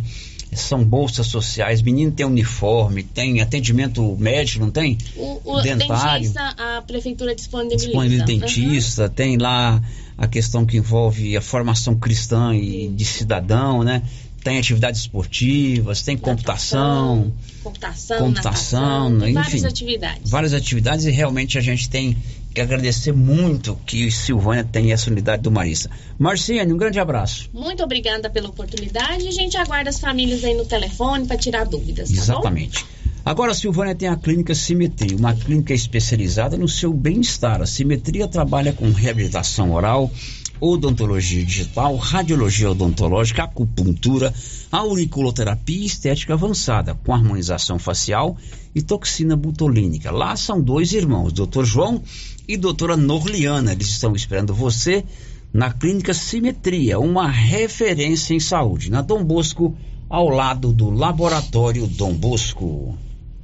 São 0.53 0.83
bolsas 0.83 1.27
sociais, 1.27 1.81
menino 1.81 2.11
tem 2.11 2.25
uniforme, 2.25 3.03
tem 3.03 3.39
atendimento 3.39 4.17
médico, 4.19 4.65
não 4.65 4.71
tem? 4.71 4.97
O, 5.15 5.39
o 5.45 5.61
Dentário. 5.61 6.23
dentista, 6.23 6.55
a 6.57 6.81
prefeitura 6.81 7.33
disponibiliza. 7.33 7.85
Disponibiliza 7.87 8.25
Uhum. 8.33 8.39
dentista, 8.39 9.09
tem 9.09 9.37
lá 9.37 9.81
a 10.17 10.27
questão 10.27 10.65
que 10.65 10.75
envolve 10.75 11.37
a 11.37 11.41
formação 11.41 11.95
cristã 11.95 12.53
e 12.53 12.89
de 12.89 13.05
cidadão, 13.05 13.81
né? 13.81 14.03
Tem 14.43 14.57
atividades 14.57 15.01
esportivas, 15.01 16.01
tem 16.01 16.17
computação, 16.17 17.31
Computação, 17.63 18.17
computação, 18.17 19.09
natação, 19.09 19.27
enfim. 19.29 19.33
várias 19.33 19.65
atividades. 19.65 20.29
várias 20.31 20.53
atividades 20.53 21.05
e 21.05 21.11
realmente 21.11 21.57
a 21.57 21.61
gente 21.61 21.87
tem 21.89 22.17
que 22.53 22.59
agradecer 22.59 23.13
muito 23.13 23.77
que 23.85 24.11
Silvânia 24.11 24.63
tem 24.63 24.91
essa 24.91 25.09
unidade 25.09 25.41
do 25.43 25.51
Marista. 25.51 25.89
Marciane, 26.19 26.73
um 26.73 26.77
grande 26.77 26.99
abraço. 26.99 27.49
Muito 27.53 27.81
obrigada 27.83 28.29
pela 28.29 28.49
oportunidade. 28.49 29.27
A 29.27 29.31
gente 29.31 29.55
aguarda 29.57 29.89
as 29.89 29.99
famílias 29.99 30.43
aí 30.43 30.53
no 30.55 30.65
telefone 30.65 31.25
para 31.25 31.37
tirar 31.37 31.65
dúvidas, 31.65 32.09
tá 32.09 32.15
bom? 32.15 32.21
Exatamente. 32.21 32.85
Agora 33.23 33.51
a 33.51 33.55
Silvânia 33.55 33.93
tem 33.93 34.09
a 34.09 34.15
clínica 34.15 34.55
Simetria, 34.55 35.15
uma 35.15 35.33
clínica 35.35 35.73
especializada 35.73 36.57
no 36.57 36.67
seu 36.67 36.91
bem-estar. 36.91 37.61
A 37.61 37.67
Simetria 37.67 38.27
trabalha 38.27 38.73
com 38.73 38.89
reabilitação 38.91 39.71
oral, 39.71 40.11
odontologia 40.61 41.43
digital, 41.43 41.95
radiologia 41.95 42.69
odontológica, 42.69 43.43
acupuntura, 43.43 44.31
auriculoterapia 44.71 45.81
e 45.81 45.85
estética 45.85 46.35
avançada, 46.35 46.93
com 46.93 47.13
harmonização 47.13 47.79
facial 47.79 48.37
e 48.73 48.81
toxina 48.81 49.35
butolínica. 49.35 50.11
Lá 50.11 50.35
são 50.35 50.61
dois 50.61 50.93
irmãos, 50.93 51.33
Dr. 51.33 51.63
João 51.63 52.03
e 52.47 52.55
doutora 52.55 52.95
Norliana. 52.95 53.71
Eles 53.71 53.89
estão 53.89 54.13
esperando 54.13 54.53
você 54.53 55.03
na 55.51 55.71
clínica 55.73 56.13
Simetria, 56.13 56.99
uma 56.99 57.27
referência 57.27 58.35
em 58.35 58.39
saúde, 58.39 58.91
na 58.91 59.01
Dom 59.01 59.23
Bosco, 59.23 59.75
ao 60.07 60.29
lado 60.29 60.71
do 60.71 60.91
Laboratório 60.91 61.87
Dom 61.87 62.13
Bosco. 62.13 62.95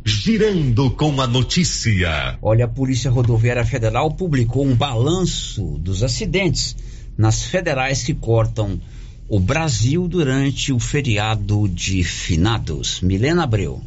Girando 0.05 0.91
com 0.91 1.19
a 1.19 1.27
notícia. 1.27 2.37
Olha, 2.41 2.63
a 2.63 2.67
Polícia 2.67 3.11
Rodoviária 3.11 3.65
Federal 3.65 4.11
publicou 4.11 4.65
um 4.65 4.73
balanço 4.73 5.77
dos 5.79 6.01
acidentes 6.01 6.77
nas 7.17 7.43
federais 7.43 8.03
que 8.03 8.13
cortam 8.13 8.79
o 9.27 9.39
Brasil 9.39 10.07
durante 10.07 10.71
o 10.71 10.79
feriado 10.79 11.67
de 11.67 12.03
finados. 12.03 13.01
Milena 13.01 13.43
Abreu. 13.43 13.81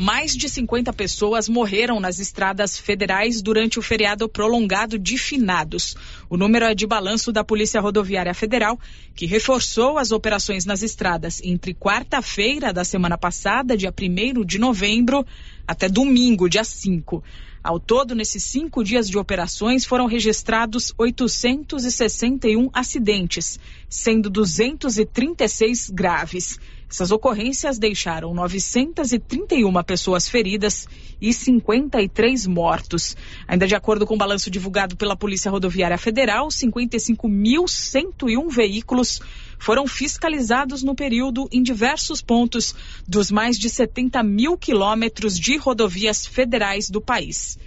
Mais 0.00 0.36
de 0.36 0.48
50 0.48 0.92
pessoas 0.92 1.48
morreram 1.48 1.98
nas 1.98 2.20
estradas 2.20 2.78
federais 2.78 3.42
durante 3.42 3.80
o 3.80 3.82
feriado 3.82 4.28
prolongado 4.28 4.96
de 4.96 5.18
finados. 5.18 5.96
O 6.30 6.36
número 6.36 6.66
é 6.66 6.72
de 6.72 6.86
balanço 6.86 7.32
da 7.32 7.42
Polícia 7.42 7.80
Rodoviária 7.80 8.32
Federal, 8.32 8.78
que 9.16 9.26
reforçou 9.26 9.98
as 9.98 10.12
operações 10.12 10.64
nas 10.64 10.84
estradas 10.84 11.42
entre 11.42 11.74
quarta-feira 11.74 12.72
da 12.72 12.84
semana 12.84 13.18
passada, 13.18 13.76
dia 13.76 13.92
1 13.92 14.44
de 14.44 14.56
novembro, 14.56 15.26
até 15.66 15.88
domingo, 15.88 16.48
dia 16.48 16.62
5. 16.62 17.20
Ao 17.62 17.80
todo, 17.80 18.14
nesses 18.14 18.44
cinco 18.44 18.84
dias 18.84 19.08
de 19.08 19.18
operações, 19.18 19.84
foram 19.84 20.06
registrados 20.06 20.94
861 20.96 22.70
acidentes, 22.72 23.58
sendo 23.88 24.30
236 24.30 25.90
graves. 25.90 26.58
Essas 26.90 27.10
ocorrências 27.10 27.78
deixaram 27.78 28.32
931 28.32 29.84
pessoas 29.84 30.26
feridas 30.26 30.88
e 31.20 31.34
53 31.34 32.46
mortos. 32.46 33.14
Ainda 33.46 33.66
de 33.66 33.74
acordo 33.74 34.06
com 34.06 34.14
o 34.14 34.18
balanço 34.18 34.50
divulgado 34.50 34.96
pela 34.96 35.14
Polícia 35.14 35.50
Rodoviária 35.50 35.98
Federal, 35.98 36.48
55.101 36.48 38.48
veículos 38.48 39.20
foram 39.58 39.86
fiscalizados 39.86 40.82
no 40.82 40.94
período 40.94 41.48
em 41.52 41.62
diversos 41.62 42.22
pontos 42.22 42.74
dos 43.06 43.30
mais 43.30 43.58
de 43.58 43.68
70 43.68 44.22
mil 44.22 44.56
quilômetros 44.56 45.38
de 45.38 45.56
rodovias 45.56 46.26
federais 46.26 46.88
do 46.88 47.00
país. 47.00 47.58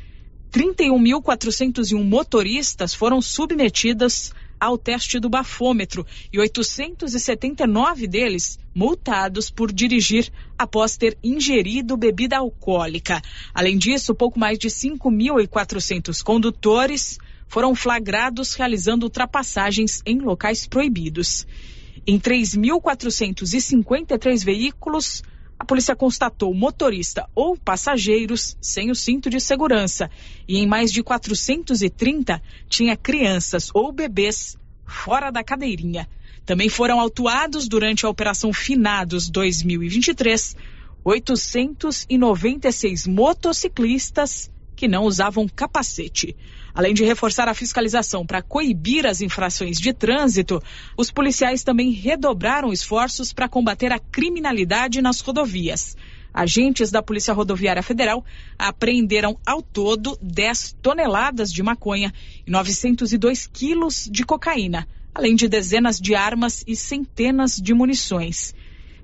31.401 0.52 2.04
motoristas 2.04 2.94
foram 2.94 3.22
submetidos 3.22 4.34
ao 4.60 4.78
teste 4.78 5.20
do 5.20 5.28
bafômetro 5.28 6.06
e 6.32 6.39
879 6.39 8.06
deles 8.06 8.60
multados 8.76 9.50
por 9.50 9.72
dirigir 9.72 10.30
após 10.56 10.98
ter 10.98 11.18
ingerido 11.24 11.98
bebida 11.98 12.38
alcoólica. 12.38 13.22
Além 13.56 13.76
disso, 13.76 14.14
pouco 14.14 14.38
mais 14.38 14.60
de 14.60 14.68
5.400 14.68 16.22
condutores 16.22 17.18
foram 17.48 17.74
flagrados 17.74 18.54
realizando 18.54 19.04
ultrapassagens 19.04 20.02
em 20.06 20.20
locais 20.20 20.68
proibidos. 20.68 21.48
Em 22.06 22.20
3.453 22.20 24.43
veículos, 24.43 25.24
a 25.60 25.66
polícia 25.66 25.95
constatou 25.95 26.54
motorista 26.54 27.30
ou 27.36 27.56
passageiros 27.56 28.58
sem 28.60 28.89
o 28.89 28.95
cinto 28.95 29.30
de 29.30 29.39
segurança 29.39 30.10
e 30.47 30.58
em 30.58 30.66
mais 30.66 30.91
de 30.91 31.04
430 31.04 32.41
tinha 32.68 32.97
crianças 32.97 33.70
ou 33.72 33.91
bebês 33.91 34.58
fora 34.84 35.30
da 35.30 35.43
cadeirinha. 35.43 36.10
Também 36.43 36.68
foram 36.68 36.99
autuados 36.99 37.68
durante 37.68 38.08
a 38.08 38.10
Operação 38.10 38.52
Finados 38.52 39.30
2023 39.30 40.56
896 41.04 43.06
motociclistas 43.06 44.49
que 44.76 44.88
não 44.88 45.04
usavam 45.04 45.47
capacete. 45.47 46.36
Além 46.74 46.93
de 46.93 47.03
reforçar 47.03 47.47
a 47.49 47.53
fiscalização 47.53 48.26
para 48.26 48.41
coibir 48.41 49.05
as 49.05 49.22
infrações 49.22 49.78
de 49.78 49.93
trânsito, 49.93 50.61
os 50.97 51.11
policiais 51.11 51.63
também 51.63 51.91
redobraram 51.91 52.72
esforços 52.72 53.34
para 53.34 53.49
combater 53.49 53.91
a 53.91 53.99
criminalidade 53.99 55.01
nas 55.01 55.19
rodovias. 55.19 55.97
Agentes 56.34 56.89
da 56.91 57.03
Polícia 57.03 57.34
Rodoviária 57.34 57.84
Federal 57.84 58.24
apreenderam 58.57 59.38
ao 59.45 59.61
todo 59.61 60.17
10 60.22 60.78
toneladas 60.82 61.51
de 61.51 61.61
maconha 61.61 62.13
e 62.47 62.49
902 62.49 63.47
quilos 63.47 64.07
de 64.09 64.24
cocaína, 64.24 64.88
além 65.13 65.36
de 65.36 65.49
dezenas 65.49 65.99
de 65.99 66.15
armas 66.15 66.63
e 66.65 66.74
centenas 66.74 67.57
de 67.57 67.74
munições. 67.74 68.55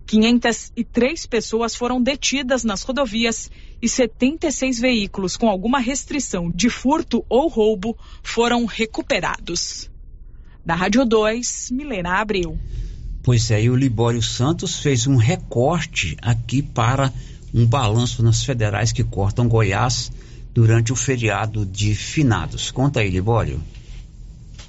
503 0.05 1.26
pessoas 1.26 1.76
foram 1.76 2.01
detidas 2.01 2.63
nas 2.63 2.82
rodovias 2.82 3.51
e 3.82 3.88
76 3.88 4.80
veículos 4.80 5.38
com 5.38 5.50
alguma 5.50 5.80
restrição 5.80 6.52
de 6.52 6.70
furto 6.70 7.26
ou 7.30 7.48
roubo 7.48 7.98
foram 8.24 8.66
recuperados. 8.66 9.90
Da 10.66 10.76
Rádio 10.76 11.06
2, 11.06 11.72
Milena 11.72 12.20
Abreu. 12.20 12.58
Pois 13.24 13.52
é, 13.52 13.64
e 13.64 13.70
o 13.70 13.76
Libório 13.76 14.22
Santos 14.22 14.80
fez 14.80 15.06
um 15.06 15.16
recorte 15.16 16.18
aqui 16.22 16.62
para 16.62 17.12
um 17.54 17.66
balanço 17.66 18.24
nas 18.24 18.44
federais 18.44 18.92
que 18.92 19.04
cortam 19.04 19.48
Goiás 19.48 20.12
durante 20.54 20.92
o 20.92 20.96
feriado 20.96 21.66
de 21.66 21.94
finados. 21.94 22.72
Conta 22.72 23.00
aí, 23.00 23.10
Libório. 23.10 23.62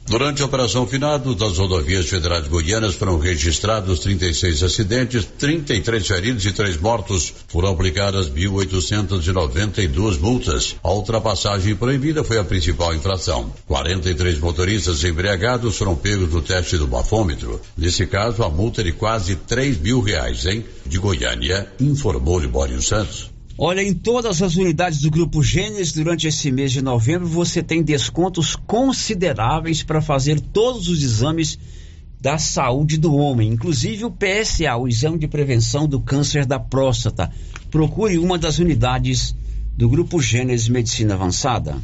Durante 0.09 0.43
a 0.43 0.47
Operação 0.47 0.87
Finado 0.87 1.35
das 1.35 1.59
rodovias 1.59 2.09
federais 2.09 2.49
goianas 2.49 2.95
foram 2.95 3.19
registrados 3.19 4.01
36 4.01 4.63
acidentes, 4.63 5.27
33 5.39 6.07
feridos 6.07 6.47
e 6.47 6.53
3 6.53 6.81
mortos. 6.81 7.35
Foram 7.47 7.69
aplicadas 7.69 8.31
1.892 8.31 10.19
multas. 10.19 10.77
A 10.83 10.91
ultrapassagem 10.91 11.77
proibida 11.77 12.25
foi 12.25 12.39
a 12.39 12.45
principal 12.45 12.95
infração. 12.95 13.53
43 13.67 14.41
motoristas 14.41 15.05
embriagados 15.05 15.77
foram 15.77 15.95
pegos 15.95 16.33
no 16.33 16.41
teste 16.41 16.79
do 16.79 16.87
bafômetro. 16.87 17.61
Nesse 17.77 18.07
caso, 18.07 18.43
a 18.43 18.49
multa 18.49 18.81
é 18.81 18.85
de 18.85 18.93
quase 18.93 19.37
3 19.37 19.79
mil 19.79 20.01
reais, 20.01 20.47
hein? 20.47 20.65
De 20.87 20.99
Goiânia, 20.99 21.71
informou 21.79 22.39
Libório 22.39 22.81
Santos. 22.81 23.38
Olha, 23.61 23.83
em 23.83 23.93
todas 23.93 24.41
as 24.41 24.55
unidades 24.55 25.01
do 25.01 25.11
Grupo 25.11 25.43
Gênesis, 25.43 25.93
durante 25.93 26.29
esse 26.29 26.49
mês 26.49 26.71
de 26.71 26.81
novembro, 26.81 27.27
você 27.27 27.61
tem 27.61 27.83
descontos 27.83 28.55
consideráveis 28.55 29.83
para 29.83 30.01
fazer 30.01 30.39
todos 30.39 30.87
os 30.87 31.03
exames 31.03 31.59
da 32.21 32.39
saúde 32.39 32.97
do 32.97 33.13
homem, 33.17 33.49
inclusive 33.49 34.05
o 34.05 34.13
PSA, 34.13 34.77
o 34.77 34.87
exame 34.87 35.19
de 35.19 35.27
prevenção 35.27 35.89
do 35.89 36.01
câncer 36.01 36.47
da 36.47 36.61
próstata. 36.61 37.33
Procure 37.69 38.17
uma 38.17 38.39
das 38.39 38.61
unidades 38.61 39.35
do 39.77 39.89
Grupo 39.89 40.23
Gênesis 40.23 40.69
Medicina 40.69 41.15
Avançada. 41.15 41.79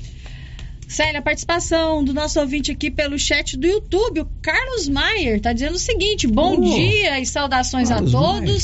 Célia, 0.89 1.19
a 1.19 1.23
participação 1.23 2.05
do 2.05 2.13
nosso 2.15 2.39
ouvinte 2.41 2.71
aqui 2.71 2.91
pelo 2.91 3.19
chat 3.19 3.57
do 3.57 3.67
YouTube, 3.67 4.21
o 4.21 4.27
Carlos 4.43 4.89
Maier, 4.89 5.41
tá 5.41 5.53
dizendo 5.53 5.75
o 5.75 5.79
seguinte: 5.79 6.27
bom 6.27 6.57
Oh, 6.59 6.61
dia 6.77 7.19
e 7.21 7.27
saudações 7.27 7.89
Carlos 7.89 8.15
a 8.15 8.19
todos. 8.19 8.63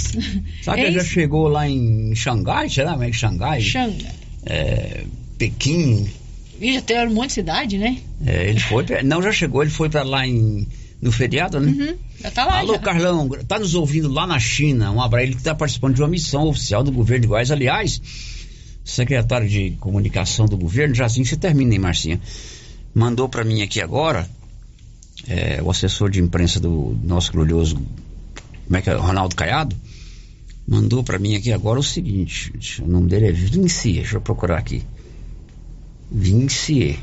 Sabe 0.62 0.81
que 0.81 0.87
ele 0.87 0.93
já 0.99 1.05
chegou 1.05 1.49
lá 1.49 1.68
em 1.68 2.14
Xangai, 2.14 2.68
será? 2.68 2.97
Em 3.07 3.12
Xangai? 3.12 3.61
Xangai. 3.61 4.14
É, 4.47 5.05
Pequim. 5.39 6.09
Ih, 6.61 6.75
já 6.75 6.83
tem 6.83 7.07
um 7.09 7.12
monte 7.14 7.29
de 7.29 7.33
cidade, 7.35 7.79
né? 7.79 7.97
É, 8.27 8.49
ele 8.49 8.61
foi. 8.61 8.85
pra- 8.85 9.03
Não, 9.03 9.23
já 9.23 9.33
chegou, 9.33 9.62
ele 9.62 9.71
foi 9.71 9.89
para 9.89 10.03
lá 10.03 10.27
em, 10.27 10.68
no 11.01 11.11
feriado, 11.11 11.59
né? 11.59 11.71
Uhum, 11.73 11.97
já 12.23 12.31
tá 12.31 12.45
lá. 12.45 12.59
Alô, 12.59 12.75
já. 12.75 12.79
Carlão, 12.81 13.29
tá 13.49 13.59
nos 13.59 13.75
ouvindo 13.75 14.09
lá 14.12 14.27
na 14.27 14.39
China. 14.39 14.91
Um 14.93 15.01
abraço, 15.01 15.25
ele 15.27 15.35
que 15.35 15.43
tá 15.43 15.55
participando 15.55 15.95
de 15.95 16.03
uma 16.03 16.09
missão 16.09 16.47
oficial 16.47 16.83
do 16.85 16.93
governo 16.93 17.23
de 17.23 17.29
Goiás. 17.29 17.51
Aliás, 17.51 18.01
secretário 18.85 19.49
de 19.49 19.72
comunicação 19.72 20.47
do 20.47 20.57
governo, 20.57 20.95
já 20.95 21.07
assim 21.07 21.24
você 21.24 21.37
termina, 21.37 21.72
hein, 21.72 21.78
Marcinha? 21.78 22.20
Mandou 22.95 23.28
para 23.28 23.45
mim 23.45 23.62
aqui 23.62 23.81
agora, 23.81 24.28
é, 25.28 25.61
o 25.62 25.70
assessor 25.70 26.11
de 26.11 26.20
imprensa 26.20 26.59
do 26.59 26.99
nosso 27.03 27.33
glorioso, 27.33 27.76
como 28.66 28.76
é 28.76 28.83
que 28.83 28.91
é, 28.91 28.95
Ronaldo 28.95 29.35
Caiado, 29.37 29.76
mandou 30.66 31.03
para 31.03 31.18
mim 31.18 31.37
aqui 31.37 31.53
agora 31.53 31.78
o 31.78 31.83
seguinte, 31.83 32.53
o 32.83 32.87
nome 32.89 33.09
dele 33.09 33.28
é 33.28 33.33
Vincier, 33.33 34.03
deixa 34.03 34.16
eu 34.16 34.20
procurar 34.20 34.59
aqui. 34.59 34.83
Vincier. 36.11 36.99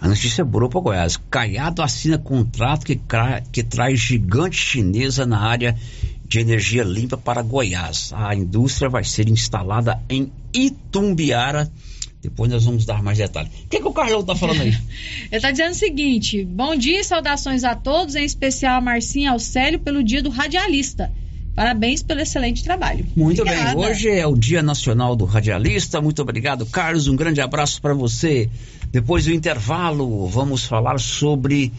A 0.00 0.06
notícia 0.06 0.42
é 0.42 0.44
boa 0.44 0.68
para 0.68 0.80
Goiás. 0.80 1.16
Caiado 1.30 1.82
assina 1.82 2.18
contrato 2.18 2.86
que, 2.86 3.00
que 3.50 3.62
traz 3.64 3.98
gigante 3.98 4.56
chinesa 4.56 5.26
na 5.26 5.40
área 5.40 5.76
de 6.28 6.40
energia 6.40 6.84
limpa 6.84 7.16
para 7.16 7.42
Goiás. 7.42 8.12
A 8.14 8.34
indústria 8.34 8.90
vai 8.90 9.02
ser 9.02 9.28
instalada 9.28 9.98
em 10.08 10.30
Itumbiara. 10.52 11.70
Depois 12.20 12.50
nós 12.50 12.64
vamos 12.64 12.84
dar 12.84 13.02
mais 13.02 13.16
detalhes. 13.16 13.50
O 13.64 13.68
que, 13.68 13.80
que 13.80 13.88
o 13.88 13.92
Carlão 13.92 14.22
tá 14.24 14.34
falando 14.34 14.60
aí? 14.60 14.76
Ele 15.32 15.40
tá 15.40 15.50
dizendo 15.50 15.70
o 15.70 15.74
seguinte: 15.74 16.44
bom 16.44 16.76
dia 16.76 17.00
e 17.00 17.04
saudações 17.04 17.64
a 17.64 17.74
todos, 17.74 18.14
em 18.14 18.24
especial 18.24 18.76
a 18.76 18.80
Marcinha 18.80 19.30
Alcélio 19.30 19.78
pelo 19.78 20.02
dia 20.02 20.22
do 20.22 20.28
radialista. 20.28 21.10
Parabéns 21.54 22.02
pelo 22.02 22.20
excelente 22.20 22.62
trabalho. 22.62 23.04
Muito 23.16 23.42
Obrigada. 23.42 23.74
bem, 23.74 23.84
hoje 23.84 24.08
é 24.08 24.24
o 24.24 24.36
Dia 24.36 24.62
Nacional 24.62 25.16
do 25.16 25.24
Radialista. 25.24 26.00
Muito 26.00 26.22
obrigado, 26.22 26.64
Carlos. 26.66 27.08
Um 27.08 27.16
grande 27.16 27.40
abraço 27.40 27.82
para 27.82 27.94
você. 27.94 28.48
Depois 28.92 29.24
do 29.24 29.32
intervalo, 29.32 30.28
vamos 30.28 30.64
falar 30.64 31.00
sobre 31.00 31.72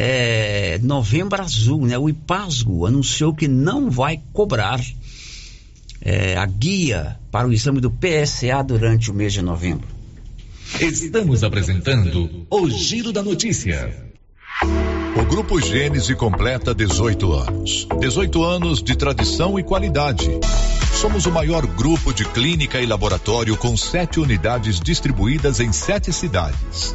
é, 0.00 0.78
Novembro 0.80 1.42
Azul, 1.42 1.84
né? 1.84 1.98
O 1.98 2.08
IPASGO 2.08 2.86
anunciou 2.86 3.34
que 3.34 3.48
não 3.48 3.90
vai 3.90 4.22
cobrar 4.32 4.80
é, 6.00 6.36
a 6.36 6.46
guia 6.46 7.18
para 7.32 7.48
o 7.48 7.52
exame 7.52 7.80
do 7.80 7.90
PSA 7.90 8.62
durante 8.62 9.10
o 9.10 9.14
mês 9.14 9.32
de 9.32 9.42
novembro. 9.42 9.88
Estamos 10.80 11.42
apresentando 11.42 12.46
o 12.48 12.70
Giro 12.70 13.12
da 13.12 13.24
Notícia. 13.24 13.92
O 15.20 15.24
Grupo 15.24 15.60
Gênese 15.60 16.14
completa 16.14 16.72
18 16.72 17.32
anos. 17.32 17.88
18 17.98 18.44
anos 18.44 18.80
de 18.80 18.94
tradição 18.96 19.58
e 19.58 19.64
qualidade. 19.64 20.30
Somos 20.94 21.26
o 21.26 21.32
maior 21.32 21.66
grupo 21.66 22.14
de 22.14 22.24
clínica 22.24 22.80
e 22.80 22.86
laboratório 22.86 23.56
com 23.56 23.76
sete 23.76 24.20
unidades 24.20 24.78
distribuídas 24.78 25.58
em 25.58 25.72
sete 25.72 26.12
cidades. 26.12 26.94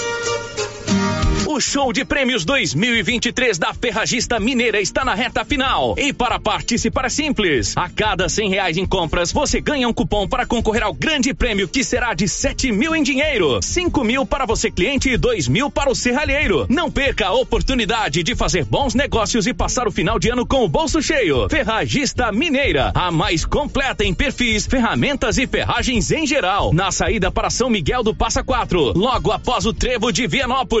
O 1.47 1.59
show 1.59 1.91
de 1.91 2.05
prêmios 2.05 2.45
2023 2.45 3.57
da 3.57 3.73
Ferragista 3.73 4.39
Mineira 4.39 4.79
está 4.79 5.03
na 5.03 5.13
reta 5.13 5.43
final. 5.43 5.95
E 5.97 6.13
para 6.13 6.39
participar 6.39 7.05
é 7.05 7.09
simples. 7.09 7.75
A 7.75 7.89
cada 7.89 8.29
cem 8.29 8.49
reais 8.49 8.77
em 8.77 8.85
compras, 8.85 9.33
você 9.33 9.59
ganha 9.59 9.87
um 9.87 9.93
cupom 9.93 10.27
para 10.27 10.45
concorrer 10.45 10.83
ao 10.83 10.93
grande 10.93 11.33
prêmio 11.33 11.67
que 11.67 11.83
será 11.83 12.13
de 12.13 12.27
sete 12.27 12.71
mil 12.71 12.95
em 12.95 13.03
dinheiro, 13.03 13.59
cinco 13.61 14.03
mil 14.03 14.25
para 14.25 14.45
você 14.45 14.71
cliente 14.71 15.09
e 15.09 15.17
dois 15.17 15.47
mil 15.47 15.69
para 15.69 15.91
o 15.91 15.95
serralheiro. 15.95 16.65
Não 16.69 16.89
perca 16.89 17.27
a 17.27 17.33
oportunidade 17.33 18.23
de 18.23 18.33
fazer 18.33 18.63
bons 18.63 18.93
negócios 18.93 19.45
e 19.45 19.53
passar 19.53 19.89
o 19.89 19.91
final 19.91 20.17
de 20.17 20.29
ano 20.29 20.45
com 20.45 20.63
o 20.63 20.69
bolso 20.69 21.01
cheio. 21.01 21.49
Ferragista 21.49 22.31
Mineira, 22.31 22.91
a 22.95 23.11
mais 23.11 23.43
completa 23.45 24.05
em 24.05 24.13
perfis, 24.13 24.65
ferramentas 24.65 25.37
e 25.37 25.45
ferragens 25.45 26.11
em 26.11 26.25
geral. 26.25 26.71
Na 26.73 26.91
saída 26.91 27.29
para 27.29 27.49
São 27.49 27.69
Miguel 27.69 28.03
do 28.03 28.15
Passa 28.15 28.41
Quatro, 28.43 28.93
logo 28.95 29.31
após 29.31 29.65
o 29.65 29.73
trevo 29.73 30.13
de 30.13 30.27
Vianópolis. 30.27 30.80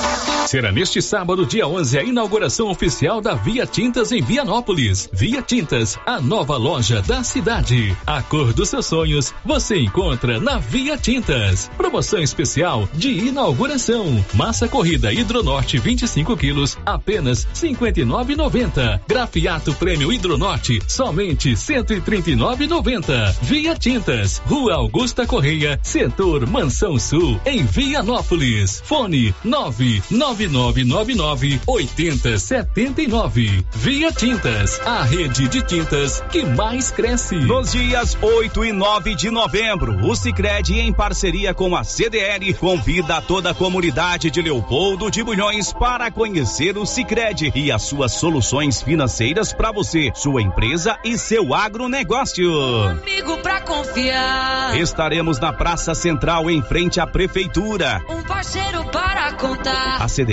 Será 0.51 0.69
neste 0.69 1.01
sábado, 1.01 1.45
dia 1.45 1.65
11, 1.65 1.97
a 1.97 2.03
inauguração 2.03 2.69
oficial 2.69 3.21
da 3.21 3.35
Via 3.35 3.65
Tintas 3.65 4.11
em 4.11 4.21
Vianópolis. 4.21 5.09
Via 5.13 5.41
Tintas, 5.41 5.97
a 6.05 6.19
nova 6.19 6.57
loja 6.57 7.01
da 7.01 7.23
cidade. 7.23 7.95
A 8.05 8.21
cor 8.21 8.51
dos 8.51 8.67
seus 8.67 8.85
sonhos 8.85 9.33
você 9.45 9.79
encontra 9.79 10.41
na 10.41 10.57
Via 10.57 10.97
Tintas. 10.97 11.71
Promoção 11.77 12.19
especial 12.19 12.85
de 12.93 13.29
inauguração. 13.29 14.03
Massa 14.33 14.67
corrida 14.67 15.13
Hidronorte 15.13 15.79
25 15.79 16.35
quilos, 16.35 16.77
apenas 16.85 17.47
59,90. 17.55 18.99
Grafiato 19.07 19.73
Prêmio 19.75 20.11
Hidronorte, 20.11 20.81
somente 20.85 21.53
139,90. 21.53 23.37
Via 23.41 23.73
Tintas, 23.73 24.41
Rua 24.45 24.73
Augusta 24.73 25.25
Correia, 25.25 25.79
Setor 25.81 26.45
Mansão 26.45 26.99
Sul, 26.99 27.39
em 27.45 27.63
Vianópolis. 27.63 28.81
Fone 28.83 29.33
999 29.45 30.40
9999 30.47 31.61
8079. 31.65 33.65
Via 33.73 34.11
Tintas, 34.11 34.79
a 34.85 35.03
rede 35.03 35.47
de 35.47 35.61
tintas 35.61 36.21
que 36.31 36.43
mais 36.43 36.91
cresce. 36.91 37.35
Nos 37.35 37.71
dias 37.71 38.17
8 38.21 38.65
e 38.65 38.71
9 38.71 39.15
de 39.15 39.29
novembro, 39.29 40.05
o 40.05 40.15
Sicredi 40.15 40.79
em 40.79 40.91
parceria 40.91 41.53
com 41.53 41.75
a 41.75 41.83
CDL 41.83 42.53
convida 42.55 43.21
toda 43.21 43.51
a 43.51 43.53
comunidade 43.53 44.29
de 44.31 44.41
Leopoldo 44.41 45.09
de 45.11 45.23
Bulhões 45.23 45.71
para 45.73 46.09
conhecer 46.11 46.77
o 46.77 46.85
Sicredi 46.85 47.51
e 47.55 47.71
as 47.71 47.83
suas 47.83 48.13
soluções 48.13 48.81
financeiras 48.81 49.53
para 49.53 49.71
você, 49.71 50.11
sua 50.15 50.41
empresa 50.41 50.97
e 51.03 51.17
seu 51.17 51.53
agronegócio. 51.53 52.51
Amigo 52.89 53.37
pra 53.37 53.61
confiar. 53.61 54.77
Estaremos 54.79 55.39
na 55.39 55.53
Praça 55.53 55.93
Central 55.93 56.49
em 56.49 56.61
frente 56.61 56.99
à 56.99 57.07
prefeitura. 57.07 58.01
Um 58.09 58.23
parceiro 58.23 58.83
para 58.85 59.33
contar. 59.33 60.01
A 60.01 60.07
CDL 60.07 60.30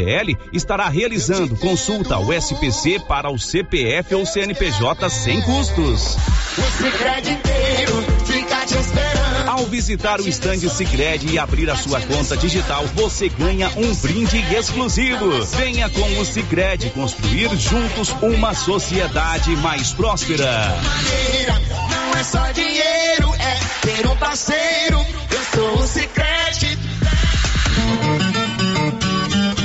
estará 0.53 0.89
realizando 0.89 1.57
consulta 1.57 2.15
ao 2.15 2.33
SPC 2.33 3.01
para 3.07 3.31
o 3.31 3.39
CPF 3.39 4.15
ou 4.15 4.27
CNPJ 4.27 5.09
sem 5.11 5.41
custos. 5.43 6.17
Ao 9.47 9.65
visitar 9.67 10.21
o 10.21 10.29
estande 10.29 10.69
Sicredi 10.69 11.33
e 11.33 11.39
abrir 11.39 11.71
a 11.71 11.77
sua 11.77 12.01
conta 12.01 12.37
digital, 12.37 12.85
você 12.95 13.29
ganha 13.29 13.69
um 13.77 13.95
brinde 13.95 14.39
exclusivo. 14.55 15.45
Venha 15.57 15.89
com 15.89 16.19
o 16.19 16.25
Sicredi 16.25 16.91
construir 16.91 17.57
juntos 17.57 18.15
uma 18.21 18.55
sociedade 18.55 19.55
mais 19.57 19.93
próspera. 19.93 20.77
Não 21.91 22.19
é 22.19 22.25
só 22.25 22.51
dinheiro, 22.53 23.35
é 23.39 23.87
ter 23.87 24.07
um 24.07 24.17
parceiro. 24.17 25.05
Eu 25.31 25.45
sou 25.55 25.83
o 25.83 25.87
Sicredi. 25.87 26.28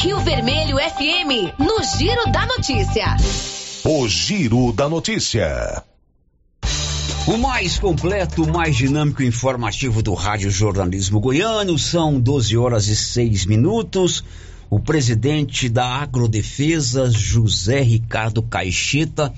Rio 0.00 0.20
Vermelho 0.20 0.76
FM, 0.76 1.58
no 1.58 1.82
Giro 1.98 2.30
da 2.30 2.46
Notícia. 2.46 3.16
O 3.84 4.08
Giro 4.08 4.72
da 4.72 4.88
Notícia. 4.88 5.82
O 7.26 7.36
mais 7.36 7.80
completo, 7.80 8.46
mais 8.46 8.76
dinâmico 8.76 9.22
e 9.22 9.26
informativo 9.26 10.00
do 10.00 10.14
Rádio 10.14 10.52
Jornalismo 10.52 11.18
Goiano. 11.18 11.76
São 11.76 12.20
12 12.20 12.56
horas 12.56 12.86
e 12.86 12.94
6 12.94 13.46
minutos. 13.46 14.22
O 14.70 14.78
presidente 14.78 15.68
da 15.68 15.84
Agrodefesa, 15.84 17.10
José 17.10 17.80
Ricardo 17.80 18.40
Caixeta, 18.40 19.34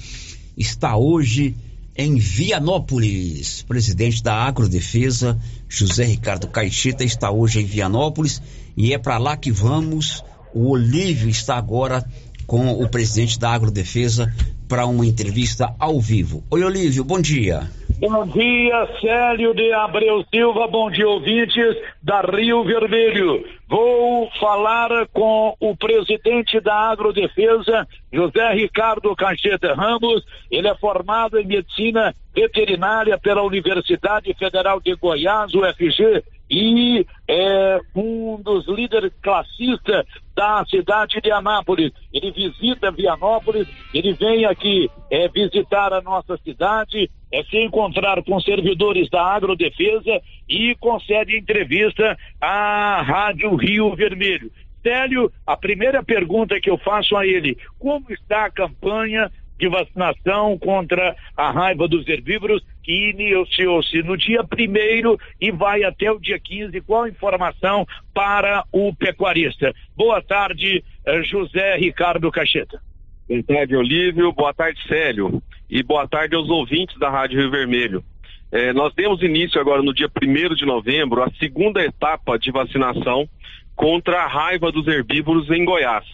está 0.59 0.95
hoje 0.95 1.57
em 1.97 2.17
Vianópolis. 2.17 3.63
Presidente 3.63 4.23
da 4.23 4.35
Agrodefesa, 4.35 5.39
José 5.67 6.05
Ricardo 6.05 6.49
Caixeta, 6.49 7.03
está 7.03 7.31
hoje 7.31 7.61
em 7.61 7.65
Vianópolis 7.65 8.43
e 8.77 8.93
é 8.93 8.99
para 8.99 9.17
lá 9.17 9.39
que 9.39 9.51
vamos. 9.51 10.23
O 10.53 10.71
Olívio 10.71 11.29
está 11.29 11.57
agora 11.57 12.05
com 12.47 12.73
o 12.73 12.89
presidente 12.89 13.39
da 13.39 13.51
Agrodefesa 13.51 14.33
para 14.69 14.87
uma 14.87 15.07
entrevista 15.07 15.75
ao 15.79 16.01
vivo. 16.01 16.43
Oi, 16.51 16.65
Olívio, 16.65 17.05
bom 17.05 17.21
dia. 17.21 17.69
Bom 18.01 18.27
dia, 18.27 18.89
Célio 19.01 19.55
de 19.55 19.73
Abreu 19.73 20.25
Silva, 20.35 20.67
bom 20.67 20.91
dia, 20.91 21.07
ouvintes 21.07 21.77
da 22.03 22.23
Rio 22.23 22.65
Vermelho. 22.65 23.45
Vou 23.69 24.31
falar 24.41 25.07
com 25.13 25.55
o 25.61 25.77
presidente 25.77 26.59
da 26.61 26.75
Agrodefesa, 26.91 27.87
José 28.13 28.53
Ricardo 28.55 29.15
Cancheta 29.15 29.75
Ramos. 29.75 30.25
Ele 30.51 30.67
é 30.67 30.75
formado 30.77 31.39
em 31.39 31.47
medicina 31.47 32.15
veterinária 32.35 33.19
pela 33.19 33.43
Universidade 33.43 34.35
Federal 34.35 34.81
de 34.81 34.95
Goiás, 34.95 35.53
UFG, 35.55 36.25
e 36.51 37.07
é 37.29 37.79
um 37.95 38.41
dos 38.43 38.67
líderes 38.67 39.13
classistas 39.23 40.05
da 40.35 40.65
cidade 40.69 41.21
de 41.21 41.31
Anápolis. 41.31 41.93
Ele 42.13 42.33
visita 42.33 42.91
Vianópolis, 42.91 43.69
ele 43.95 44.13
vem 44.15 44.45
aqui 44.45 44.91
é, 45.11 45.29
visitar 45.29 45.93
a 45.93 46.01
nossa 46.01 46.37
cidade, 46.39 47.09
é 47.33 47.45
se 47.45 47.57
encontrar 47.59 48.21
com 48.25 48.41
servidores 48.41 49.09
da 49.09 49.23
Agrodefesa 49.23 50.21
e 50.49 50.75
concede 50.81 51.39
entrevista 51.39 52.19
à 52.41 53.01
Rádio 53.03 53.55
Rio 53.55 53.95
Vermelho. 53.95 54.51
Célio, 54.83 55.31
a 55.47 55.57
primeira 55.57 56.03
pergunta 56.03 56.59
que 56.59 56.71
eu 56.71 56.79
faço 56.79 57.15
a 57.15 57.27
ele, 57.27 57.57
como 57.79 58.11
está 58.11 58.47
a 58.47 58.51
campanha 58.51 59.31
de 59.61 59.69
vacinação 59.69 60.59
contra 60.59 61.15
a 61.37 61.51
raiva 61.51 61.87
dos 61.87 62.09
herbívoros 62.09 62.65
que 62.83 63.11
iniciou-se 63.11 64.03
no 64.03 64.17
dia 64.17 64.43
primeiro 64.43 65.19
e 65.41 65.53
vai 65.53 65.85
até 65.85 66.11
o 66.11 66.19
dia 66.19 66.41
15. 66.41 66.81
Qual 66.81 67.05
a 67.05 67.09
informação 67.09 67.87
para 68.15 68.65
o 68.73 68.95
pecuarista? 68.95 69.73
Boa 69.95 70.23
tarde, 70.23 70.83
eh, 71.07 71.23
José 71.23 71.77
Ricardo 71.77 72.33
Cacheta. 72.33 72.81
Boa 73.29 73.43
tarde, 73.43 73.77
Olívio. 73.77 74.33
Boa 74.33 74.55
tarde, 74.55 74.81
Célio. 74.89 75.43
E 75.69 75.83
boa 75.83 76.09
tarde 76.09 76.35
aos 76.35 76.49
ouvintes 76.49 76.99
da 76.99 77.11
Rádio 77.11 77.39
Rio 77.39 77.51
Vermelho. 77.51 78.03
Eh, 78.51 78.73
nós 78.73 78.93
demos 78.95 79.23
início 79.23 79.61
agora 79.61 79.83
no 79.83 79.95
dia 79.95 80.09
1 80.09 80.55
de 80.55 80.65
novembro 80.65 81.23
a 81.23 81.31
segunda 81.39 81.85
etapa 81.85 82.39
de 82.39 82.51
vacinação 82.51 83.29
contra 83.77 84.25
a 84.25 84.27
raiva 84.27 84.73
dos 84.73 84.87
herbívoros 84.89 85.49
em 85.51 85.65
Goiás. 85.65 86.05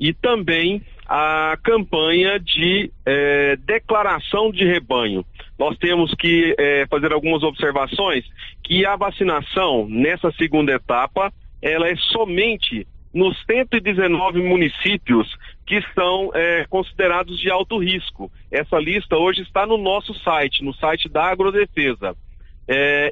E 0.00 0.12
também 0.12 0.82
a 1.08 1.56
campanha 1.62 2.38
de 2.40 2.90
eh, 3.04 3.56
declaração 3.64 4.50
de 4.50 4.64
rebanho. 4.64 5.24
Nós 5.58 5.78
temos 5.78 6.12
que 6.14 6.54
eh, 6.58 6.86
fazer 6.90 7.12
algumas 7.12 7.42
observações 7.42 8.24
que 8.64 8.84
a 8.84 8.96
vacinação 8.96 9.86
nessa 9.88 10.32
segunda 10.32 10.72
etapa 10.72 11.32
ela 11.62 11.88
é 11.88 11.96
somente 11.96 12.86
nos 13.14 13.36
119 13.46 14.42
municípios 14.42 15.32
que 15.64 15.80
são 15.94 16.30
eh, 16.34 16.66
considerados 16.68 17.38
de 17.38 17.50
alto 17.50 17.78
risco. 17.78 18.30
Essa 18.50 18.78
lista 18.78 19.16
hoje 19.16 19.42
está 19.42 19.64
no 19.64 19.78
nosso 19.78 20.12
site, 20.22 20.64
no 20.64 20.74
site 20.74 21.08
da 21.08 21.24
Agrodefesa. 21.24 22.16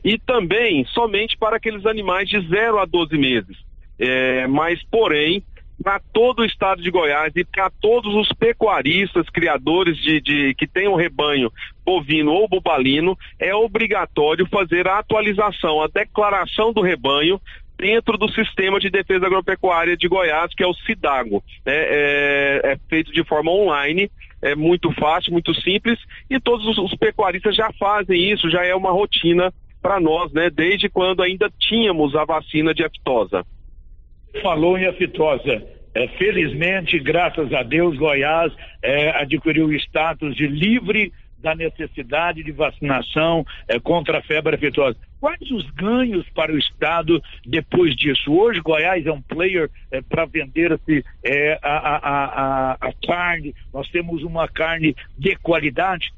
E 0.04 0.18
também 0.18 0.84
somente 0.86 1.38
para 1.38 1.58
aqueles 1.58 1.86
animais 1.86 2.28
de 2.28 2.40
0 2.40 2.76
a 2.76 2.84
12 2.84 3.16
meses. 3.16 3.56
Mas, 4.50 4.82
porém, 4.90 5.44
para 5.82 6.00
todo 6.12 6.40
o 6.40 6.44
estado 6.44 6.82
de 6.82 6.90
Goiás 6.90 7.32
e 7.36 7.44
para 7.44 7.70
todos 7.70 8.14
os 8.14 8.28
pecuaristas, 8.38 9.28
criadores 9.28 9.96
de, 9.98 10.20
de 10.20 10.54
que 10.54 10.66
tenham 10.66 10.94
rebanho 10.94 11.52
bovino 11.84 12.32
ou 12.32 12.48
bubalino, 12.48 13.18
é 13.38 13.54
obrigatório 13.54 14.46
fazer 14.46 14.88
a 14.88 14.98
atualização, 14.98 15.82
a 15.82 15.88
declaração 15.88 16.72
do 16.72 16.80
rebanho 16.80 17.40
dentro 17.76 18.16
do 18.16 18.30
sistema 18.30 18.78
de 18.78 18.88
defesa 18.88 19.26
agropecuária 19.26 19.96
de 19.96 20.08
Goiás, 20.08 20.54
que 20.54 20.62
é 20.62 20.66
o 20.66 20.74
SIDAGO. 20.74 21.42
É, 21.66 22.62
é, 22.64 22.72
é 22.72 22.78
feito 22.88 23.12
de 23.12 23.24
forma 23.24 23.50
online, 23.50 24.10
é 24.40 24.54
muito 24.54 24.92
fácil, 24.92 25.32
muito 25.32 25.52
simples, 25.60 25.98
e 26.30 26.38
todos 26.38 26.66
os, 26.66 26.78
os 26.78 26.94
pecuaristas 26.96 27.56
já 27.56 27.72
fazem 27.72 28.30
isso, 28.30 28.48
já 28.48 28.64
é 28.64 28.74
uma 28.74 28.92
rotina 28.92 29.52
para 29.82 30.00
nós, 30.00 30.32
né? 30.32 30.48
Desde 30.48 30.88
quando 30.88 31.22
ainda 31.22 31.50
tínhamos 31.58 32.14
a 32.14 32.24
vacina 32.24 32.72
de 32.72 32.84
aftosa 32.84 33.44
falou 34.42 34.78
em 34.78 34.86
aftosa. 34.86 35.62
É, 35.94 36.08
felizmente, 36.18 36.98
graças 36.98 37.52
a 37.52 37.62
Deus, 37.62 37.96
Goiás 37.96 38.52
é, 38.82 39.10
adquiriu 39.10 39.66
o 39.66 39.72
status 39.74 40.34
de 40.34 40.46
livre 40.46 41.12
da 41.38 41.54
necessidade 41.54 42.42
de 42.42 42.50
vacinação 42.50 43.44
é, 43.68 43.78
contra 43.78 44.18
a 44.18 44.22
febre 44.22 44.56
aftosa. 44.56 44.96
Quais 45.20 45.50
os 45.50 45.70
ganhos 45.70 46.28
para 46.30 46.52
o 46.52 46.58
Estado 46.58 47.22
depois 47.46 47.94
disso? 47.94 48.32
Hoje, 48.32 48.60
Goiás 48.60 49.06
é 49.06 49.12
um 49.12 49.22
player 49.22 49.70
é, 49.92 50.00
para 50.00 50.24
vender-se 50.24 51.04
é, 51.22 51.58
a, 51.62 51.76
a, 51.76 51.96
a, 51.96 52.72
a 52.80 52.92
carne, 53.06 53.54
nós 53.72 53.88
temos 53.90 54.22
uma 54.22 54.48
carne 54.48 54.96
de 55.16 55.36
qualidade. 55.36 56.12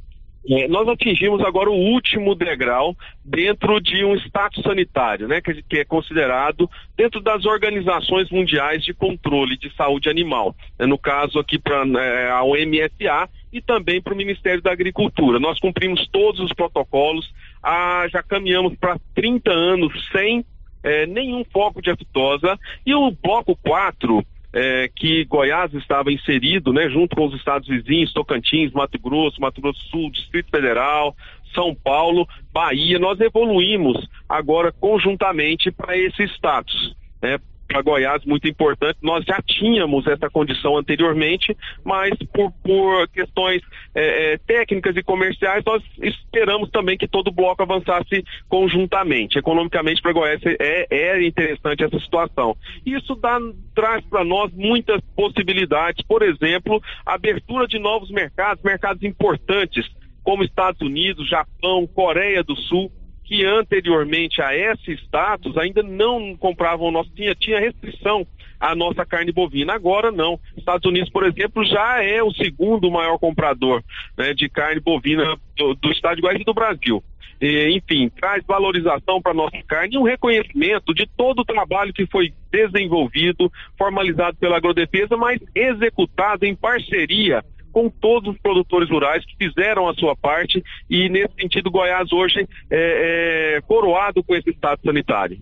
É, 0.48 0.68
nós 0.68 0.88
atingimos 0.88 1.40
agora 1.44 1.70
o 1.70 1.74
último 1.74 2.34
degrau 2.34 2.96
dentro 3.24 3.80
de 3.80 4.04
um 4.04 4.14
status 4.14 4.62
sanitário, 4.62 5.26
né, 5.26 5.40
que, 5.40 5.62
que 5.62 5.78
é 5.78 5.84
considerado 5.84 6.70
dentro 6.96 7.20
das 7.20 7.44
organizações 7.44 8.30
mundiais 8.30 8.84
de 8.84 8.94
controle 8.94 9.56
de 9.56 9.74
saúde 9.74 10.08
animal. 10.08 10.54
É, 10.78 10.86
no 10.86 10.96
caso 10.96 11.38
aqui 11.38 11.58
para 11.58 11.84
é, 12.00 12.30
a 12.30 12.42
OMSA 12.44 13.28
e 13.52 13.60
também 13.60 14.00
para 14.00 14.14
o 14.14 14.16
Ministério 14.16 14.62
da 14.62 14.70
Agricultura. 14.70 15.40
Nós 15.40 15.58
cumprimos 15.58 16.06
todos 16.08 16.40
os 16.40 16.52
protocolos, 16.52 17.28
ah, 17.62 18.06
já 18.08 18.22
caminhamos 18.22 18.76
para 18.76 18.98
30 19.14 19.50
anos 19.50 19.92
sem 20.12 20.44
é, 20.82 21.06
nenhum 21.06 21.44
foco 21.52 21.82
de 21.82 21.90
aftosa 21.90 22.58
e 22.84 22.94
o 22.94 23.10
bloco 23.10 23.56
4 23.56 24.24
é, 24.58 24.88
que 24.88 25.22
Goiás 25.26 25.74
estava 25.74 26.10
inserido, 26.10 26.72
né, 26.72 26.88
junto 26.88 27.14
com 27.14 27.26
os 27.26 27.34
estados 27.34 27.68
vizinhos, 27.68 28.14
Tocantins, 28.14 28.72
Mato 28.72 28.98
Grosso, 28.98 29.38
Mato 29.38 29.60
Grosso 29.60 29.78
do 29.84 29.90
Sul, 29.90 30.10
Distrito 30.10 30.50
Federal, 30.50 31.14
São 31.54 31.74
Paulo, 31.74 32.26
Bahia, 32.54 32.98
nós 32.98 33.20
evoluímos 33.20 34.08
agora 34.26 34.72
conjuntamente 34.72 35.70
para 35.70 35.94
esse 35.94 36.22
status. 36.22 36.96
Né, 37.20 37.38
para 37.66 37.82
Goiás 37.82 38.24
muito 38.24 38.48
importante. 38.48 38.98
Nós 39.02 39.24
já 39.24 39.40
tínhamos 39.42 40.06
essa 40.06 40.30
condição 40.30 40.76
anteriormente, 40.76 41.56
mas 41.84 42.10
por, 42.32 42.52
por 42.62 43.08
questões 43.08 43.62
é, 43.94 44.34
é, 44.34 44.38
técnicas 44.38 44.96
e 44.96 45.02
comerciais, 45.02 45.64
nós 45.64 45.82
esperamos 46.02 46.70
também 46.70 46.96
que 46.96 47.08
todo 47.08 47.28
o 47.28 47.32
bloco 47.32 47.62
avançasse 47.62 48.24
conjuntamente. 48.48 49.38
Economicamente, 49.38 50.02
para 50.02 50.12
Goiás 50.12 50.40
é, 50.44 50.86
é 50.90 51.26
interessante 51.26 51.84
essa 51.84 51.98
situação. 51.98 52.56
Isso 52.84 53.14
dá, 53.16 53.38
traz 53.74 54.04
para 54.06 54.24
nós 54.24 54.52
muitas 54.52 55.00
possibilidades, 55.14 56.04
por 56.06 56.22
exemplo, 56.22 56.82
abertura 57.04 57.66
de 57.66 57.78
novos 57.78 58.10
mercados, 58.10 58.62
mercados 58.62 59.02
importantes, 59.02 59.86
como 60.22 60.42
Estados 60.42 60.80
Unidos, 60.80 61.28
Japão, 61.28 61.86
Coreia 61.86 62.42
do 62.42 62.56
Sul 62.56 62.90
que 63.26 63.44
anteriormente 63.44 64.40
a 64.40 64.54
esse 64.54 64.92
status 65.04 65.56
ainda 65.58 65.82
não 65.82 66.36
compravam 66.36 66.92
nosso 66.92 67.10
tinha 67.10 67.34
tinha 67.34 67.60
restrição 67.60 68.26
à 68.58 68.74
nossa 68.74 69.04
carne 69.04 69.32
bovina. 69.32 69.74
Agora 69.74 70.12
não. 70.12 70.38
Estados 70.56 70.88
Unidos, 70.88 71.10
por 71.10 71.26
exemplo, 71.26 71.64
já 71.64 72.02
é 72.02 72.22
o 72.22 72.32
segundo 72.32 72.90
maior 72.90 73.18
comprador 73.18 73.82
né, 74.16 74.32
de 74.32 74.48
carne 74.48 74.80
bovina 74.80 75.36
do, 75.56 75.74
do 75.74 75.90
estado 75.90 76.16
de 76.16 76.22
Goiás 76.22 76.40
e 76.40 76.44
do 76.44 76.54
Brasil. 76.54 77.02
Enfim, 77.40 78.08
traz 78.08 78.42
valorização 78.46 79.20
para 79.20 79.34
nossa 79.34 79.58
carne 79.66 79.94
e 79.94 79.98
um 79.98 80.04
reconhecimento 80.04 80.94
de 80.94 81.06
todo 81.06 81.40
o 81.40 81.44
trabalho 81.44 81.92
que 81.92 82.06
foi 82.06 82.32
desenvolvido, 82.50 83.52
formalizado 83.76 84.38
pela 84.38 84.56
agrodefesa, 84.56 85.18
mas 85.18 85.38
executado 85.54 86.46
em 86.46 86.54
parceria 86.54 87.44
com 87.76 87.90
todos 87.90 88.32
os 88.32 88.40
produtores 88.40 88.88
rurais 88.88 89.22
que 89.26 89.36
fizeram 89.36 89.86
a 89.86 89.92
sua 89.92 90.16
parte 90.16 90.64
e, 90.88 91.10
nesse 91.10 91.34
sentido, 91.38 91.70
Goiás 91.70 92.10
hoje 92.10 92.48
é, 92.70 93.56
é 93.58 93.60
coroado 93.60 94.24
com 94.24 94.34
esse 94.34 94.48
estado 94.48 94.80
sanitário 94.82 95.38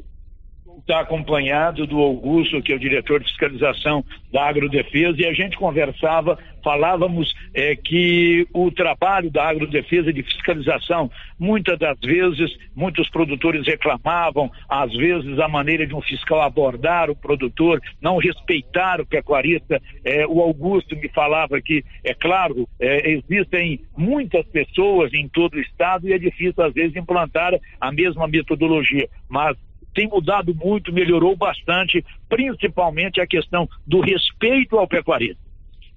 está 0.78 1.00
acompanhado 1.00 1.86
do 1.86 1.98
Augusto, 1.98 2.62
que 2.62 2.72
é 2.72 2.76
o 2.76 2.78
diretor 2.78 3.20
de 3.20 3.26
fiscalização 3.26 4.04
da 4.32 4.48
Agrodefesa, 4.48 5.20
e 5.20 5.26
a 5.26 5.32
gente 5.32 5.56
conversava, 5.56 6.38
falávamos 6.62 7.32
é, 7.54 7.76
que 7.76 8.46
o 8.52 8.70
trabalho 8.70 9.30
da 9.30 9.48
Agrodefesa 9.48 10.12
de 10.12 10.22
fiscalização, 10.22 11.10
muitas 11.38 11.78
das 11.78 11.98
vezes, 12.00 12.56
muitos 12.74 13.08
produtores 13.10 13.66
reclamavam, 13.66 14.50
às 14.68 14.92
vezes, 14.94 15.38
a 15.38 15.48
maneira 15.48 15.86
de 15.86 15.94
um 15.94 16.02
fiscal 16.02 16.42
abordar 16.42 17.10
o 17.10 17.16
produtor, 17.16 17.80
não 18.00 18.18
respeitar 18.18 19.00
o 19.00 19.06
pecuarista. 19.06 19.80
É, 20.04 20.26
o 20.26 20.40
Augusto 20.40 20.96
me 20.96 21.08
falava 21.08 21.60
que, 21.60 21.84
é 22.02 22.14
claro, 22.14 22.68
é, 22.80 23.10
existem 23.10 23.80
muitas 23.96 24.44
pessoas 24.46 25.12
em 25.12 25.28
todo 25.28 25.54
o 25.54 25.60
estado 25.60 26.08
e 26.08 26.12
é 26.12 26.18
difícil, 26.18 26.62
às 26.62 26.72
vezes, 26.72 26.96
implantar 26.96 27.52
a 27.80 27.92
mesma 27.92 28.26
metodologia, 28.26 29.08
mas 29.28 29.56
tem 29.94 30.08
mudado 30.08 30.54
muito, 30.54 30.92
melhorou 30.92 31.36
bastante, 31.36 32.04
principalmente 32.28 33.20
a 33.20 33.26
questão 33.26 33.68
do 33.86 34.00
respeito 34.00 34.76
ao 34.76 34.88
pecuarista. 34.88 35.42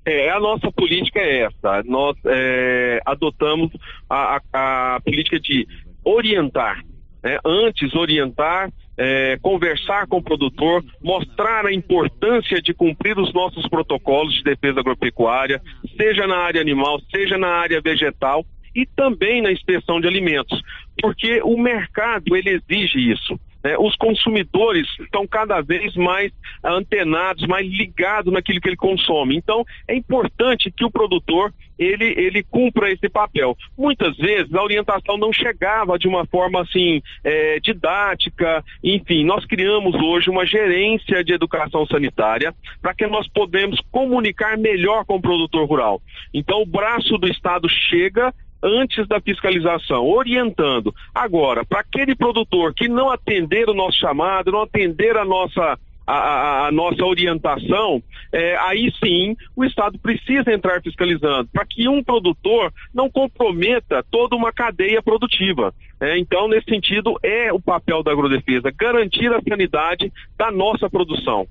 É, 0.05 0.29
a 0.29 0.39
nossa 0.39 0.71
política 0.71 1.19
é 1.19 1.41
essa. 1.41 1.83
Nós 1.83 2.15
é, 2.25 3.01
adotamos 3.05 3.69
a, 4.09 4.37
a, 4.53 4.95
a, 4.95 5.01
política 5.01 5.37
de 5.37 5.67
orientar. 6.01 6.81
Né? 7.21 7.37
Antes, 7.43 7.93
orientar, 7.93 8.71
é, 8.97 9.37
conversar 9.41 10.07
com 10.07 10.17
o 10.19 10.23
produtor, 10.23 10.81
mostrar 11.03 11.65
a 11.65 11.73
importância 11.73 12.61
de 12.61 12.73
cumprir 12.73 13.19
os 13.19 13.33
nossos 13.33 13.67
protocolos 13.67 14.33
de 14.33 14.43
defesa 14.43 14.79
agropecuária, 14.79 15.61
seja 15.97 16.25
na 16.25 16.37
área 16.37 16.61
animal, 16.61 17.01
seja 17.13 17.37
na 17.37 17.49
área 17.49 17.81
vegetal 17.81 18.45
e 18.73 18.85
também 18.85 19.41
na 19.41 19.51
inspeção 19.51 19.99
de 19.99 20.07
alimentos, 20.07 20.61
porque 21.01 21.41
o 21.43 21.57
mercado 21.57 22.35
ele 22.35 22.61
exige 22.61 23.11
isso. 23.11 23.37
Né? 23.63 23.77
Os 23.77 23.95
consumidores 23.95 24.87
estão 24.99 25.27
cada 25.27 25.61
vez 25.61 25.95
mais 25.95 26.31
antenados, 26.63 27.45
mais 27.47 27.67
ligados 27.67 28.31
naquilo 28.33 28.61
que 28.61 28.69
ele 28.69 28.75
consome. 28.75 29.35
Então, 29.35 29.63
é 29.87 29.95
importante 29.95 30.71
que 30.71 30.85
o 30.85 30.91
produtor 30.91 31.53
ele, 31.77 32.05
ele 32.17 32.43
cumpra 32.43 32.91
esse 32.91 33.07
papel. 33.07 33.55
Muitas 33.77 34.15
vezes 34.17 34.53
a 34.53 34.63
orientação 34.63 35.17
não 35.17 35.31
chegava 35.31 35.97
de 35.97 36.07
uma 36.07 36.25
forma 36.25 36.61
assim 36.61 37.01
é, 37.23 37.59
didática, 37.59 38.63
enfim, 38.83 39.23
nós 39.23 39.45
criamos 39.45 39.93
hoje 39.95 40.29
uma 40.29 40.45
gerência 40.45 41.23
de 41.23 41.33
educação 41.33 41.85
sanitária 41.85 42.53
para 42.81 42.93
que 42.93 43.05
nós 43.05 43.27
podemos 43.27 43.79
comunicar 43.91 44.57
melhor 44.57 45.05
com 45.05 45.15
o 45.17 45.21
produtor 45.21 45.67
rural. 45.67 46.01
Então 46.33 46.61
o 46.61 46.65
braço 46.65 47.17
do 47.17 47.27
Estado 47.27 47.69
chega 47.69 48.33
antes 48.61 49.07
da 49.07 49.19
fiscalização, 49.19 50.05
orientando. 50.05 50.93
Agora, 51.13 51.65
para 51.65 51.81
aquele 51.81 52.15
produtor 52.15 52.73
que 52.73 52.87
não 52.87 53.09
atender 53.09 53.69
o 53.69 53.73
nosso 53.73 53.97
chamado, 53.97 54.51
não 54.51 54.61
atender 54.61 55.17
a 55.17 55.25
nossa 55.25 55.77
a, 56.07 56.13
a, 56.13 56.67
a, 56.67 56.71
nossa 56.71 57.03
orientação, 57.03 58.01
é, 58.31 58.55
aí 58.59 58.89
sim 59.03 59.35
o 59.53 59.65
Estado 59.65 59.99
precisa 59.99 60.53
entrar 60.53 60.81
fiscalizando, 60.81 61.49
para 61.51 61.65
que 61.65 61.89
um 61.89 62.01
produtor 62.01 62.73
não 62.93 63.09
comprometa 63.09 64.01
toda 64.09 64.33
uma 64.33 64.53
cadeia 64.53 65.01
produtiva. 65.01 65.75
É, 65.99 66.17
então, 66.17 66.47
nesse 66.47 66.69
sentido, 66.69 67.19
é 67.21 67.51
o 67.51 67.59
papel 67.59 68.01
da 68.03 68.11
agrodefesa, 68.11 68.71
garantir 68.71 69.33
a 69.33 69.41
sanidade 69.41 70.11
da 70.37 70.49
nossa 70.49 70.89
produção. 70.89 71.45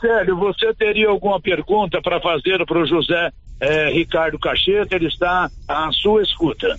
Célio, 0.00 0.36
você 0.36 0.74
teria 0.74 1.08
alguma 1.08 1.40
pergunta 1.40 2.02
para 2.02 2.20
fazer 2.20 2.64
para 2.66 2.78
o 2.78 2.86
José 2.86 3.30
é, 3.62 3.92
Ricardo 3.92 4.40
Cacheta, 4.40 4.96
ele 4.96 5.06
está 5.06 5.48
à 5.68 5.90
sua 5.92 6.20
escuta. 6.20 6.76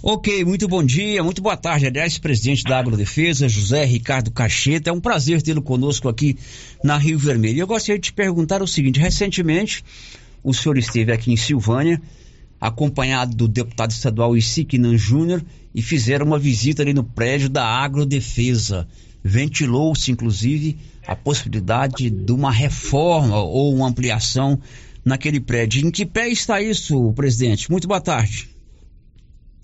Ok, 0.00 0.44
muito 0.44 0.68
bom 0.68 0.82
dia, 0.82 1.24
muito 1.24 1.42
boa 1.42 1.56
tarde. 1.56 1.86
Aliás, 1.86 2.18
presidente 2.18 2.62
da 2.62 2.78
Agrodefesa, 2.78 3.48
José 3.48 3.84
Ricardo 3.84 4.30
Cacheta, 4.30 4.90
é 4.90 4.92
um 4.92 5.00
prazer 5.00 5.42
tê-lo 5.42 5.60
conosco 5.60 6.08
aqui 6.08 6.38
na 6.84 6.96
Rio 6.96 7.18
Vermelho. 7.18 7.58
Eu 7.58 7.66
gostaria 7.66 7.98
de 7.98 8.06
te 8.06 8.12
perguntar 8.12 8.62
o 8.62 8.66
seguinte: 8.66 9.00
recentemente, 9.00 9.84
o 10.42 10.54
senhor 10.54 10.78
esteve 10.78 11.12
aqui 11.12 11.32
em 11.32 11.36
Silvânia, 11.36 12.00
acompanhado 12.60 13.34
do 13.34 13.48
deputado 13.48 13.90
estadual 13.90 14.36
Isiquinan 14.36 14.96
Júnior, 14.96 15.42
e 15.74 15.82
fizeram 15.82 16.26
uma 16.26 16.38
visita 16.38 16.82
ali 16.82 16.94
no 16.94 17.02
prédio 17.02 17.48
da 17.48 17.64
Agrodefesa. 17.64 18.86
Ventilou-se, 19.22 20.12
inclusive, 20.12 20.78
a 21.06 21.16
possibilidade 21.16 22.08
de 22.08 22.32
uma 22.32 22.52
reforma 22.52 23.40
ou 23.40 23.74
uma 23.74 23.88
ampliação 23.88 24.60
naquele 25.04 25.40
prédio. 25.40 25.86
Em 25.86 25.90
que 25.90 26.06
pé 26.06 26.28
está 26.28 26.60
isso, 26.60 27.12
presidente? 27.14 27.70
Muito 27.70 27.88
boa 27.88 28.00
tarde. 28.00 28.48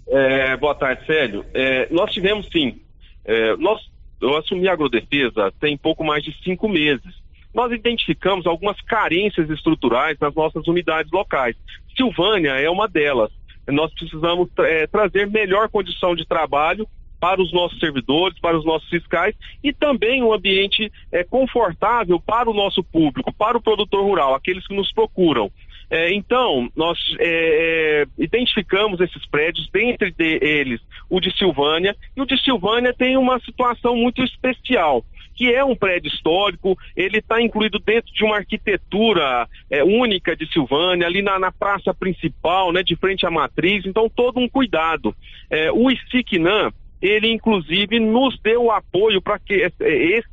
É, 0.09 0.57
boa 0.57 0.75
tarde, 0.75 1.05
Célio. 1.07 1.45
É, 1.53 1.89
nós 1.93 2.13
tivemos 2.13 2.49
sim. 2.51 2.81
É, 3.25 3.57
nós, 3.57 3.81
eu 4.21 4.37
assumi 4.37 4.69
a 4.69 4.73
agrodefesa 4.73 5.53
tem 5.61 5.77
pouco 5.77 6.03
mais 6.03 6.25
de 6.25 6.35
cinco 6.43 6.69
meses. 6.69 7.15
Nós 7.55 7.73
identificamos 7.73 8.47
algumas 8.47 8.81
carências 8.83 9.49
estruturais 9.51 10.19
nas 10.21 10.35
nossas 10.35 10.67
unidades 10.67 11.11
locais. 11.13 11.57
Silvânia 11.97 12.53
é 12.53 12.71
uma 12.71 12.89
delas. 12.89 13.31
Nós 13.67 13.93
precisamos 13.93 14.49
é, 14.61 14.87
trazer 14.87 15.27
melhor 15.27 15.69
condição 15.69 16.15
de 16.15 16.27
trabalho 16.27 16.89
para 17.19 17.41
os 17.41 17.53
nossos 17.53 17.79
servidores, 17.79 18.39
para 18.41 18.59
os 18.59 18.65
nossos 18.65 18.89
fiscais 18.89 19.35
e 19.63 19.73
também 19.73 20.23
um 20.23 20.33
ambiente 20.33 20.91
é, 21.13 21.25
confortável 21.25 22.21
para 22.21 22.51
o 22.51 22.55
nosso 22.55 22.83
público, 22.83 23.33
para 23.33 23.57
o 23.57 23.63
produtor 23.63 24.05
rural, 24.05 24.35
aqueles 24.35 24.67
que 24.67 24.75
nos 24.75 24.93
procuram. 24.93 25.51
É, 25.91 26.13
então, 26.13 26.71
nós 26.77 26.99
é, 27.19 28.05
identificamos 28.19 29.01
esses 29.01 29.25
prédios, 29.27 29.69
dentre 29.73 30.11
de 30.11 30.39
eles 30.43 30.81
o 31.09 31.19
de 31.19 31.35
Silvânia, 31.37 31.97
e 32.15 32.21
o 32.21 32.27
de 32.27 32.37
Silvânia 32.43 32.93
tem 32.93 33.17
uma 33.17 33.41
situação 33.41 33.97
muito 33.97 34.23
especial 34.23 35.05
que 35.39 35.55
é 35.55 35.65
um 35.65 35.77
prédio 35.77 36.09
histórico, 36.09 36.77
ele 36.97 37.19
está 37.19 37.41
incluído 37.41 37.79
dentro 37.79 38.13
de 38.13 38.25
uma 38.25 38.39
arquitetura 38.39 39.49
é, 39.71 39.85
única 39.85 40.35
de 40.35 40.51
Silvânia, 40.53 41.07
ali 41.07 41.23
na, 41.23 41.39
na, 41.39 41.53
praça 41.53 41.95
principal, 41.95 42.73
né, 42.73 42.83
de 42.83 42.97
frente 42.97 43.25
à 43.25 43.31
matriz, 43.31 43.87
então 43.87 44.11
todo 44.11 44.41
um 44.41 44.49
cuidado. 44.49 45.15
É, 45.49 45.71
o 45.71 45.89
ICICNAM, 45.93 46.73
ele 47.01 47.33
inclusive 47.33 48.01
nos 48.01 48.39
deu 48.41 48.71
apoio 48.71 49.21
para 49.23 49.39
que 49.39 49.71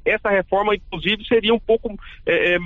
essa 0.05 0.29
reforma, 0.29 0.75
inclusive, 0.75 1.25
seria 1.25 1.53
um 1.53 1.59
pouco 1.59 1.95
é, 2.25 2.55
é, 2.55 2.59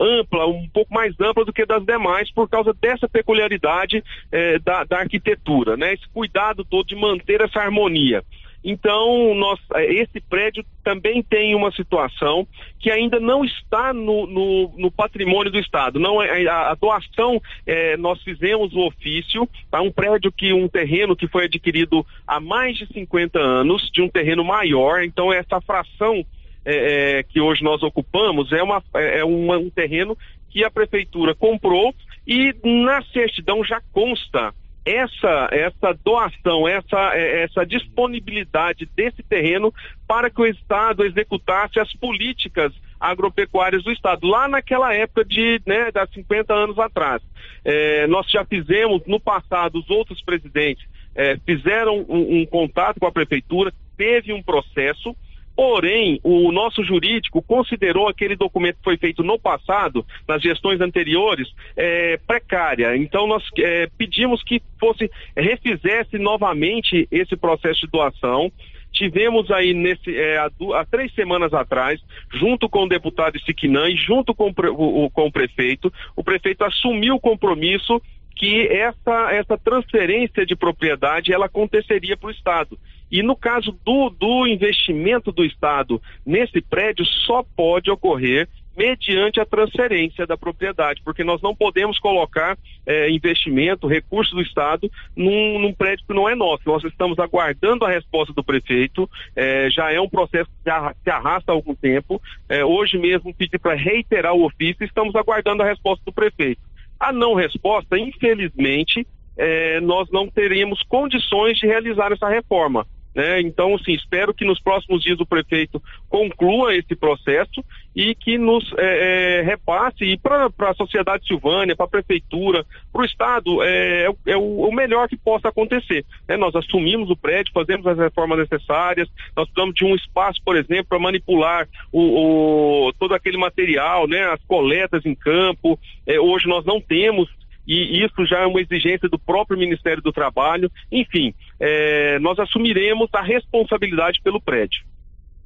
ampla, 0.00 0.46
um 0.46 0.68
pouco 0.68 0.92
mais 0.92 1.14
ampla 1.20 1.44
do 1.44 1.52
que 1.52 1.66
das 1.66 1.84
demais, 1.84 2.30
por 2.32 2.48
causa 2.48 2.72
dessa 2.74 3.08
peculiaridade 3.08 4.02
é, 4.30 4.58
da, 4.58 4.84
da, 4.84 4.98
arquitetura, 4.98 5.76
né? 5.76 5.94
Esse 5.94 6.08
cuidado 6.08 6.64
todo 6.64 6.86
de 6.86 6.96
manter 6.96 7.40
essa 7.40 7.60
harmonia. 7.60 8.22
Então, 8.64 9.34
nós, 9.34 9.60
é, 9.74 9.84
esse 9.92 10.20
prédio 10.22 10.64
também 10.82 11.22
tem 11.22 11.54
uma 11.54 11.70
situação 11.70 12.48
que 12.80 12.90
ainda 12.90 13.20
não 13.20 13.44
está 13.44 13.92
no, 13.92 14.26
no, 14.26 14.72
no 14.78 14.90
patrimônio 14.90 15.52
do 15.52 15.58
Estado. 15.58 16.00
Não 16.00 16.22
é, 16.22 16.46
a, 16.46 16.70
a 16.70 16.74
doação, 16.74 17.40
é, 17.66 17.96
nós 17.98 18.22
fizemos 18.22 18.72
o 18.72 18.86
ofício, 18.86 19.46
tá? 19.70 19.82
um 19.82 19.92
prédio 19.92 20.32
que, 20.32 20.52
um 20.54 20.66
terreno 20.66 21.14
que 21.14 21.28
foi 21.28 21.44
adquirido 21.44 22.06
há 22.26 22.40
mais 22.40 22.78
de 22.78 22.86
50 22.86 23.38
anos, 23.38 23.90
de 23.92 24.00
um 24.00 24.08
terreno 24.08 24.42
maior, 24.42 25.02
então 25.02 25.30
essa 25.30 25.60
fração 25.60 26.24
é, 26.64 27.22
que 27.22 27.40
hoje 27.40 27.62
nós 27.62 27.82
ocupamos 27.82 28.50
é, 28.50 28.62
uma, 28.62 28.82
é 28.94 29.22
uma, 29.22 29.58
um 29.58 29.68
terreno 29.68 30.16
que 30.48 30.64
a 30.64 30.70
prefeitura 30.70 31.34
comprou 31.34 31.94
e 32.26 32.54
na 32.64 33.02
certidão 33.12 33.62
já 33.62 33.82
consta 33.92 34.54
essa, 34.84 35.48
essa 35.50 35.98
doação, 36.04 36.68
essa, 36.68 37.14
é, 37.14 37.44
essa 37.44 37.64
disponibilidade 37.64 38.88
desse 38.94 39.22
terreno 39.22 39.72
para 40.06 40.28
que 40.28 40.40
o 40.40 40.46
Estado 40.46 41.04
executasse 41.04 41.80
as 41.80 41.92
políticas 41.94 42.72
agropecuárias 43.00 43.82
do 43.82 43.92
Estado, 43.92 44.26
lá 44.26 44.48
naquela 44.48 44.94
época 44.94 45.24
de, 45.24 45.60
né, 45.66 45.90
de 45.90 46.14
50 46.14 46.54
anos 46.54 46.78
atrás. 46.78 47.22
É, 47.64 48.06
nós 48.06 48.30
já 48.30 48.44
fizemos, 48.44 49.02
no 49.06 49.18
passado, 49.18 49.78
os 49.78 49.88
outros 49.90 50.22
presidentes 50.22 50.86
é, 51.14 51.36
fizeram 51.44 52.04
um, 52.08 52.40
um 52.40 52.46
contato 52.46 53.00
com 53.00 53.06
a 53.06 53.12
prefeitura, 53.12 53.72
teve 53.96 54.32
um 54.32 54.42
processo, 54.42 55.16
Porém, 55.56 56.18
o 56.24 56.50
nosso 56.50 56.82
jurídico 56.82 57.40
considerou 57.40 58.08
aquele 58.08 58.34
documento 58.34 58.76
que 58.76 58.84
foi 58.84 58.96
feito 58.96 59.22
no 59.22 59.38
passado, 59.38 60.04
nas 60.26 60.42
gestões 60.42 60.80
anteriores, 60.80 61.48
é, 61.76 62.18
precária. 62.26 62.96
Então, 62.96 63.26
nós 63.26 63.44
é, 63.58 63.88
pedimos 63.96 64.42
que 64.42 64.60
fosse, 64.80 65.08
refizesse 65.36 66.18
novamente 66.18 67.06
esse 67.10 67.36
processo 67.36 67.82
de 67.82 67.92
doação. 67.92 68.50
Tivemos 68.92 69.50
aí 69.50 69.74
nesse, 69.74 70.16
é, 70.16 70.38
há, 70.38 70.50
há, 70.74 70.84
três 70.84 71.12
semanas 71.14 71.52
atrás, 71.52 72.00
junto 72.32 72.68
com 72.68 72.84
o 72.84 72.88
deputado 72.88 73.38
Siquinã 73.40 73.88
e 73.88 73.96
junto 73.96 74.34
com 74.34 74.50
o, 74.50 75.10
com 75.10 75.26
o 75.26 75.32
prefeito, 75.32 75.92
o 76.16 76.24
prefeito 76.24 76.64
assumiu 76.64 77.14
o 77.14 77.20
compromisso 77.20 78.00
que 78.36 78.66
essa, 78.68 79.32
essa 79.32 79.56
transferência 79.56 80.44
de 80.44 80.56
propriedade 80.56 81.32
ela 81.32 81.46
aconteceria 81.46 82.16
para 82.16 82.28
o 82.28 82.32
Estado. 82.32 82.78
E 83.10 83.22
no 83.22 83.36
caso 83.36 83.76
do, 83.84 84.10
do 84.10 84.46
investimento 84.46 85.30
do 85.30 85.44
Estado 85.44 86.00
nesse 86.24 86.60
prédio, 86.60 87.04
só 87.26 87.44
pode 87.56 87.90
ocorrer 87.90 88.48
mediante 88.76 89.40
a 89.40 89.46
transferência 89.46 90.26
da 90.26 90.36
propriedade, 90.36 91.00
porque 91.04 91.22
nós 91.22 91.40
não 91.40 91.54
podemos 91.54 91.98
colocar 91.98 92.58
é, 92.86 93.10
investimento, 93.10 93.86
recurso 93.86 94.34
do 94.34 94.42
Estado 94.42 94.90
num, 95.16 95.58
num, 95.60 95.72
prédio 95.72 96.04
que 96.06 96.14
não 96.14 96.28
é 96.28 96.34
nosso. 96.34 96.62
Nós 96.66 96.82
estamos 96.84 97.18
aguardando 97.18 97.84
a 97.84 97.90
resposta 97.90 98.32
do 98.32 98.42
prefeito, 98.42 99.08
é, 99.36 99.70
já 99.70 99.92
é 99.92 100.00
um 100.00 100.08
processo 100.08 100.50
que 100.50 100.70
se 101.04 101.10
arrasta 101.10 101.52
há 101.52 101.54
algum 101.54 101.74
tempo. 101.74 102.20
É, 102.48 102.64
hoje 102.64 102.98
mesmo 102.98 103.34
pedi 103.34 103.58
para 103.58 103.74
reiterar 103.74 104.34
o 104.34 104.44
ofício 104.44 104.84
estamos 104.84 105.14
aguardando 105.14 105.62
a 105.62 105.66
resposta 105.66 106.04
do 106.04 106.12
prefeito. 106.12 106.60
A 106.98 107.12
não 107.12 107.34
resposta, 107.34 107.98
infelizmente, 107.98 109.06
é, 109.36 109.80
nós 109.80 110.08
não 110.10 110.28
teríamos 110.28 110.82
condições 110.82 111.58
de 111.58 111.66
realizar 111.66 112.12
essa 112.12 112.28
reforma. 112.28 112.86
Né? 113.14 113.40
Então, 113.42 113.74
assim, 113.76 113.92
espero 113.92 114.34
que 114.34 114.44
nos 114.44 114.60
próximos 114.60 115.02
dias 115.02 115.20
o 115.20 115.26
prefeito 115.26 115.80
conclua 116.08 116.74
esse 116.74 116.96
processo 116.96 117.64
e 117.94 118.12
que 118.14 118.36
nos 118.36 118.72
é, 118.76 119.38
é, 119.38 119.42
repasse 119.42 120.18
para 120.18 120.50
a 120.58 120.74
sociedade 120.74 121.24
silvânia, 121.24 121.76
para 121.76 121.86
a 121.86 121.88
prefeitura, 121.88 122.66
para 122.92 123.02
o 123.02 123.04
Estado, 123.04 123.62
é, 123.62 124.06
é, 124.06 124.32
é 124.32 124.36
o, 124.36 124.68
o, 124.68 124.74
melhor 124.74 125.08
que 125.08 125.16
possa 125.16 125.48
acontecer. 125.48 126.04
Né? 126.26 126.36
Nós 126.36 126.56
assumimos 126.56 127.08
o 127.08 127.16
prédio, 127.16 127.52
fazemos 127.52 127.86
as 127.86 127.96
reformas 127.96 128.38
necessárias, 128.38 129.08
nós 129.36 129.46
precisamos 129.46 129.74
de 129.76 129.84
um 129.84 129.94
espaço, 129.94 130.40
por 130.44 130.56
exemplo, 130.56 130.86
para 130.88 130.98
manipular 130.98 131.68
o, 131.92 132.88
o, 132.88 132.92
todo 132.94 133.14
aquele 133.14 133.38
material, 133.38 134.08
né? 134.08 134.24
as 134.24 134.42
coletas 134.44 135.06
em 135.06 135.14
campo. 135.14 135.78
É, 136.04 136.18
hoje 136.18 136.48
nós 136.48 136.64
não 136.64 136.80
temos 136.80 137.28
e 137.66 138.04
isso 138.04 138.26
já 138.26 138.40
é 138.40 138.46
uma 138.46 138.60
exigência 138.60 139.08
do 139.08 139.18
próprio 139.18 139.58
Ministério 139.58 140.02
do 140.02 140.12
Trabalho. 140.12 140.70
Enfim, 140.92 141.34
é, 141.60 142.18
nós 142.18 142.38
assumiremos 142.38 143.08
a 143.12 143.22
responsabilidade 143.22 144.20
pelo 144.22 144.40
prédio. 144.40 144.82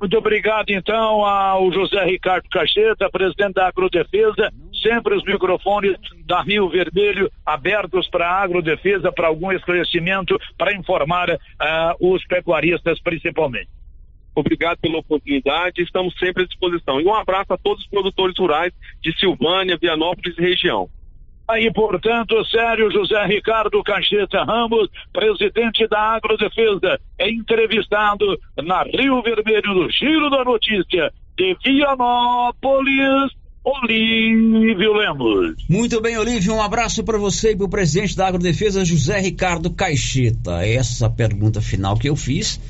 Muito 0.01 0.17
obrigado, 0.17 0.71
então, 0.71 1.25
ao 1.25 1.73
José 1.73 2.05
Ricardo 2.05 2.49
Cacheta, 2.49 3.11
presidente 3.11 3.55
da 3.55 3.67
Agrodefesa. 3.67 4.53
Sempre 4.81 5.17
os 5.17 5.25
microfones 5.25 5.97
da 6.25 6.41
Rio 6.41 6.69
Vermelho 6.69 7.29
abertos 7.45 8.09
para 8.09 8.31
a 8.31 8.43
Agrodefesa, 8.43 9.11
para 9.11 9.27
algum 9.27 9.51
esclarecimento, 9.51 10.39
para 10.57 10.73
informar 10.73 11.31
uh, 11.31 11.37
os 11.99 12.25
pecuaristas, 12.27 13.01
principalmente. 13.01 13.69
Obrigado 14.37 14.79
pela 14.79 14.99
oportunidade, 14.99 15.83
estamos 15.83 16.17
sempre 16.17 16.45
à 16.45 16.47
disposição. 16.47 17.01
E 17.01 17.05
um 17.05 17.15
abraço 17.15 17.53
a 17.53 17.59
todos 17.59 17.83
os 17.83 17.91
produtores 17.91 18.39
rurais 18.39 18.73
de 19.03 19.13
Silvânia, 19.19 19.77
Vianópolis 19.77 20.39
e 20.39 20.41
região. 20.41 20.89
Aí, 21.49 21.73
portanto, 21.73 22.45
Sério 22.45 22.91
José 22.93 23.25
Ricardo 23.25 23.83
Cacheta 23.83 24.45
Ramos, 24.45 24.91
presidente 25.11 25.89
da 25.89 26.17
Agrodefesa, 26.17 27.01
é 27.19 27.31
entrevistado 27.31 28.39
na 28.63 28.83
Rio 28.83 29.23
Vermelho 29.23 29.75
no 29.75 29.91
Giro 29.91 30.29
da 30.29 30.45
Notícia 30.45 31.11
de 31.39 31.57
Vianópolis. 31.65 33.33
Olívio 33.65 34.93
Lemos. 34.95 35.57
Muito 35.69 36.01
bem, 36.01 36.19
Olívio, 36.19 36.55
um 36.55 36.63
abraço 36.63 37.03
para 37.03 37.19
você 37.19 37.53
e 37.53 37.57
para 37.57 37.67
o 37.67 37.69
presidente 37.69 38.17
da 38.17 38.27
Agrodefesa, 38.27 38.85
José 38.85 39.19
Ricardo 39.19 39.71
Caixeta. 39.71 40.67
Essa 40.67 41.09
pergunta 41.09 41.61
final 41.61 41.97
que 41.97 42.09
eu 42.09 42.17
fiz, 42.17 42.61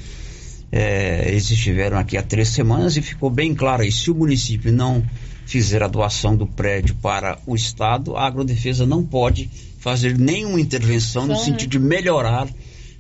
é, 0.73 1.29
eles 1.29 1.51
estiveram 1.51 1.99
aqui 1.99 2.17
há 2.17 2.23
três 2.23 2.49
semanas 2.49 2.97
e 2.97 3.03
ficou 3.03 3.29
bem 3.31 3.55
claro 3.55 3.83
aí, 3.83 3.93
se 3.93 4.11
o 4.11 4.15
município 4.15 4.73
não 4.73 5.05
fizer 5.49 5.83
a 5.83 5.89
doação 5.89 6.37
do 6.37 6.47
prédio 6.47 6.95
para 6.97 7.39
o 7.47 7.57
Estado, 7.57 8.15
a 8.15 8.27
agrodefesa 8.27 8.85
não 8.85 9.03
pode 9.03 9.49
fazer 9.79 10.19
nenhuma 10.19 10.61
intervenção 10.61 11.27
no 11.27 11.37
sentido 11.37 11.71
de 11.71 11.79
melhorar, 11.79 12.47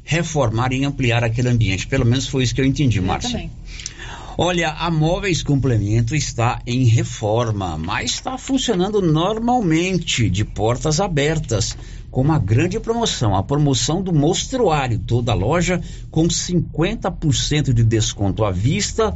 reformar 0.02 0.72
e 0.72 0.82
ampliar 0.82 1.22
aquele 1.22 1.50
ambiente. 1.50 1.86
Pelo 1.86 2.06
menos 2.06 2.26
foi 2.26 2.42
isso 2.42 2.54
que 2.54 2.62
eu 2.62 2.64
entendi, 2.64 3.02
Márcia. 3.02 3.50
Olha, 4.38 4.70
a 4.70 4.90
Móveis 4.90 5.42
Complemento 5.42 6.14
está 6.14 6.62
em 6.66 6.84
reforma, 6.84 7.76
mas 7.76 8.12
está 8.12 8.38
funcionando 8.38 9.02
normalmente, 9.02 10.30
de 10.30 10.42
portas 10.42 11.00
abertas, 11.00 11.76
com 12.10 12.22
uma 12.22 12.38
grande 12.38 12.80
promoção, 12.80 13.36
a 13.36 13.42
promoção 13.42 14.00
do 14.00 14.10
Mostruário, 14.10 14.98
toda 15.00 15.32
a 15.32 15.34
loja 15.34 15.82
com 16.10 16.26
50% 16.26 17.74
de 17.74 17.84
desconto 17.84 18.42
à 18.42 18.50
vista 18.50 19.14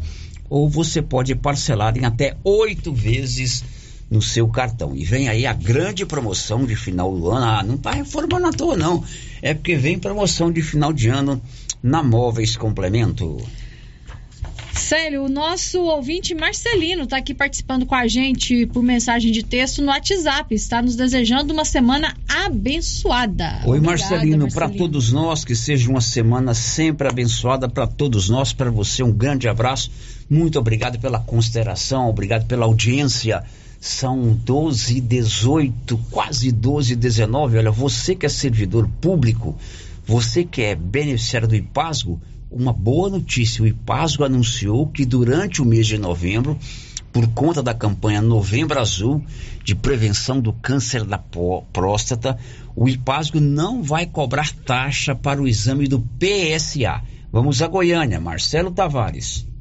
ou 0.52 0.68
você 0.68 1.00
pode 1.00 1.34
parcelar 1.34 1.96
em 1.96 2.04
até 2.04 2.36
oito 2.44 2.92
vezes 2.92 3.64
no 4.10 4.20
seu 4.20 4.46
cartão. 4.48 4.94
E 4.94 5.02
vem 5.02 5.26
aí 5.26 5.46
a 5.46 5.54
grande 5.54 6.04
promoção 6.04 6.66
de 6.66 6.76
final 6.76 7.16
do 7.16 7.30
ano. 7.30 7.46
Ah, 7.46 7.62
não 7.62 7.76
está 7.76 7.92
reformando 7.92 8.48
à 8.48 8.52
toa, 8.52 8.76
não. 8.76 9.02
É 9.40 9.54
porque 9.54 9.76
vem 9.76 9.98
promoção 9.98 10.52
de 10.52 10.60
final 10.60 10.92
de 10.92 11.08
ano 11.08 11.40
na 11.82 12.02
Móveis 12.02 12.54
Complemento. 12.54 13.42
Célio, 14.74 15.24
o 15.24 15.28
nosso 15.28 15.80
ouvinte 15.80 16.34
Marcelino 16.34 17.04
está 17.04 17.16
aqui 17.16 17.32
participando 17.32 17.86
com 17.86 17.94
a 17.94 18.06
gente 18.06 18.66
por 18.66 18.82
mensagem 18.82 19.32
de 19.32 19.42
texto 19.42 19.80
no 19.80 19.88
WhatsApp. 19.88 20.54
Está 20.54 20.82
nos 20.82 20.96
desejando 20.96 21.50
uma 21.54 21.64
semana 21.64 22.14
abençoada. 22.28 23.62
Oi, 23.64 23.78
Obrigada, 23.78 23.80
Marcelino. 23.80 24.52
Para 24.52 24.68
todos 24.68 25.10
nós, 25.12 25.46
que 25.46 25.54
seja 25.54 25.88
uma 25.88 26.02
semana 26.02 26.52
sempre 26.52 27.08
abençoada 27.08 27.70
para 27.70 27.86
todos 27.86 28.28
nós. 28.28 28.52
Para 28.52 28.70
você, 28.70 29.02
um 29.02 29.12
grande 29.12 29.48
abraço. 29.48 29.90
Muito 30.32 30.58
obrigado 30.58 30.98
pela 30.98 31.18
consideração, 31.18 32.08
obrigado 32.08 32.46
pela 32.46 32.64
audiência. 32.64 33.44
São 33.78 34.32
12 34.32 34.98
18, 34.98 35.98
quase 36.10 36.50
12 36.50 36.96
19. 36.96 37.58
Olha, 37.58 37.70
você 37.70 38.14
que 38.14 38.24
é 38.24 38.30
servidor 38.30 38.88
público, 38.98 39.54
você 40.06 40.42
que 40.42 40.62
é 40.62 40.74
beneficiário 40.74 41.46
do 41.46 41.54
IPASGO, 41.54 42.18
uma 42.50 42.72
boa 42.72 43.10
notícia. 43.10 43.62
O 43.62 43.66
IPASGO 43.66 44.24
anunciou 44.24 44.86
que 44.86 45.04
durante 45.04 45.60
o 45.60 45.66
mês 45.66 45.86
de 45.86 45.98
novembro, 45.98 46.58
por 47.12 47.28
conta 47.34 47.62
da 47.62 47.74
campanha 47.74 48.22
Novembro 48.22 48.80
Azul 48.80 49.22
de 49.62 49.74
prevenção 49.74 50.40
do 50.40 50.54
câncer 50.54 51.04
da 51.04 51.18
próstata, 51.18 52.38
o 52.74 52.88
IPASGO 52.88 53.38
não 53.38 53.82
vai 53.82 54.06
cobrar 54.06 54.50
taxa 54.64 55.14
para 55.14 55.42
o 55.42 55.46
exame 55.46 55.86
do 55.86 56.00
PSA. 56.00 57.02
Vamos 57.30 57.60
a 57.60 57.68
Goiânia, 57.68 58.18
Marcelo 58.18 58.70
Tavares. 58.70 59.51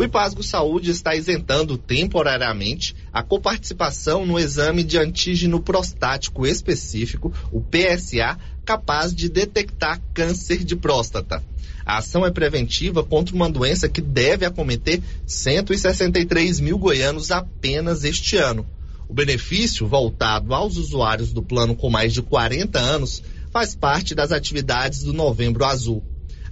O 0.00 0.02
Ipasgo 0.02 0.42
Saúde 0.42 0.90
está 0.90 1.14
isentando 1.14 1.76
temporariamente 1.76 2.96
a 3.12 3.22
coparticipação 3.22 4.24
no 4.24 4.38
exame 4.38 4.82
de 4.82 4.96
antígeno 4.96 5.60
prostático 5.60 6.46
específico, 6.46 7.30
o 7.52 7.60
PSA, 7.60 8.38
capaz 8.64 9.14
de 9.14 9.28
detectar 9.28 10.00
câncer 10.14 10.64
de 10.64 10.74
próstata. 10.74 11.44
A 11.84 11.98
ação 11.98 12.24
é 12.24 12.30
preventiva 12.30 13.04
contra 13.04 13.34
uma 13.34 13.50
doença 13.50 13.90
que 13.90 14.00
deve 14.00 14.46
acometer 14.46 15.02
163 15.26 16.60
mil 16.60 16.78
goianos 16.78 17.30
apenas 17.30 18.02
este 18.02 18.38
ano. 18.38 18.66
O 19.06 19.12
benefício 19.12 19.86
voltado 19.86 20.54
aos 20.54 20.78
usuários 20.78 21.30
do 21.30 21.42
plano 21.42 21.76
com 21.76 21.90
mais 21.90 22.14
de 22.14 22.22
40 22.22 22.78
anos 22.78 23.22
faz 23.52 23.74
parte 23.74 24.14
das 24.14 24.32
atividades 24.32 25.02
do 25.02 25.12
Novembro 25.12 25.62
Azul. 25.62 26.02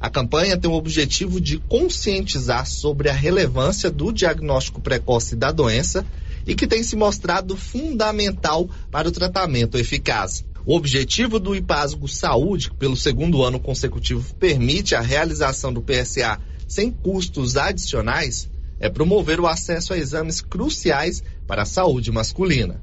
A 0.01 0.09
campanha 0.09 0.57
tem 0.57 0.71
o 0.71 0.75
objetivo 0.75 1.41
de 1.41 1.59
conscientizar 1.59 2.67
sobre 2.67 3.09
a 3.09 3.13
relevância 3.13 3.91
do 3.91 4.13
diagnóstico 4.13 4.81
precoce 4.81 5.35
da 5.35 5.51
doença 5.51 6.07
e 6.47 6.55
que 6.55 6.69
tem 6.69 6.85
se 6.85 6.95
mostrado 6.95 7.57
fundamental 7.57 8.71
para 8.93 9.09
o 9.09 9.13
tratamento 9.13 9.77
eficaz. 9.77 10.45
O 10.65 10.77
objetivo 10.77 11.41
do 11.41 11.57
IPASGO 11.57 12.07
Saúde, 12.07 12.71
que 12.71 12.77
pelo 12.77 12.97
segundo 12.97 13.43
ano 13.43 13.59
consecutivo 13.59 14.35
permite 14.35 14.95
a 14.95 15.01
realização 15.01 15.73
do 15.73 15.83
PSA 15.83 16.39
sem 16.69 16.93
custos 16.93 17.57
adicionais, 17.57 18.49
é 18.79 18.89
promover 18.89 19.41
o 19.41 19.49
acesso 19.49 19.93
a 19.93 19.99
exames 19.99 20.41
cruciais 20.41 21.25
para 21.47 21.63
a 21.63 21.67
saúde 21.67 22.13
masculina. 22.13 22.81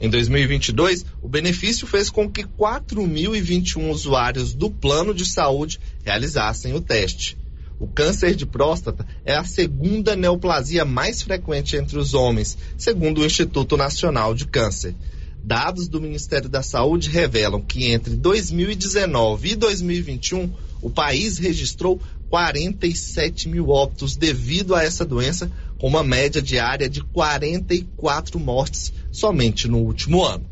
Em 0.00 0.08
2022, 0.08 1.04
o 1.20 1.28
benefício 1.28 1.86
fez 1.86 2.08
com 2.08 2.28
que 2.28 2.42
4.021 2.42 3.90
usuários 3.90 4.54
do 4.54 4.70
plano 4.70 5.12
de 5.12 5.26
saúde 5.26 5.78
realizassem 6.02 6.72
o 6.74 6.80
teste. 6.80 7.36
O 7.78 7.86
câncer 7.86 8.34
de 8.34 8.46
próstata 8.46 9.06
é 9.26 9.34
a 9.34 9.44
segunda 9.44 10.16
neoplasia 10.16 10.86
mais 10.86 11.20
frequente 11.20 11.76
entre 11.76 11.98
os 11.98 12.14
homens, 12.14 12.56
segundo 12.78 13.20
o 13.20 13.26
Instituto 13.26 13.76
Nacional 13.76 14.34
de 14.34 14.46
Câncer. 14.46 14.94
Dados 15.42 15.86
do 15.86 16.00
Ministério 16.00 16.48
da 16.48 16.62
Saúde 16.62 17.10
revelam 17.10 17.60
que 17.60 17.86
entre 17.86 18.16
2019 18.16 19.50
e 19.50 19.56
2021, 19.56 20.50
o 20.80 20.90
país 20.90 21.36
registrou 21.38 22.00
47 22.30 23.48
mil 23.48 23.70
óbitos 23.70 24.14
devido 24.16 24.76
a 24.76 24.84
essa 24.84 25.04
doença, 25.04 25.50
com 25.78 25.88
uma 25.88 26.04
média 26.04 26.40
diária 26.40 26.88
de 26.88 27.02
44 27.02 28.38
mortes 28.38 28.92
somente 29.10 29.66
no 29.66 29.78
último 29.78 30.24
ano. 30.24 30.46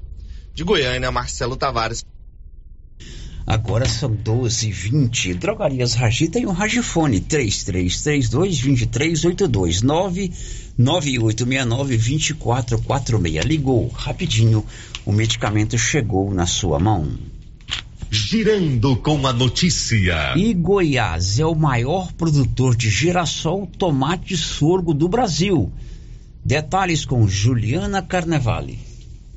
De 0.52 0.64
Goiânia, 0.64 1.12
Marcelo 1.12 1.56
Tavares. 1.56 2.04
Agora 3.46 3.88
são 3.88 4.10
12h20. 4.14 5.34
Drogarias 5.34 5.94
Ragi 5.94 6.28
tem 6.28 6.44
um 6.46 6.52
Ragifone 6.52 7.20
3332-2382 7.20 9.80
99869-2446. 10.78 13.44
Ligou 13.44 13.86
rapidinho, 13.88 14.66
o 15.06 15.12
medicamento 15.12 15.78
chegou 15.78 16.34
na 16.34 16.44
sua 16.44 16.78
mão. 16.78 17.37
Girando 18.10 18.96
com 18.96 19.26
a 19.26 19.34
notícia. 19.34 20.32
E 20.34 20.54
Goiás 20.54 21.38
é 21.38 21.44
o 21.44 21.54
maior 21.54 22.10
produtor 22.14 22.74
de 22.74 22.88
girassol, 22.88 23.66
tomate 23.66 24.32
e 24.32 24.36
sorgo 24.36 24.94
do 24.94 25.06
Brasil. 25.06 25.70
Detalhes 26.42 27.04
com 27.04 27.28
Juliana 27.28 28.00
Carnevale. 28.00 28.78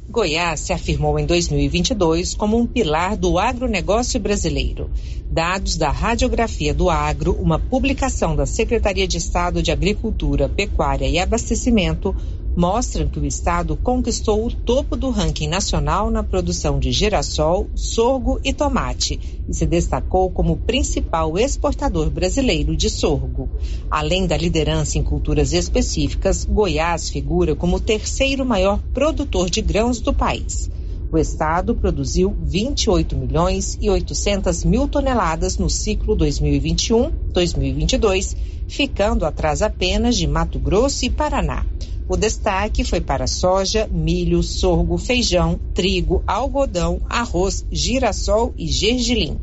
Goiás 0.09 0.61
se 0.61 0.71
afirmou 0.71 1.19
em 1.19 1.25
2022 1.25 2.33
como 2.33 2.57
um 2.57 2.65
pilar 2.65 3.17
do 3.17 3.37
agronegócio 3.37 4.19
brasileiro. 4.21 4.89
Dados 5.29 5.75
da 5.75 5.89
Radiografia 5.89 6.73
do 6.73 6.89
Agro, 6.89 7.33
uma 7.33 7.59
publicação 7.59 8.37
da 8.37 8.45
Secretaria 8.45 9.07
de 9.07 9.17
Estado 9.17 9.61
de 9.61 9.71
Agricultura, 9.71 10.47
Pecuária 10.47 11.07
e 11.07 11.19
Abastecimento, 11.19 12.15
mostram 12.55 13.07
que 13.07 13.19
o 13.19 13.25
estado 13.25 13.77
conquistou 13.77 14.45
o 14.45 14.51
topo 14.51 14.95
do 14.95 15.09
ranking 15.09 15.47
nacional 15.47 16.11
na 16.11 16.23
produção 16.23 16.79
de 16.79 16.91
girassol, 16.91 17.67
sorgo 17.73 18.39
e 18.43 18.53
tomate 18.53 19.19
e 19.47 19.53
se 19.53 19.65
destacou 19.65 20.29
como 20.29 20.57
principal 20.57 21.37
exportador 21.37 22.09
brasileiro 22.09 22.75
de 22.75 22.89
sorgo. 22.89 23.49
Além 23.89 24.27
da 24.27 24.35
liderança 24.35 24.97
em 24.97 25.03
culturas 25.03 25.53
específicas, 25.53 26.43
Goiás 26.43 27.09
figura 27.09 27.55
como 27.55 27.77
o 27.77 27.79
terceiro 27.79 28.45
maior 28.45 28.79
produtor 28.93 29.49
de 29.49 29.61
grãos 29.61 30.01
do 30.01 30.13
país. 30.13 30.69
O 31.11 31.17
estado 31.17 31.75
produziu 31.75 32.33
28 32.41 33.17
milhões 33.17 33.77
e 33.81 33.89
800 33.89 34.63
mil 34.63 34.87
toneladas 34.87 35.57
no 35.57 35.69
ciclo 35.69 36.15
2021-2022, 36.15 38.37
ficando 38.65 39.25
atrás 39.25 39.61
apenas 39.61 40.15
de 40.15 40.25
Mato 40.25 40.57
Grosso 40.57 41.03
e 41.03 41.09
Paraná. 41.09 41.65
O 42.11 42.17
destaque 42.17 42.83
foi 42.83 42.99
para 42.99 43.25
soja, 43.25 43.87
milho, 43.89 44.43
sorgo, 44.43 44.97
feijão, 44.97 45.57
trigo, 45.73 46.21
algodão, 46.27 46.99
arroz, 47.09 47.65
girassol 47.71 48.53
e 48.57 48.67
gergelim. 48.67 49.37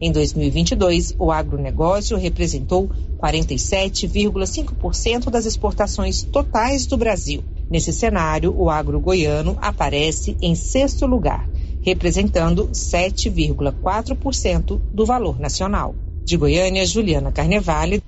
Em 0.00 0.10
2022, 0.10 1.14
o 1.18 1.30
agronegócio 1.30 2.16
representou 2.16 2.88
47,5% 3.22 5.28
das 5.28 5.44
exportações 5.44 6.22
totais 6.22 6.86
do 6.86 6.96
Brasil. 6.96 7.44
Nesse 7.70 7.92
cenário, 7.92 8.54
o 8.56 8.70
agro 8.70 8.98
goiano 8.98 9.58
aparece 9.60 10.34
em 10.40 10.54
sexto 10.54 11.04
lugar, 11.04 11.46
representando 11.82 12.70
7,4% 12.70 14.80
do 14.94 15.04
valor 15.04 15.38
nacional. 15.38 15.94
De 16.24 16.38
Goiânia, 16.38 16.86
Juliana 16.86 17.30
Carnevale. 17.30 18.02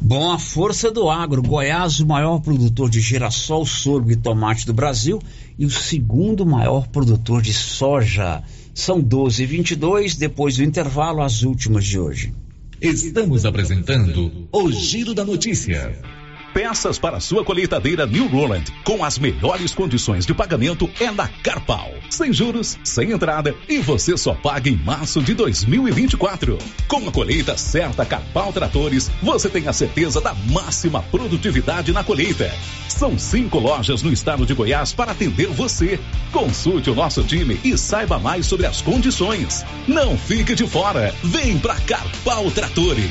Bom, 0.00 0.30
a 0.30 0.38
força 0.38 0.90
do 0.90 1.08
agro. 1.08 1.42
Goiás, 1.42 2.00
o 2.00 2.06
maior 2.06 2.40
produtor 2.40 2.90
de 2.90 3.00
girassol, 3.00 3.64
sorgo 3.64 4.10
e 4.10 4.16
tomate 4.16 4.66
do 4.66 4.74
Brasil 4.74 5.20
e 5.58 5.64
o 5.64 5.70
segundo 5.70 6.44
maior 6.44 6.88
produtor 6.88 7.40
de 7.40 7.52
soja. 7.52 8.42
São 8.74 9.00
12 9.00 9.42
e 9.42 9.46
22 9.46 10.16
depois 10.16 10.56
do 10.56 10.64
intervalo, 10.64 11.22
as 11.22 11.42
últimas 11.42 11.84
de 11.84 11.98
hoje. 11.98 12.34
Estamos 12.80 13.46
apresentando 13.46 14.48
o 14.52 14.70
Giro 14.70 15.14
da 15.14 15.24
Notícia. 15.24 15.96
Peças 16.54 17.00
para 17.00 17.18
sua 17.18 17.44
colheitadeira 17.44 18.06
New 18.06 18.28
Roland 18.28 18.62
com 18.84 19.04
as 19.04 19.18
melhores 19.18 19.74
condições 19.74 20.24
de 20.24 20.32
pagamento 20.32 20.88
é 21.00 21.10
na 21.10 21.26
Carpal. 21.26 21.92
Sem 22.08 22.32
juros, 22.32 22.78
sem 22.84 23.10
entrada 23.10 23.52
e 23.68 23.78
você 23.78 24.16
só 24.16 24.34
paga 24.34 24.70
em 24.70 24.76
março 24.76 25.20
de 25.20 25.34
2024. 25.34 26.56
Com 26.86 27.08
a 27.08 27.10
colheita 27.10 27.58
certa 27.58 28.06
Carpal 28.06 28.52
Tratores, 28.52 29.10
você 29.20 29.48
tem 29.48 29.66
a 29.66 29.72
certeza 29.72 30.20
da 30.20 30.32
máxima 30.52 31.02
produtividade 31.02 31.92
na 31.92 32.04
colheita. 32.04 32.48
São 32.88 33.18
cinco 33.18 33.58
lojas 33.58 34.04
no 34.04 34.12
estado 34.12 34.46
de 34.46 34.54
Goiás 34.54 34.92
para 34.92 35.10
atender 35.10 35.48
você. 35.48 35.98
Consulte 36.30 36.88
o 36.88 36.94
nosso 36.94 37.24
time 37.24 37.58
e 37.64 37.76
saiba 37.76 38.16
mais 38.20 38.46
sobre 38.46 38.66
as 38.66 38.80
condições. 38.80 39.66
Não 39.88 40.16
fique 40.16 40.54
de 40.54 40.68
fora. 40.68 41.12
Vem 41.24 41.58
pra 41.58 41.74
Carpal 41.80 42.48
Tratores. 42.52 43.10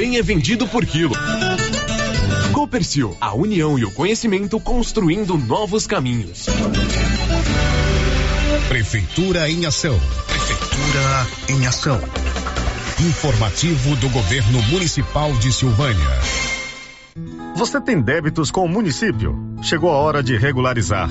é 0.00 0.22
vendido 0.22 0.66
por 0.66 0.86
quilo. 0.86 1.14
Copercil, 2.52 3.14
a 3.20 3.34
união 3.34 3.78
e 3.78 3.84
o 3.84 3.90
conhecimento 3.90 4.58
construindo 4.58 5.36
novos 5.36 5.86
caminhos. 5.86 6.46
Prefeitura 8.68 9.50
em 9.50 9.66
ação. 9.66 9.98
Prefeitura 10.26 11.26
em 11.50 11.66
ação. 11.66 12.00
Informativo 13.00 13.94
do 13.96 14.08
Governo 14.08 14.62
Municipal 14.62 15.30
de 15.34 15.52
Silvânia. 15.52 16.18
Você 17.54 17.80
tem 17.80 18.00
débitos 18.00 18.50
com 18.50 18.64
o 18.64 18.68
município? 18.68 19.36
Chegou 19.62 19.90
a 19.90 19.98
hora 19.98 20.22
de 20.22 20.36
regularizar. 20.38 21.10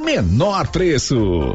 menor 0.00 0.68
preço. 0.68 1.54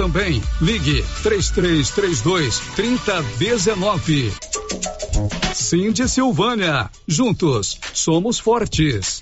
também. 0.01 0.41
Ligue 0.59 1.05
3332 1.21 2.59
3019. 2.75 4.33
Cindy 5.53 6.09
Silvânia. 6.09 6.89
Juntos 7.07 7.77
somos 7.93 8.39
fortes. 8.39 9.21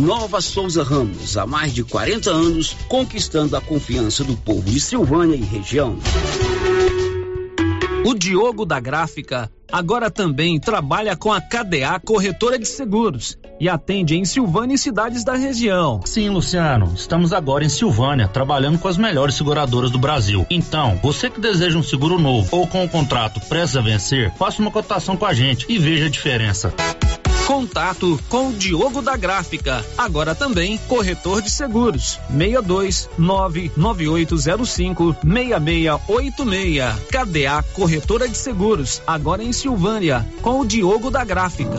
Nova 0.00 0.40
Souza 0.40 0.82
Ramos, 0.82 1.36
há 1.36 1.46
mais 1.46 1.74
de 1.74 1.84
40 1.84 2.30
anos, 2.30 2.74
conquistando 2.88 3.54
a 3.54 3.60
confiança 3.60 4.24
do 4.24 4.34
povo 4.34 4.62
de 4.62 4.80
Silvânia 4.80 5.36
e 5.36 5.42
região. 5.42 5.98
O 8.06 8.14
Diogo 8.14 8.64
da 8.64 8.80
Gráfica 8.80 9.52
agora 9.70 10.10
também 10.10 10.58
trabalha 10.58 11.14
com 11.14 11.30
a 11.30 11.38
KDA 11.38 12.00
Corretora 12.02 12.58
de 12.58 12.66
Seguros 12.66 13.36
e 13.60 13.68
atende 13.68 14.16
em 14.16 14.24
Silvânia 14.24 14.74
e 14.74 14.78
cidades 14.78 15.22
da 15.22 15.34
região. 15.34 16.00
Sim, 16.06 16.30
Luciano, 16.30 16.94
estamos 16.96 17.34
agora 17.34 17.62
em 17.62 17.68
Silvânia, 17.68 18.26
trabalhando 18.26 18.78
com 18.78 18.88
as 18.88 18.96
melhores 18.96 19.34
seguradoras 19.34 19.90
do 19.90 19.98
Brasil. 19.98 20.46
Então, 20.48 20.98
você 21.02 21.28
que 21.28 21.38
deseja 21.38 21.78
um 21.78 21.82
seguro 21.82 22.18
novo 22.18 22.48
ou 22.56 22.66
com 22.66 22.80
o 22.80 22.84
um 22.84 22.88
contrato 22.88 23.38
prestes 23.40 23.76
a 23.76 23.82
vencer, 23.82 24.32
faça 24.38 24.62
uma 24.62 24.70
cotação 24.70 25.14
com 25.14 25.26
a 25.26 25.34
gente 25.34 25.66
e 25.68 25.78
veja 25.78 26.06
a 26.06 26.10
diferença. 26.10 26.72
Contato 27.46 28.18
com 28.28 28.48
o 28.48 28.52
Diogo 28.52 29.02
da 29.02 29.16
Gráfica, 29.16 29.84
agora 29.98 30.34
também 30.34 30.78
corretor 30.88 31.42
de 31.42 31.50
seguros. 31.50 32.18
62 32.30 33.08
99805 33.18 35.16
6686. 35.22 37.00
KDA 37.10 37.62
Corretora 37.72 38.28
de 38.28 38.36
Seguros, 38.36 39.02
agora 39.06 39.42
em 39.42 39.52
Silvânia, 39.52 40.26
com 40.42 40.60
o 40.60 40.66
Diogo 40.66 41.10
da 41.10 41.24
Gráfica. 41.24 41.78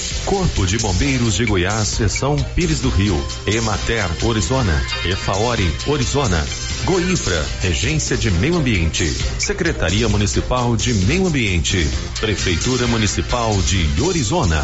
Corpo 0.25 0.65
de 0.65 0.77
Bombeiros 0.77 1.35
de 1.35 1.45
Goiás, 1.45 1.87
Seção 1.87 2.35
Pires 2.55 2.79
do 2.79 2.89
Rio. 2.89 3.21
Emater, 3.47 4.05
Orizona. 4.23 4.85
Efaori, 5.05 5.69
Orizona. 5.87 6.45
Goinfra, 6.85 7.45
Regência 7.61 8.17
de 8.17 8.31
Meio 8.31 8.57
Ambiente. 8.57 9.05
Secretaria 9.39 10.07
Municipal 10.07 10.75
de 10.75 10.93
Meio 10.93 11.27
Ambiente. 11.27 11.87
Prefeitura 12.19 12.87
Municipal 12.87 13.53
de 13.63 14.01
Orizona. 14.01 14.63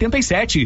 87. 0.09 0.65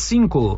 cinco. 0.01 0.57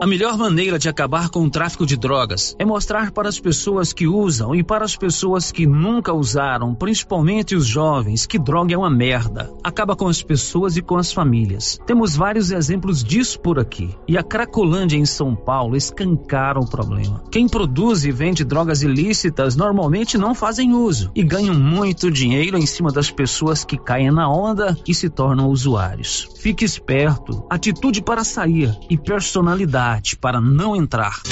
A 0.00 0.06
melhor 0.06 0.38
maneira 0.38 0.78
de 0.78 0.88
acabar 0.88 1.28
com 1.28 1.42
o 1.42 1.50
tráfico 1.50 1.84
de 1.84 1.96
drogas 1.96 2.54
é 2.56 2.64
mostrar 2.64 3.10
para 3.10 3.28
as 3.28 3.40
pessoas 3.40 3.92
que 3.92 4.06
usam 4.06 4.54
e 4.54 4.62
para 4.62 4.84
as 4.84 4.94
pessoas 4.94 5.50
que 5.50 5.66
nunca 5.66 6.12
usaram, 6.12 6.72
principalmente 6.72 7.56
os 7.56 7.66
jovens, 7.66 8.24
que 8.24 8.38
droga 8.38 8.72
é 8.72 8.78
uma 8.78 8.88
merda. 8.88 9.52
Acaba 9.60 9.96
com 9.96 10.06
as 10.06 10.22
pessoas 10.22 10.76
e 10.76 10.82
com 10.82 10.96
as 10.96 11.12
famílias. 11.12 11.80
Temos 11.84 12.14
vários 12.14 12.52
exemplos 12.52 13.02
disso 13.02 13.40
por 13.40 13.58
aqui. 13.58 13.92
E 14.06 14.16
a 14.16 14.22
Cracolândia 14.22 14.96
em 14.96 15.04
São 15.04 15.34
Paulo 15.34 15.74
escancara 15.74 16.60
o 16.60 16.70
problema. 16.70 17.24
Quem 17.28 17.48
produz 17.48 18.04
e 18.04 18.12
vende 18.12 18.44
drogas 18.44 18.82
ilícitas 18.82 19.56
normalmente 19.56 20.16
não 20.16 20.32
fazem 20.32 20.74
uso 20.74 21.10
e 21.12 21.24
ganham 21.24 21.56
muito 21.56 22.08
dinheiro 22.08 22.56
em 22.56 22.66
cima 22.66 22.92
das 22.92 23.10
pessoas 23.10 23.64
que 23.64 23.76
caem 23.76 24.12
na 24.12 24.30
onda 24.30 24.78
e 24.86 24.94
se 24.94 25.10
tornam 25.10 25.48
usuários. 25.48 26.28
Fique 26.38 26.64
esperto, 26.64 27.44
atitude 27.50 28.00
para 28.00 28.22
sair 28.22 28.78
e 28.88 28.96
personalidade 28.96 29.87
para 30.20 30.40
não 30.40 30.76
entrar. 30.76 31.22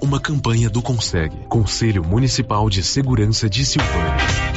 Uma 0.00 0.18
campanha 0.18 0.70
do 0.70 0.80
Conseg, 0.80 1.34
Conselho 1.48 2.02
Municipal 2.02 2.70
de 2.70 2.82
Segurança 2.82 3.48
de 3.48 3.64
Silvânia. 3.64 4.55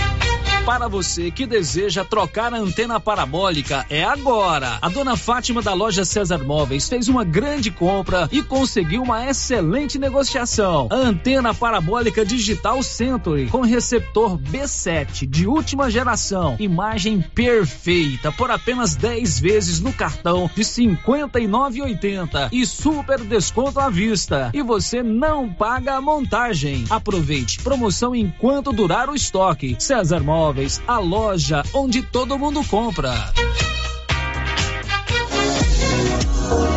Para 0.70 0.88
você 0.88 1.32
que 1.32 1.48
deseja 1.48 2.06
trocar 2.06 2.54
a 2.54 2.58
antena 2.58 3.00
parabólica, 3.00 3.88
é 3.90 4.04
agora. 4.04 4.78
A 4.84 4.88
dona 4.88 5.18
Fátima 5.18 5.64
da 5.64 5.74
loja 5.74 6.06
César 6.06 6.44
Móveis 6.44 6.88
fez 6.88 7.08
uma 7.08 7.24
grande 7.24 7.72
compra 7.72 8.30
e 8.32 8.44
conseguiu 8.44 9.02
uma 9.02 9.28
excelente 9.28 9.98
negociação. 9.98 10.88
A 10.92 10.96
antena 10.96 11.56
parabólica 11.56 12.24
digital 12.24 12.84
Century 12.84 13.48
com 13.48 13.62
receptor 13.62 14.38
B7 14.38 15.26
de 15.26 15.48
última 15.48 15.90
geração, 15.90 16.56
imagem 16.60 17.20
perfeita 17.20 18.32
por 18.32 18.52
apenas 18.52 18.96
10 18.96 19.40
vezes 19.40 19.80
no 19.80 19.92
cartão 19.92 20.52
de 20.56 20.62
59,80 20.62 22.50
e 22.52 22.64
super 22.68 23.18
desconto 23.22 23.80
à 23.80 23.90
vista. 23.90 24.52
E 24.54 24.62
você 24.62 25.02
não 25.02 25.52
paga 25.52 25.96
a 25.96 26.02
montagem. 26.02 26.86
Aproveite 26.92 27.60
promoção 27.64 28.16
enquanto 28.16 28.72
durar 28.72 29.10
o 29.10 29.16
estoque. 29.16 29.76
César 29.80 30.20
Móveis 30.20 30.59
a 30.86 31.00
loja 31.00 31.64
onde 31.74 32.02
todo 32.02 32.38
mundo 32.38 32.62
compra. 32.66 33.14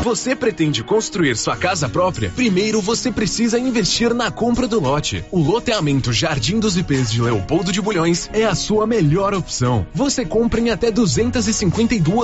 Você 0.03 0.35
pretende 0.35 0.83
construir 0.83 1.37
sua 1.37 1.57
casa 1.57 1.89
própria? 1.89 2.31
Primeiro 2.35 2.81
você 2.81 3.13
precisa 3.13 3.57
investir 3.59 4.13
na 4.13 4.33
compra 4.33 4.67
do 4.67 4.81
lote. 4.81 5.25
O 5.31 5.39
loteamento 5.41 6.13
Jardim 6.13 6.59
dos 6.59 6.77
IPs 6.77 7.11
de 7.13 7.23
Leopoldo 7.23 7.71
de 7.71 7.81
Bulhões 7.81 8.29
é 8.33 8.45
a 8.45 8.55
sua 8.55 8.85
melhor 8.85 9.33
opção. 9.33 9.87
Você 9.95 10.25
compra 10.25 10.61
em 10.61 10.71
até 10.71 10.91
252 10.91 12.03